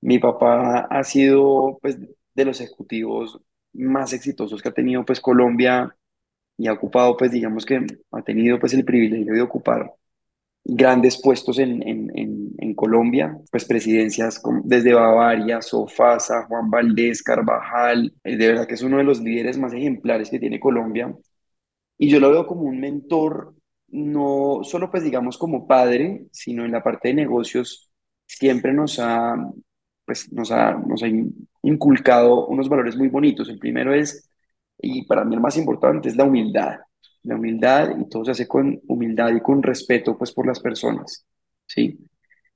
mi 0.01 0.19
papá 0.19 0.81
ha 0.89 1.03
sido 1.03 1.77
pues 1.81 1.97
de 2.35 2.45
los 2.45 2.61
ejecutivos 2.61 3.39
más 3.73 4.13
exitosos 4.13 4.61
que 4.61 4.69
ha 4.69 4.73
tenido 4.73 5.05
pues 5.05 5.21
Colombia 5.21 5.95
y 6.57 6.67
ha 6.67 6.73
ocupado 6.73 7.17
pues 7.17 7.31
digamos 7.31 7.65
que 7.65 7.85
ha 8.11 8.23
tenido 8.23 8.59
pues 8.59 8.73
el 8.73 8.85
privilegio 8.85 9.33
de 9.33 9.41
ocupar 9.41 9.93
grandes 10.63 11.21
puestos 11.21 11.59
en, 11.59 11.87
en, 11.87 12.11
en, 12.17 12.51
en 12.57 12.73
Colombia, 12.75 13.37
pues 13.51 13.65
presidencias 13.65 14.39
como- 14.39 14.61
desde 14.65 14.93
Bavaria, 14.93 15.61
Sofasa, 15.61 16.45
Juan 16.47 16.69
Valdés, 16.71 17.21
Carvajal, 17.23 18.13
eh, 18.23 18.35
de 18.37 18.47
verdad 18.47 18.67
que 18.67 18.73
es 18.75 18.81
uno 18.83 18.97
de 18.97 19.03
los 19.03 19.21
líderes 19.21 19.57
más 19.59 19.73
ejemplares 19.73 20.29
que 20.29 20.39
tiene 20.39 20.59
Colombia. 20.59 21.15
Y 21.97 22.09
yo 22.09 22.19
lo 22.19 22.31
veo 22.31 22.45
como 22.47 22.63
un 22.63 22.79
mentor, 22.79 23.55
no 23.89 24.61
solo 24.63 24.91
pues 24.91 25.03
digamos 25.03 25.37
como 25.37 25.67
padre, 25.67 26.27
sino 26.31 26.65
en 26.65 26.71
la 26.71 26.83
parte 26.83 27.09
de 27.09 27.13
negocios, 27.15 27.91
siempre 28.27 28.73
nos 28.73 28.99
ha, 28.99 29.35
pues 30.05 30.31
nos 30.33 30.51
ha, 30.51 30.73
nos 30.73 31.03
ha 31.03 31.07
inculcado 31.67 32.47
unos 32.47 32.69
valores 32.69 32.95
muy 32.97 33.09
bonitos. 33.09 33.49
El 33.49 33.59
primero 33.59 33.93
es, 33.93 34.29
y 34.77 35.05
para 35.05 35.25
mí 35.25 35.35
el 35.35 35.41
más 35.41 35.57
importante, 35.57 36.09
es 36.09 36.15
la 36.15 36.25
humildad. 36.25 36.79
La 37.23 37.35
humildad, 37.35 37.97
y 37.99 38.09
todo 38.09 38.25
se 38.25 38.31
hace 38.31 38.47
con 38.47 38.79
humildad 38.87 39.33
y 39.35 39.41
con 39.41 39.63
respeto 39.63 40.17
pues 40.17 40.31
por 40.31 40.45
las 40.47 40.59
personas, 40.59 41.25
¿sí? 41.65 41.97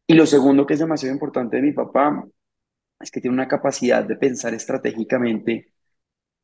Y 0.08 0.13
lo 0.13 0.26
segundo 0.26 0.65
que 0.65 0.74
es 0.76 0.80
demasiado 0.80 1.13
importante 1.13 1.58
de 1.58 1.63
mi 1.63 1.74
papá, 1.74 2.26
es 3.00 3.12
que 3.12 3.22
tiene 3.22 3.36
una 3.36 3.48
capacidad 3.48 4.04
de 4.04 4.15
pensar 4.17 4.54
estratégicamente, 4.54 5.74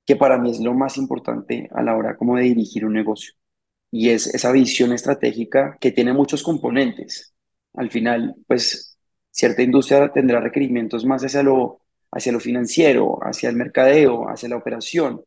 que 0.06 0.16
para 0.16 0.38
mí 0.38 0.52
es 0.52 0.60
lo 0.60 0.74
más 0.74 0.98
importante 0.98 1.70
a 1.74 1.84
la 1.84 1.96
hora 1.96 2.16
como 2.18 2.38
de 2.38 2.44
dirigir 2.44 2.86
un 2.86 2.94
negocio 2.94 3.34
y 3.92 4.10
es 4.10 4.28
esa 4.28 4.52
visión 4.52 4.92
estratégica 4.92 5.78
que 5.80 5.92
tiene 5.92 6.14
muchos 6.14 6.44
componentes. 6.44 7.34
Al 7.74 7.90
final, 7.92 8.36
pues 8.46 8.98
cierta 9.32 9.62
industria 9.62 10.12
tendrá 10.12 10.42
requerimientos 10.42 11.06
más 11.06 11.24
hacia 11.24 11.44
lo, 11.44 11.82
hacia 12.16 12.32
lo 12.32 12.40
financiero, 12.40 13.20
hacia 13.22 13.50
el 13.50 13.58
mercadeo, 13.58 14.30
hacia 14.30 14.50
la 14.50 14.56
operación, 14.56 15.22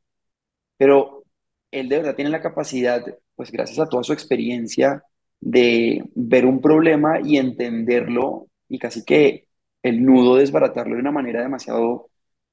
pero 0.78 1.22
él 1.70 1.88
de 1.88 1.98
verdad 1.98 2.16
tiene 2.16 2.30
la 2.30 2.40
capacidad, 2.40 3.04
pues 3.36 3.52
gracias 3.52 3.78
a 3.78 3.88
toda 3.88 4.02
su 4.02 4.14
experiencia, 4.14 5.04
de 5.40 6.02
ver 6.14 6.46
un 6.46 6.60
problema 6.60 7.20
y 7.20 7.36
entenderlo 7.36 8.48
y 8.68 8.78
casi 8.78 9.04
que 9.04 9.46
el 9.82 10.02
nudo 10.04 10.36
desbaratarlo 10.36 10.94
de 10.94 11.00
una 11.00 11.12
manera 11.12 11.42
demasiado, 11.42 12.08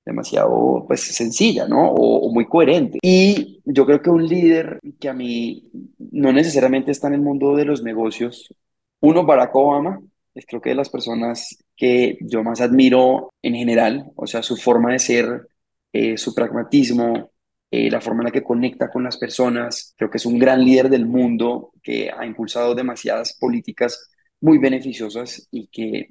demasiado, 0.06 0.84
pues 0.86 1.02
sencilla, 1.02 1.68
¿no? 1.68 1.92
O, 1.92 2.28
o 2.28 2.34
muy 2.34 2.46
coherente. 2.46 3.00
Y 3.02 3.62
yo 3.66 3.86
creo 3.86 4.02
que 4.02 4.10
un 4.10 4.28
líder 4.28 4.80
que 5.00 5.10
a 5.10 5.14
mí 5.14 5.72
no 6.12 6.34
necesariamente 6.34 6.92
está 6.92 7.08
en 7.08 7.16
el 7.16 7.22
mundo 7.22 7.56
de 7.56 7.66
los 7.66 7.84
negocios, 7.84 8.54
uno, 9.00 9.26
Barack 9.26 9.56
Obama, 9.56 10.02
es 10.36 10.46
creo 10.46 10.62
que 10.62 10.70
de 10.70 10.76
las 10.76 10.90
personas 10.90 11.58
que 11.76 12.18
yo 12.22 12.44
más 12.44 12.62
admiro 12.62 13.34
en 13.42 13.56
general, 13.56 14.12
o 14.16 14.28
sea, 14.28 14.42
su 14.44 14.58
forma 14.58 14.92
de 14.94 15.00
ser, 15.00 15.48
eh, 15.92 16.18
su 16.18 16.34
pragmatismo, 16.34 17.32
eh, 17.72 17.90
la 17.92 18.02
forma 18.02 18.22
en 18.22 18.26
la 18.26 18.32
que 18.32 18.44
conecta 18.44 18.90
con 18.90 19.04
las 19.04 19.18
personas. 19.18 19.94
Creo 19.98 20.10
que 20.10 20.18
es 20.18 20.26
un 20.26 20.40
gran 20.40 20.64
líder 20.64 20.90
del 20.90 21.06
mundo 21.06 21.72
que 21.84 22.10
ha 22.10 22.26
impulsado 22.26 22.76
demasiadas 22.76 23.34
políticas 23.40 24.10
muy 24.42 24.58
beneficiosas 24.58 25.48
y 25.52 25.68
que 25.68 26.10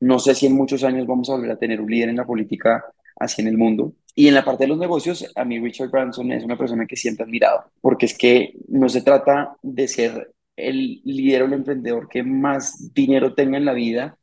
no 0.00 0.18
sé 0.18 0.34
si 0.34 0.46
en 0.46 0.54
muchos 0.54 0.84
años 0.84 1.06
vamos 1.06 1.28
a 1.30 1.34
volver 1.34 1.50
a 1.52 1.58
tener 1.58 1.80
un 1.80 1.90
líder 1.90 2.08
en 2.08 2.16
la 2.16 2.26
política 2.26 2.84
así 3.16 3.42
en 3.42 3.48
el 3.48 3.58
mundo. 3.58 3.94
Y 4.14 4.28
en 4.28 4.34
la 4.34 4.44
parte 4.44 4.64
de 4.64 4.68
los 4.68 4.78
negocios, 4.78 5.30
a 5.34 5.44
mí 5.44 5.58
Richard 5.58 5.90
Branson 5.90 6.32
es 6.32 6.44
una 6.44 6.58
persona 6.58 6.86
que 6.86 6.96
siempre 6.96 7.24
he 7.24 7.26
admirado, 7.26 7.64
porque 7.80 8.06
es 8.06 8.16
que 8.16 8.54
no 8.68 8.88
se 8.88 9.02
trata 9.02 9.56
de 9.62 9.88
ser 9.88 10.32
el 10.56 11.00
líder 11.04 11.42
o 11.42 11.46
el 11.46 11.54
emprendedor 11.54 12.08
que 12.08 12.22
más 12.22 12.92
dinero 12.92 13.34
tenga 13.34 13.56
en 13.58 13.64
la 13.64 13.72
vida, 13.72 14.18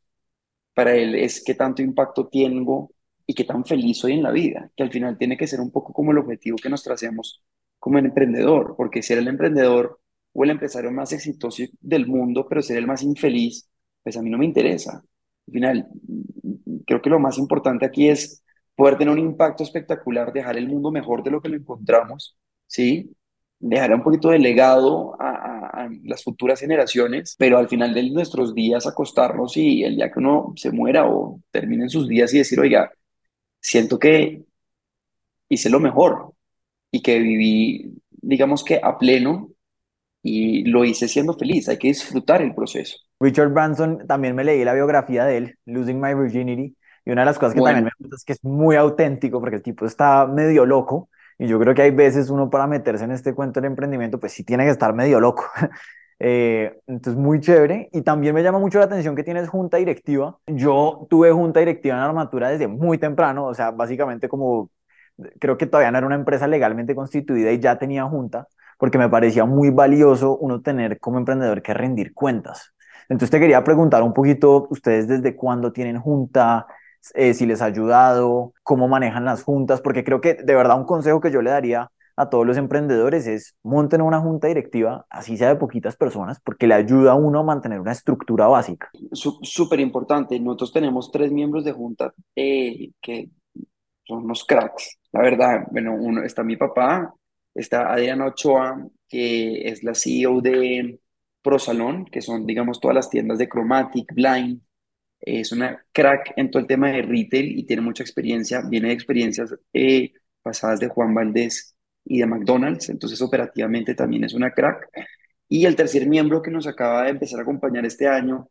para 0.80 0.96
él 0.96 1.14
es 1.14 1.44
qué 1.44 1.52
tanto 1.54 1.82
impacto 1.82 2.28
tengo 2.28 2.90
y 3.26 3.34
qué 3.34 3.44
tan 3.44 3.66
feliz 3.66 3.98
soy 3.98 4.14
en 4.14 4.22
la 4.22 4.30
vida, 4.30 4.70
que 4.74 4.82
al 4.82 4.90
final 4.90 5.18
tiene 5.18 5.36
que 5.36 5.46
ser 5.46 5.60
un 5.60 5.70
poco 5.70 5.92
como 5.92 6.10
el 6.10 6.16
objetivo 6.16 6.56
que 6.56 6.70
nos 6.70 6.82
tracemos 6.82 7.42
como 7.78 7.98
el 7.98 8.06
emprendedor, 8.06 8.74
porque 8.78 9.02
ser 9.02 9.18
el 9.18 9.28
emprendedor 9.28 10.00
o 10.32 10.42
el 10.42 10.48
empresario 10.50 10.90
más 10.90 11.12
exitoso 11.12 11.64
del 11.82 12.06
mundo, 12.06 12.46
pero 12.48 12.62
ser 12.62 12.78
el 12.78 12.86
más 12.86 13.02
infeliz, 13.02 13.68
pues 14.02 14.16
a 14.16 14.22
mí 14.22 14.30
no 14.30 14.38
me 14.38 14.46
interesa. 14.46 15.04
Al 15.46 15.52
final, 15.52 15.88
creo 16.86 17.02
que 17.02 17.10
lo 17.10 17.18
más 17.18 17.36
importante 17.36 17.84
aquí 17.84 18.08
es 18.08 18.42
poder 18.74 18.96
tener 18.96 19.12
un 19.12 19.18
impacto 19.18 19.62
espectacular, 19.62 20.32
dejar 20.32 20.56
el 20.56 20.66
mundo 20.66 20.90
mejor 20.90 21.22
de 21.22 21.30
lo 21.30 21.42
que 21.42 21.50
lo 21.50 21.56
encontramos, 21.56 22.38
¿sí? 22.66 23.14
Dejar 23.60 23.94
un 23.94 24.02
poquito 24.02 24.30
de 24.30 24.38
legado 24.38 25.16
a, 25.20 25.84
a, 25.84 25.88
las 26.04 26.24
futuras 26.24 26.58
generaciones, 26.60 27.36
pero 27.38 27.58
al 27.58 27.68
final 27.68 27.94
de 27.94 28.10
nuestros 28.10 28.54
días 28.54 28.86
acostarnos 28.86 29.56
y 29.56 29.84
el 29.84 29.96
día 29.96 30.10
que 30.10 30.18
uno 30.18 30.52
se 30.56 30.70
muera 30.72 31.06
o 31.08 31.40
termine 31.50 31.88
sus 31.88 32.08
días 32.08 32.32
y 32.34 32.38
decir, 32.38 32.58
oiga, 32.58 32.90
siento 33.60 33.98
que 33.98 34.42
hice 35.48 35.70
lo 35.70 35.80
mejor 35.80 36.32
y 36.90 37.02
que 37.02 37.18
viví, 37.18 37.92
digamos 38.10 38.64
que 38.64 38.80
a 38.82 38.98
pleno 38.98 39.50
y 40.22 40.64
lo 40.64 40.84
hice 40.84 41.08
siendo 41.08 41.34
feliz. 41.34 41.68
Hay 41.68 41.78
que 41.78 41.88
disfrutar 41.88 42.42
el 42.42 42.54
proceso. 42.54 42.96
Richard 43.20 43.52
Branson, 43.52 44.06
también 44.06 44.34
me 44.34 44.44
leí 44.44 44.64
la 44.64 44.74
biografía 44.74 45.24
de 45.24 45.36
él, 45.36 45.58
Losing 45.66 46.00
My 46.00 46.14
Virginity, 46.14 46.74
y 47.04 47.10
una 47.10 47.22
de 47.22 47.26
las 47.26 47.38
cosas 47.38 47.54
que 47.54 47.60
también 47.60 47.84
me 47.84 47.90
gusta 47.98 48.16
es 48.16 48.24
que 48.24 48.32
es 48.32 48.44
muy 48.44 48.76
auténtico 48.76 49.40
porque 49.40 49.56
el 49.56 49.62
tipo 49.62 49.86
está 49.86 50.26
medio 50.26 50.66
loco. 50.66 51.08
Y 51.40 51.48
yo 51.48 51.58
creo 51.58 51.74
que 51.74 51.80
hay 51.80 51.90
veces 51.90 52.28
uno 52.28 52.50
para 52.50 52.66
meterse 52.66 53.04
en 53.04 53.12
este 53.12 53.34
cuento 53.34 53.60
del 53.60 53.70
emprendimiento, 53.70 54.20
pues 54.20 54.32
sí 54.32 54.44
tiene 54.44 54.64
que 54.64 54.70
estar 54.70 54.94
medio 54.94 55.20
loco. 55.20 55.44
Eh, 56.22 56.78
entonces, 56.86 57.18
muy 57.18 57.40
chévere. 57.40 57.88
Y 57.94 58.02
también 58.02 58.34
me 58.34 58.42
llama 58.42 58.58
mucho 58.58 58.78
la 58.78 58.84
atención 58.84 59.16
que 59.16 59.22
tienes 59.24 59.48
junta 59.48 59.78
directiva. 59.78 60.36
Yo 60.46 61.06
tuve 61.08 61.32
junta 61.32 61.60
directiva 61.60 61.96
en 61.96 62.02
Armatura 62.02 62.50
desde 62.50 62.68
muy 62.68 62.98
temprano, 62.98 63.46
o 63.46 63.54
sea, 63.54 63.70
básicamente 63.70 64.28
como 64.28 64.70
creo 65.38 65.56
que 65.56 65.64
todavía 65.64 65.90
no 65.90 65.96
era 65.96 66.06
una 66.06 66.16
empresa 66.16 66.46
legalmente 66.46 66.94
constituida 66.94 67.52
y 67.52 67.58
ya 67.58 67.78
tenía 67.78 68.04
junta, 68.04 68.48
porque 68.78 68.98
me 68.98 69.08
parecía 69.08 69.46
muy 69.46 69.70
valioso 69.70 70.36
uno 70.36 70.60
tener 70.60 71.00
como 71.00 71.16
emprendedor 71.16 71.62
que 71.62 71.72
rendir 71.72 72.12
cuentas. 72.12 72.74
Entonces 73.08 73.30
te 73.30 73.40
quería 73.40 73.64
preguntar 73.64 74.02
un 74.02 74.12
poquito, 74.12 74.66
ustedes 74.68 75.08
desde 75.08 75.34
cuándo 75.34 75.72
tienen 75.72 75.98
junta, 75.98 76.66
eh, 77.14 77.34
si 77.34 77.46
les 77.46 77.62
ha 77.62 77.66
ayudado, 77.66 78.52
cómo 78.62 78.88
manejan 78.88 79.24
las 79.24 79.42
juntas, 79.42 79.80
porque 79.80 80.04
creo 80.04 80.20
que 80.20 80.34
de 80.34 80.54
verdad 80.54 80.78
un 80.78 80.86
consejo 80.86 81.20
que 81.20 81.30
yo 81.30 81.42
le 81.42 81.50
daría 81.50 81.90
a 82.16 82.28
todos 82.28 82.46
los 82.46 82.58
emprendedores 82.58 83.26
es 83.26 83.54
monten 83.62 84.02
una 84.02 84.20
junta 84.20 84.48
directiva, 84.48 85.06
así 85.08 85.38
sea 85.38 85.48
de 85.48 85.56
poquitas 85.56 85.96
personas, 85.96 86.38
porque 86.44 86.66
le 86.66 86.74
ayuda 86.74 87.12
a 87.12 87.14
uno 87.14 87.40
a 87.40 87.44
mantener 87.44 87.80
una 87.80 87.92
estructura 87.92 88.46
básica. 88.46 88.90
Súper 89.12 89.80
importante. 89.80 90.38
Nosotros 90.38 90.72
tenemos 90.72 91.10
tres 91.10 91.32
miembros 91.32 91.64
de 91.64 91.72
junta 91.72 92.12
eh, 92.36 92.90
que 93.00 93.30
son 94.04 94.24
unos 94.24 94.44
cracks. 94.44 94.98
La 95.12 95.22
verdad, 95.22 95.66
bueno, 95.70 95.94
uno 95.94 96.22
está 96.22 96.42
mi 96.44 96.56
papá, 96.56 97.14
está 97.54 97.90
Adriana 97.90 98.26
Ochoa, 98.26 98.86
que 99.08 99.68
es 99.68 99.82
la 99.82 99.94
CEO 99.94 100.40
de 100.40 101.00
ProSalón, 101.42 102.04
que 102.04 102.20
son, 102.20 102.46
digamos, 102.46 102.80
todas 102.80 102.94
las 102.94 103.08
tiendas 103.08 103.38
de 103.38 103.48
Chromatic, 103.48 104.12
Blind, 104.14 104.60
es 105.20 105.52
una 105.52 105.84
crack 105.92 106.32
en 106.36 106.50
todo 106.50 106.60
el 106.60 106.66
tema 106.66 106.90
de 106.90 107.02
retail 107.02 107.58
y 107.58 107.64
tiene 107.64 107.82
mucha 107.82 108.02
experiencia, 108.02 108.62
viene 108.62 108.88
de 108.88 108.94
experiencias 108.94 109.54
eh, 109.72 110.12
pasadas 110.42 110.80
de 110.80 110.88
Juan 110.88 111.14
Valdés 111.14 111.76
y 112.04 112.18
de 112.18 112.26
McDonald's, 112.26 112.88
entonces 112.88 113.20
operativamente 113.20 113.94
también 113.94 114.24
es 114.24 114.34
una 114.34 114.52
crack. 114.52 114.88
Y 115.48 115.66
el 115.66 115.76
tercer 115.76 116.06
miembro 116.06 116.42
que 116.42 116.50
nos 116.50 116.66
acaba 116.66 117.04
de 117.04 117.10
empezar 117.10 117.40
a 117.40 117.42
acompañar 117.42 117.84
este 117.84 118.06
año 118.08 118.48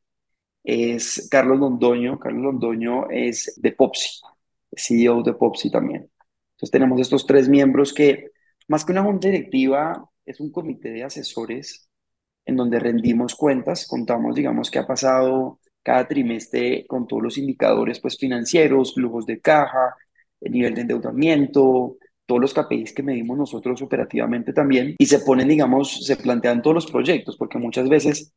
es 0.64 1.28
Carlos 1.32 1.60
Londoño. 1.60 2.20
Carlos 2.20 2.44
Londoño 2.44 3.10
es 3.10 3.54
de 3.58 3.72
Popsi, 3.72 4.20
CEO 4.76 5.24
de 5.24 5.34
Popsi 5.34 5.72
también. 5.72 6.10
Entonces 6.52 6.72
tenemos 6.72 7.00
estos 7.00 7.26
tres 7.26 7.48
miembros 7.48 7.94
que, 7.94 8.32
más 8.68 8.84
que 8.86 8.92
una 8.92 9.04
junta 9.04 9.30
directiva, 9.30 10.10
es 10.26 10.40
un 10.40 10.52
comité 10.52 10.90
de 10.92 11.04
asesores 11.04 11.90
en 12.46 12.56
donde 12.58 12.80
rendimos 12.80 13.36
cuentas, 13.36 13.88
contamos, 13.88 14.36
digamos, 14.36 14.70
qué 14.70 14.80
ha 14.80 14.88
pasado 14.88 15.60
cada 15.90 16.08
trimestre 16.08 16.86
con 16.86 17.08
todos 17.08 17.24
los 17.24 17.38
indicadores 17.40 18.00
pues, 18.00 18.16
financieros, 18.16 18.94
flujos 18.94 19.26
de 19.26 19.42
caja, 19.42 19.96
el 20.40 20.52
nivel 20.52 20.76
de 20.76 20.82
endeudamiento, 20.82 21.98
todos 22.28 22.40
los 22.40 22.54
KPIs 22.54 22.94
que 22.94 23.02
medimos 23.02 23.36
nosotros 23.36 23.82
operativamente 23.82 24.54
también, 24.54 24.96
y 25.00 25.08
se 25.08 25.18
ponen, 25.22 25.48
digamos, 25.48 26.06
se 26.06 26.16
plantean 26.16 26.62
todos 26.62 26.76
los 26.76 26.92
proyectos, 26.92 27.38
porque 27.38 27.58
muchas 27.58 27.90
veces 27.90 28.36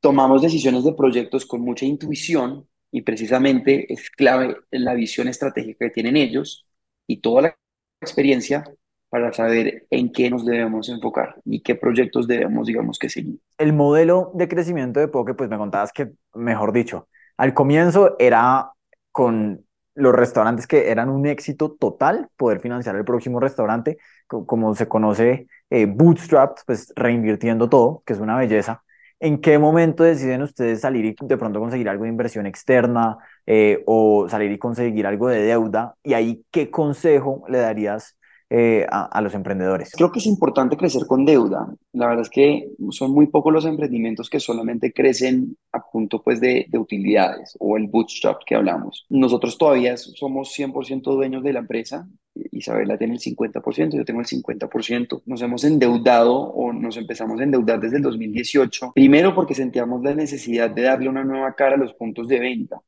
tomamos 0.00 0.40
decisiones 0.40 0.82
de 0.84 0.94
proyectos 0.94 1.44
con 1.44 1.60
mucha 1.60 1.84
intuición 1.84 2.66
y 2.90 3.02
precisamente 3.02 3.92
es 3.92 4.08
clave 4.08 4.56
la 4.70 4.94
visión 4.94 5.28
estratégica 5.28 5.84
que 5.84 5.90
tienen 5.90 6.16
ellos 6.16 6.66
y 7.06 7.18
toda 7.18 7.42
la 7.42 7.58
experiencia 8.00 8.64
para 9.08 9.32
saber 9.32 9.86
en 9.90 10.12
qué 10.12 10.30
nos 10.30 10.44
debemos 10.44 10.88
enfocar 10.88 11.36
y 11.44 11.62
qué 11.62 11.74
proyectos 11.74 12.26
debemos, 12.26 12.66
digamos, 12.66 12.98
que 12.98 13.08
seguir. 13.08 13.38
El 13.58 13.72
modelo 13.72 14.32
de 14.34 14.48
crecimiento 14.48 15.00
de 15.00 15.08
Poke, 15.08 15.34
pues 15.34 15.48
me 15.48 15.58
contabas 15.58 15.92
que, 15.92 16.10
mejor 16.34 16.72
dicho, 16.72 17.08
al 17.36 17.54
comienzo 17.54 18.16
era 18.18 18.70
con 19.12 19.64
los 19.94 20.14
restaurantes 20.14 20.66
que 20.66 20.90
eran 20.90 21.08
un 21.08 21.26
éxito 21.26 21.72
total, 21.72 22.28
poder 22.36 22.60
financiar 22.60 22.96
el 22.96 23.04
próximo 23.04 23.40
restaurante, 23.40 23.96
como 24.26 24.74
se 24.74 24.88
conoce, 24.88 25.46
eh, 25.70 25.86
bootstrapped, 25.86 26.64
pues 26.66 26.92
reinvirtiendo 26.94 27.68
todo, 27.68 28.02
que 28.04 28.12
es 28.12 28.20
una 28.20 28.36
belleza. 28.36 28.82
¿En 29.18 29.40
qué 29.40 29.58
momento 29.58 30.04
deciden 30.04 30.42
ustedes 30.42 30.82
salir 30.82 31.06
y 31.06 31.16
de 31.18 31.36
pronto 31.38 31.58
conseguir 31.58 31.88
algo 31.88 32.04
de 32.04 32.10
inversión 32.10 32.44
externa 32.44 33.16
eh, 33.46 33.82
o 33.86 34.28
salir 34.28 34.52
y 34.52 34.58
conseguir 34.58 35.06
algo 35.06 35.28
de 35.28 35.40
deuda? 35.42 35.94
Y 36.02 36.12
ahí, 36.12 36.44
¿qué 36.50 36.70
consejo 36.70 37.44
le 37.48 37.58
darías 37.58 38.18
eh, 38.48 38.86
a, 38.88 39.20
los 39.22 39.34
emprendedores? 39.34 39.90
Creo 39.92 40.12
que 40.12 40.20
es 40.20 40.26
importante 40.26 40.76
crecer 40.76 41.04
con 41.06 41.24
deuda. 41.24 41.66
La 41.92 42.06
verdad 42.06 42.22
es 42.22 42.30
que 42.30 42.68
son 42.90 43.10
muy 43.10 43.26
pocos 43.26 43.52
los 43.52 43.64
emprendimientos 43.64 44.30
que 44.30 44.38
solamente 44.38 44.92
crecen 44.92 45.56
a 45.72 45.80
punto 45.80 46.22
pues, 46.22 46.40
de, 46.40 46.66
de 46.68 46.78
utilidades 46.78 47.56
o 47.58 47.76
el 47.76 47.88
bootstrap 47.88 48.42
que 48.46 48.54
hablamos. 48.54 49.04
Nosotros 49.08 49.58
todavía 49.58 49.96
somos 49.96 50.56
100% 50.56 51.02
dueños 51.02 51.42
de 51.42 51.52
la 51.52 51.58
empresa. 51.58 52.08
Isabela 52.52 52.96
tiene 52.96 53.14
el 53.14 53.20
50%, 53.20 53.96
yo 53.96 54.04
tengo 54.04 54.20
el 54.20 54.26
50%. 54.26 55.22
Nos 55.26 55.42
hemos 55.42 55.64
endeudado 55.64 56.36
o 56.36 56.72
nos 56.72 56.96
empezamos 56.96 57.40
a 57.40 57.44
endeudar 57.44 57.80
desde 57.80 57.96
el 57.96 58.02
2018. 58.02 58.92
Primero 58.94 59.34
porque 59.34 59.54
sentíamos 59.54 60.02
la 60.02 60.14
necesidad 60.14 60.70
de 60.70 60.82
darle 60.82 61.08
una 61.08 61.24
nueva 61.24 61.52
cara 61.54 61.74
a 61.74 61.78
los 61.78 61.94
puntos 61.94 62.28
de 62.28 62.38
venta. 62.38 62.80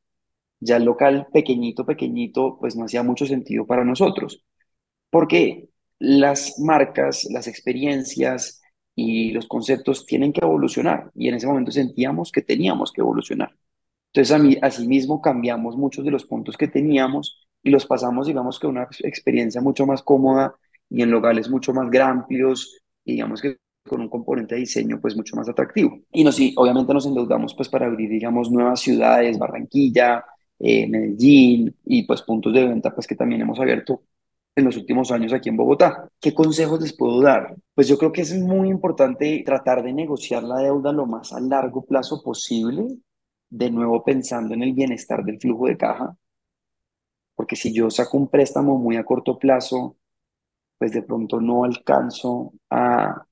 Ya 0.61 0.77
el 0.77 0.85
local 0.85 1.27
pequeñito, 1.33 1.85
pequeñito, 1.85 2.59
pues 2.61 2.77
no 2.77 2.85
hacía 2.85 3.03
mucho 3.03 3.27
sentido 3.27 3.67
para 3.67 3.85
nosotros 3.85 4.45
porque 5.11 5.69
las 5.99 6.59
marcas, 6.59 7.27
las 7.31 7.47
experiencias 7.47 8.61
y 8.95 9.31
los 9.33 9.47
conceptos 9.47 10.07
tienen 10.07 10.33
que 10.33 10.41
evolucionar 10.43 11.11
y 11.15 11.29
en 11.29 11.35
ese 11.35 11.47
momento 11.47 11.71
sentíamos 11.71 12.33
que 12.33 12.43
teníamos 12.43 12.93
que 12.93 13.01
evolucionar. 13.01 13.55
Entonces, 14.13 14.59
asimismo, 14.63 15.21
cambiamos 15.21 15.77
muchos 15.77 16.05
de 16.05 16.11
los 16.11 16.25
puntos 16.25 16.57
que 16.57 16.69
teníamos 16.69 17.47
y 17.63 17.71
los 17.71 17.87
pasamos, 17.87 18.27
digamos 18.27 18.59
que 18.59 18.67
a 18.67 18.71
una 18.71 18.89
experiencia 19.01 19.61
mucho 19.61 19.87
más 19.87 20.03
cómoda 20.03 20.55
y 20.91 21.03
en 21.03 21.11
locales 21.11 21.51
mucho 21.51 21.73
más 21.73 21.95
amplios 22.01 22.81
y 23.05 23.13
digamos 23.13 23.43
que 23.43 23.59
con 23.87 24.01
un 24.01 24.09
componente 24.09 24.55
de 24.55 24.61
diseño 24.61 25.01
pues 25.01 25.17
mucho 25.17 25.37
más 25.37 25.49
atractivo. 25.49 26.01
Y 26.13 26.25
nos, 26.25 26.39
obviamente 26.57 26.93
nos 26.95 27.07
endeudamos 27.07 27.55
pues 27.55 27.69
para 27.69 27.87
abrir, 27.87 28.11
digamos, 28.11 28.51
nuevas 28.51 28.81
ciudades, 28.81 29.39
Barranquilla, 29.39 30.25
eh, 30.59 30.87
Medellín 30.89 31.77
y 31.85 32.03
pues 32.05 32.23
puntos 32.23 32.53
de 32.53 32.67
venta 32.67 32.95
pues 32.95 33.07
que 33.07 33.15
también 33.15 33.43
hemos 33.43 33.61
abierto 33.61 34.03
en 34.59 34.67
los 34.67 34.77
últimos 34.77 35.11
años 35.11 35.33
aquí 35.33 35.49
en 35.49 35.57
Bogotá. 35.57 36.09
¿Qué 36.21 36.35
consejos 36.35 36.81
les 36.81 36.97
puedo 36.97 37.21
dar? 37.21 37.57
Pues 37.75 37.89
yo 37.89 37.97
creo 37.97 38.13
que 38.13 38.23
es 38.23 38.35
muy 38.35 38.69
importante 38.69 39.43
tratar 39.45 39.83
de 39.83 39.93
negociar 39.93 40.43
la 40.43 40.59
deuda 40.59 40.93
lo 40.93 41.07
más 41.07 41.33
a 41.33 41.41
largo 41.41 41.85
plazo 41.85 42.23
posible, 42.23 42.87
de 43.51 43.71
nuevo 43.71 44.05
pensando 44.05 44.55
en 44.55 44.63
el 44.63 44.73
bienestar 44.73 45.25
del 45.25 45.41
flujo 45.41 45.67
de 45.67 45.77
caja, 45.77 46.17
porque 47.39 47.55
si 47.55 47.73
yo 47.73 47.89
saco 47.89 48.17
un 48.17 48.27
préstamo 48.27 48.77
muy 48.79 48.97
a 48.97 49.05
corto 49.05 49.39
plazo, 49.39 49.97
pues 50.77 50.91
de 50.91 51.03
pronto 51.03 51.41
no 51.41 51.63
alcanzo 51.63 52.53
a 52.69 53.25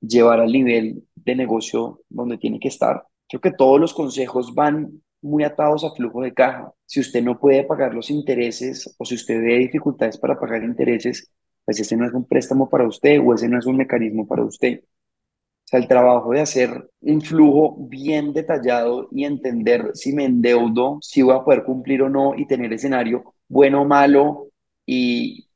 llevar 0.00 0.40
al 0.40 0.50
nivel 0.50 1.06
de 1.14 1.36
negocio 1.36 2.00
donde 2.08 2.38
tiene 2.38 2.58
que 2.58 2.66
estar. 2.66 3.06
Creo 3.28 3.40
que 3.40 3.52
todos 3.52 3.80
los 3.80 3.94
consejos 3.94 4.52
van 4.52 5.03
muy 5.24 5.42
atados 5.42 5.84
a 5.84 5.90
flujo 5.90 6.22
de 6.22 6.34
caja. 6.34 6.72
Si 6.86 7.00
usted 7.00 7.22
no 7.22 7.38
puede 7.38 7.64
pagar 7.64 7.94
los 7.94 8.10
intereses 8.10 8.94
o 8.98 9.04
si 9.04 9.14
usted 9.14 9.40
ve 9.40 9.58
dificultades 9.58 10.18
para 10.18 10.38
pagar 10.38 10.62
intereses, 10.62 11.30
pues 11.64 11.80
ese 11.80 11.96
no 11.96 12.06
es 12.06 12.12
un 12.12 12.26
préstamo 12.26 12.68
para 12.68 12.86
usted 12.86 13.20
o 13.24 13.34
ese 13.34 13.48
no 13.48 13.58
es 13.58 13.66
un 13.66 13.78
mecanismo 13.78 14.26
para 14.26 14.44
usted. 14.44 14.80
O 14.82 15.66
sea, 15.66 15.80
el 15.80 15.88
trabajo 15.88 16.32
de 16.32 16.42
hacer 16.42 16.90
un 17.00 17.22
flujo 17.22 17.76
bien 17.88 18.34
detallado 18.34 19.08
y 19.10 19.24
entender 19.24 19.92
si 19.94 20.12
me 20.12 20.26
endeudo, 20.26 20.98
si 21.00 21.22
voy 21.22 21.34
a 21.34 21.42
poder 21.42 21.64
cumplir 21.64 22.02
o 22.02 22.10
no 22.10 22.34
y 22.36 22.46
tener 22.46 22.70
escenario 22.74 23.34
bueno, 23.48 23.84
malo 23.86 24.48
y 24.84 25.48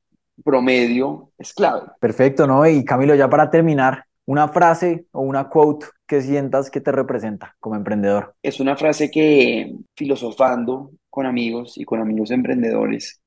promedio 0.43 1.33
es 1.37 1.53
clave. 1.53 1.89
Perfecto, 2.01 2.47
¿no? 2.47 2.66
Y 2.66 2.85
Camilo, 2.85 3.14
ya 3.14 3.29
para 3.29 3.51
terminar, 3.51 4.05
una 4.29 4.47
frase 4.49 5.07
o 5.12 5.22
una 5.22 5.49
quote 5.49 5.87
que 6.07 6.20
sientas 6.20 6.70
que 6.70 6.83
te 6.83 6.93
representa 6.93 7.57
como 7.59 7.76
emprendedor. 7.76 8.35
Es 8.43 8.61
una 8.61 8.76
frase 8.76 9.11
que 9.11 9.74
filosofando 9.97 10.91
con 11.09 11.24
amigos 11.24 11.79
y 11.79 11.85
con 11.85 11.99
amigos 11.99 12.31
emprendedores, 12.31 13.22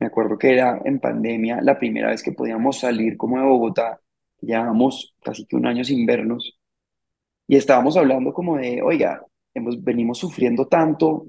me 0.00 0.08
acuerdo 0.08 0.36
que 0.36 0.52
era 0.52 0.80
en 0.84 0.98
pandemia 0.98 1.60
la 1.62 1.78
primera 1.78 2.08
vez 2.08 2.20
que 2.20 2.32
podíamos 2.32 2.80
salir 2.80 3.16
como 3.16 3.38
de 3.38 3.44
Bogotá, 3.44 4.00
llevábamos 4.40 5.14
casi 5.22 5.46
que 5.46 5.54
un 5.54 5.66
año 5.66 5.84
sin 5.84 6.04
vernos, 6.04 6.58
y 7.46 7.54
estábamos 7.54 7.96
hablando 7.96 8.32
como 8.32 8.56
de, 8.56 8.82
oiga, 8.82 9.22
hemos, 9.54 9.80
venimos 9.80 10.18
sufriendo 10.18 10.66
tanto, 10.66 11.26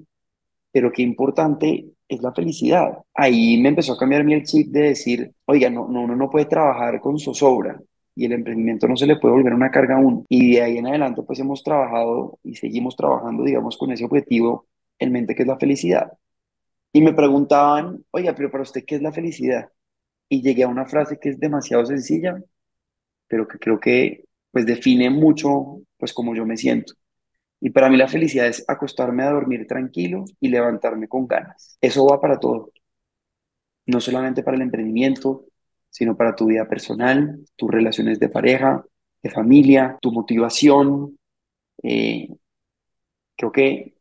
pero 0.71 0.91
qué 0.91 1.03
importante 1.03 1.85
es 2.07 2.21
la 2.23 2.33
felicidad. 2.33 2.97
Ahí 3.13 3.61
me 3.61 3.69
empezó 3.69 3.93
a 3.93 3.99
cambiar 3.99 4.23
mi 4.23 4.41
chip 4.41 4.71
de 4.71 4.81
decir, 4.81 5.31
oiga, 5.45 5.69
no, 5.69 5.87
no, 5.87 6.01
uno 6.01 6.15
no 6.15 6.27
puede 6.27 6.45
trabajar 6.45 6.99
con 6.99 7.19
zozobra, 7.19 7.79
y 8.15 8.25
el 8.25 8.33
emprendimiento 8.33 8.87
no 8.87 8.95
se 8.97 9.07
le 9.07 9.17
puede 9.17 9.35
volver 9.35 9.53
una 9.53 9.71
carga 9.71 9.95
a 9.95 9.99
uno. 9.99 10.25
Y 10.29 10.55
de 10.55 10.61
ahí 10.61 10.77
en 10.77 10.87
adelante 10.87 11.23
pues 11.23 11.39
hemos 11.39 11.63
trabajado 11.63 12.39
y 12.43 12.55
seguimos 12.55 12.95
trabajando, 12.95 13.43
digamos, 13.43 13.77
con 13.77 13.91
ese 13.91 14.05
objetivo 14.05 14.67
en 14.99 15.11
mente 15.11 15.35
que 15.35 15.43
es 15.43 15.47
la 15.47 15.57
felicidad. 15.57 16.11
Y 16.93 17.01
me 17.01 17.13
preguntaban, 17.13 18.03
oiga, 18.11 18.35
pero 18.35 18.51
para 18.51 18.63
usted, 18.63 18.83
¿qué 18.85 18.95
es 18.95 19.01
la 19.01 19.11
felicidad? 19.13 19.71
Y 20.29 20.41
llegué 20.41 20.63
a 20.63 20.67
una 20.67 20.85
frase 20.85 21.19
que 21.19 21.29
es 21.29 21.39
demasiado 21.39 21.85
sencilla, 21.85 22.41
pero 23.27 23.47
que 23.47 23.59
creo 23.59 23.79
que 23.79 24.25
pues 24.51 24.65
define 24.65 25.09
mucho 25.09 25.81
pues 25.97 26.13
cómo 26.13 26.35
yo 26.35 26.45
me 26.45 26.57
siento. 26.57 26.93
Y 27.61 27.69
para 27.71 27.89
mí 27.89 27.97
la 27.97 28.07
felicidad 28.07 28.47
es 28.47 28.65
acostarme 28.67 29.23
a 29.23 29.31
dormir 29.31 29.67
tranquilo 29.67 30.25
y 30.39 30.49
levantarme 30.49 31.07
con 31.07 31.27
ganas. 31.27 31.77
Eso 31.81 32.05
va 32.07 32.19
para 32.19 32.39
todo. 32.39 32.71
No 33.85 33.99
solamente 34.01 34.43
para 34.43 34.57
el 34.57 34.63
emprendimiento, 34.63 35.45
sino 35.91 36.17
para 36.17 36.35
tu 36.35 36.47
vida 36.47 36.67
personal, 36.67 37.39
tus 37.55 37.69
relaciones 37.69 38.19
de 38.19 38.29
pareja, 38.29 38.83
de 39.21 39.29
familia, 39.29 39.97
tu 40.01 40.11
motivación. 40.11 41.19
Eh, 41.83 42.29
creo 43.37 43.51
que 43.51 43.95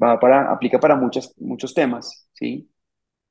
va 0.00 0.18
para, 0.20 0.50
aplica 0.52 0.78
para 0.78 0.96
muchos, 0.96 1.34
muchos 1.38 1.74
temas, 1.74 2.28
¿sí? 2.32 2.70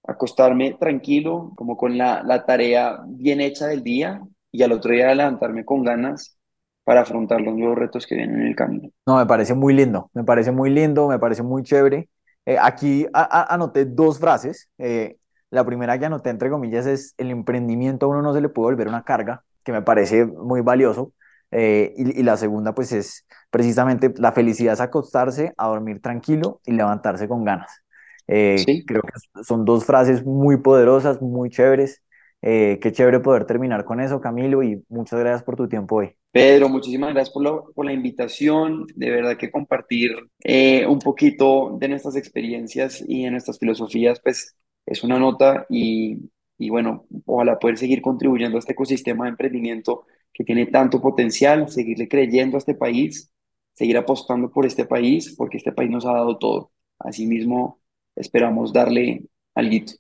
Acostarme 0.03 0.73
tranquilo, 0.73 1.53
como 1.55 1.77
con 1.77 1.97
la, 1.97 2.21
la 2.21 2.45
tarea 2.45 2.99
bien 3.07 3.41
hecha 3.41 3.67
del 3.67 3.81
día 3.81 4.21
y 4.51 4.61
al 4.61 4.73
otro 4.73 4.91
día 4.91 5.15
levantarme 5.15 5.65
con 5.65 5.83
ganas 5.83 6.37
para 6.83 7.01
afrontar 7.01 7.41
los 7.41 7.55
nuevos 7.55 7.77
retos 7.77 8.05
que 8.05 8.15
vienen 8.15 8.41
en 8.41 8.47
el 8.47 8.55
camino. 8.55 8.89
No, 9.07 9.17
me 9.17 9.25
parece 9.25 9.55
muy 9.55 9.73
lindo, 9.73 10.11
me 10.13 10.23
parece 10.23 10.51
muy 10.51 10.69
lindo, 10.69 11.07
me 11.07 11.17
parece 11.17 11.41
muy 11.41 11.63
chévere. 11.63 12.09
Eh, 12.45 12.57
aquí 12.61 13.07
anoté 13.13 13.85
dos 13.85 14.19
frases. 14.19 14.69
Eh, 14.77 15.17
la 15.56 15.66
primera 15.66 15.97
que 15.97 16.06
anoté, 16.06 16.30
entre 16.30 16.49
comillas, 16.49 16.86
es 16.86 17.16
el 17.18 17.32
emprendimiento 17.32 18.06
a 18.06 18.10
uno 18.10 18.22
no 18.22 18.34
se 18.34 18.41
le 18.41 18.49
puede 18.49 18.74
volver 18.74 18.88
una 18.88 19.03
carga, 19.03 19.43
que 19.64 19.72
me 19.72 19.82
parece 19.82 20.26
muy 20.26 20.62
valioso. 20.62 21.14
Eh, 21.51 21.93
y, 21.95 22.20
y, 22.20 22.24
la 22.24 22.38
segunda, 22.38 22.76
pues, 22.76 22.91
es 22.91 23.26
precisamente 23.49 24.14
la 24.18 24.32
felicidad 24.32 24.74
es 24.74 24.82
acostarse 24.82 25.53
a 25.58 25.68
dormir 25.68 26.01
tranquilo 26.01 26.60
y 26.66 26.74
levantarse 26.74 27.28
con 27.28 27.43
ganas. 27.43 27.82
¿Sí? 28.28 28.84
Creo 28.86 29.01
que 29.01 29.43
son 29.43 29.66
dos 29.66 29.86
frases 29.86 30.26
muy 30.26 30.58
poderosas, 30.58 31.22
muy 31.22 31.49
chéveres. 31.49 32.01
qué 32.41 32.91
chévere 32.91 33.20
poder 33.20 33.45
terminar 33.45 33.86
con 33.86 33.99
eso, 33.99 34.20
Camilo, 34.20 34.64
y 34.64 34.84
muchas 34.89 35.20
gracias 35.20 35.43
por 35.43 35.56
tu 35.56 35.70
tiempo 35.70 35.97
hoy. 35.97 36.16
Pedro, 36.36 36.68
muchísimas 36.68 37.14
gracias 37.14 37.34
por, 37.34 37.74
por 37.74 37.86
la 37.86 37.93
invitación. 37.93 38.88
De 38.93 39.10
verdad 39.10 39.38
que 39.38 39.49
compartir 39.49 40.12
eh, 40.43 40.86
un 40.86 40.99
poquito 40.99 41.78
de 41.80 41.88
nuestras 41.88 42.18
experiencias 42.18 43.01
y 43.08 43.24
de 43.24 43.32
nuestras 43.32 43.58
filosofías, 43.58 44.20
pues 44.22 44.53
es 44.86 45.03
una 45.03 45.19
nota 45.19 45.65
y, 45.69 46.17
y 46.57 46.69
bueno, 46.69 47.05
ojalá 47.25 47.59
poder 47.59 47.77
seguir 47.77 48.01
contribuyendo 48.01 48.57
a 48.57 48.59
este 48.59 48.73
ecosistema 48.73 49.25
de 49.25 49.31
emprendimiento 49.31 50.05
que 50.33 50.43
tiene 50.43 50.65
tanto 50.67 51.01
potencial, 51.01 51.69
seguirle 51.69 52.07
creyendo 52.07 52.57
a 52.57 52.59
este 52.59 52.75
país, 52.75 53.31
seguir 53.73 53.97
apostando 53.97 54.51
por 54.51 54.65
este 54.65 54.86
país, 54.86 55.33
porque 55.38 55.57
este 55.57 55.71
país 55.71 55.89
nos 55.89 56.05
ha 56.05 56.13
dado 56.13 56.38
todo. 56.38 56.71
Asimismo, 56.99 57.79
esperamos 58.15 58.73
darle 58.73 59.25
algo. 59.55 59.95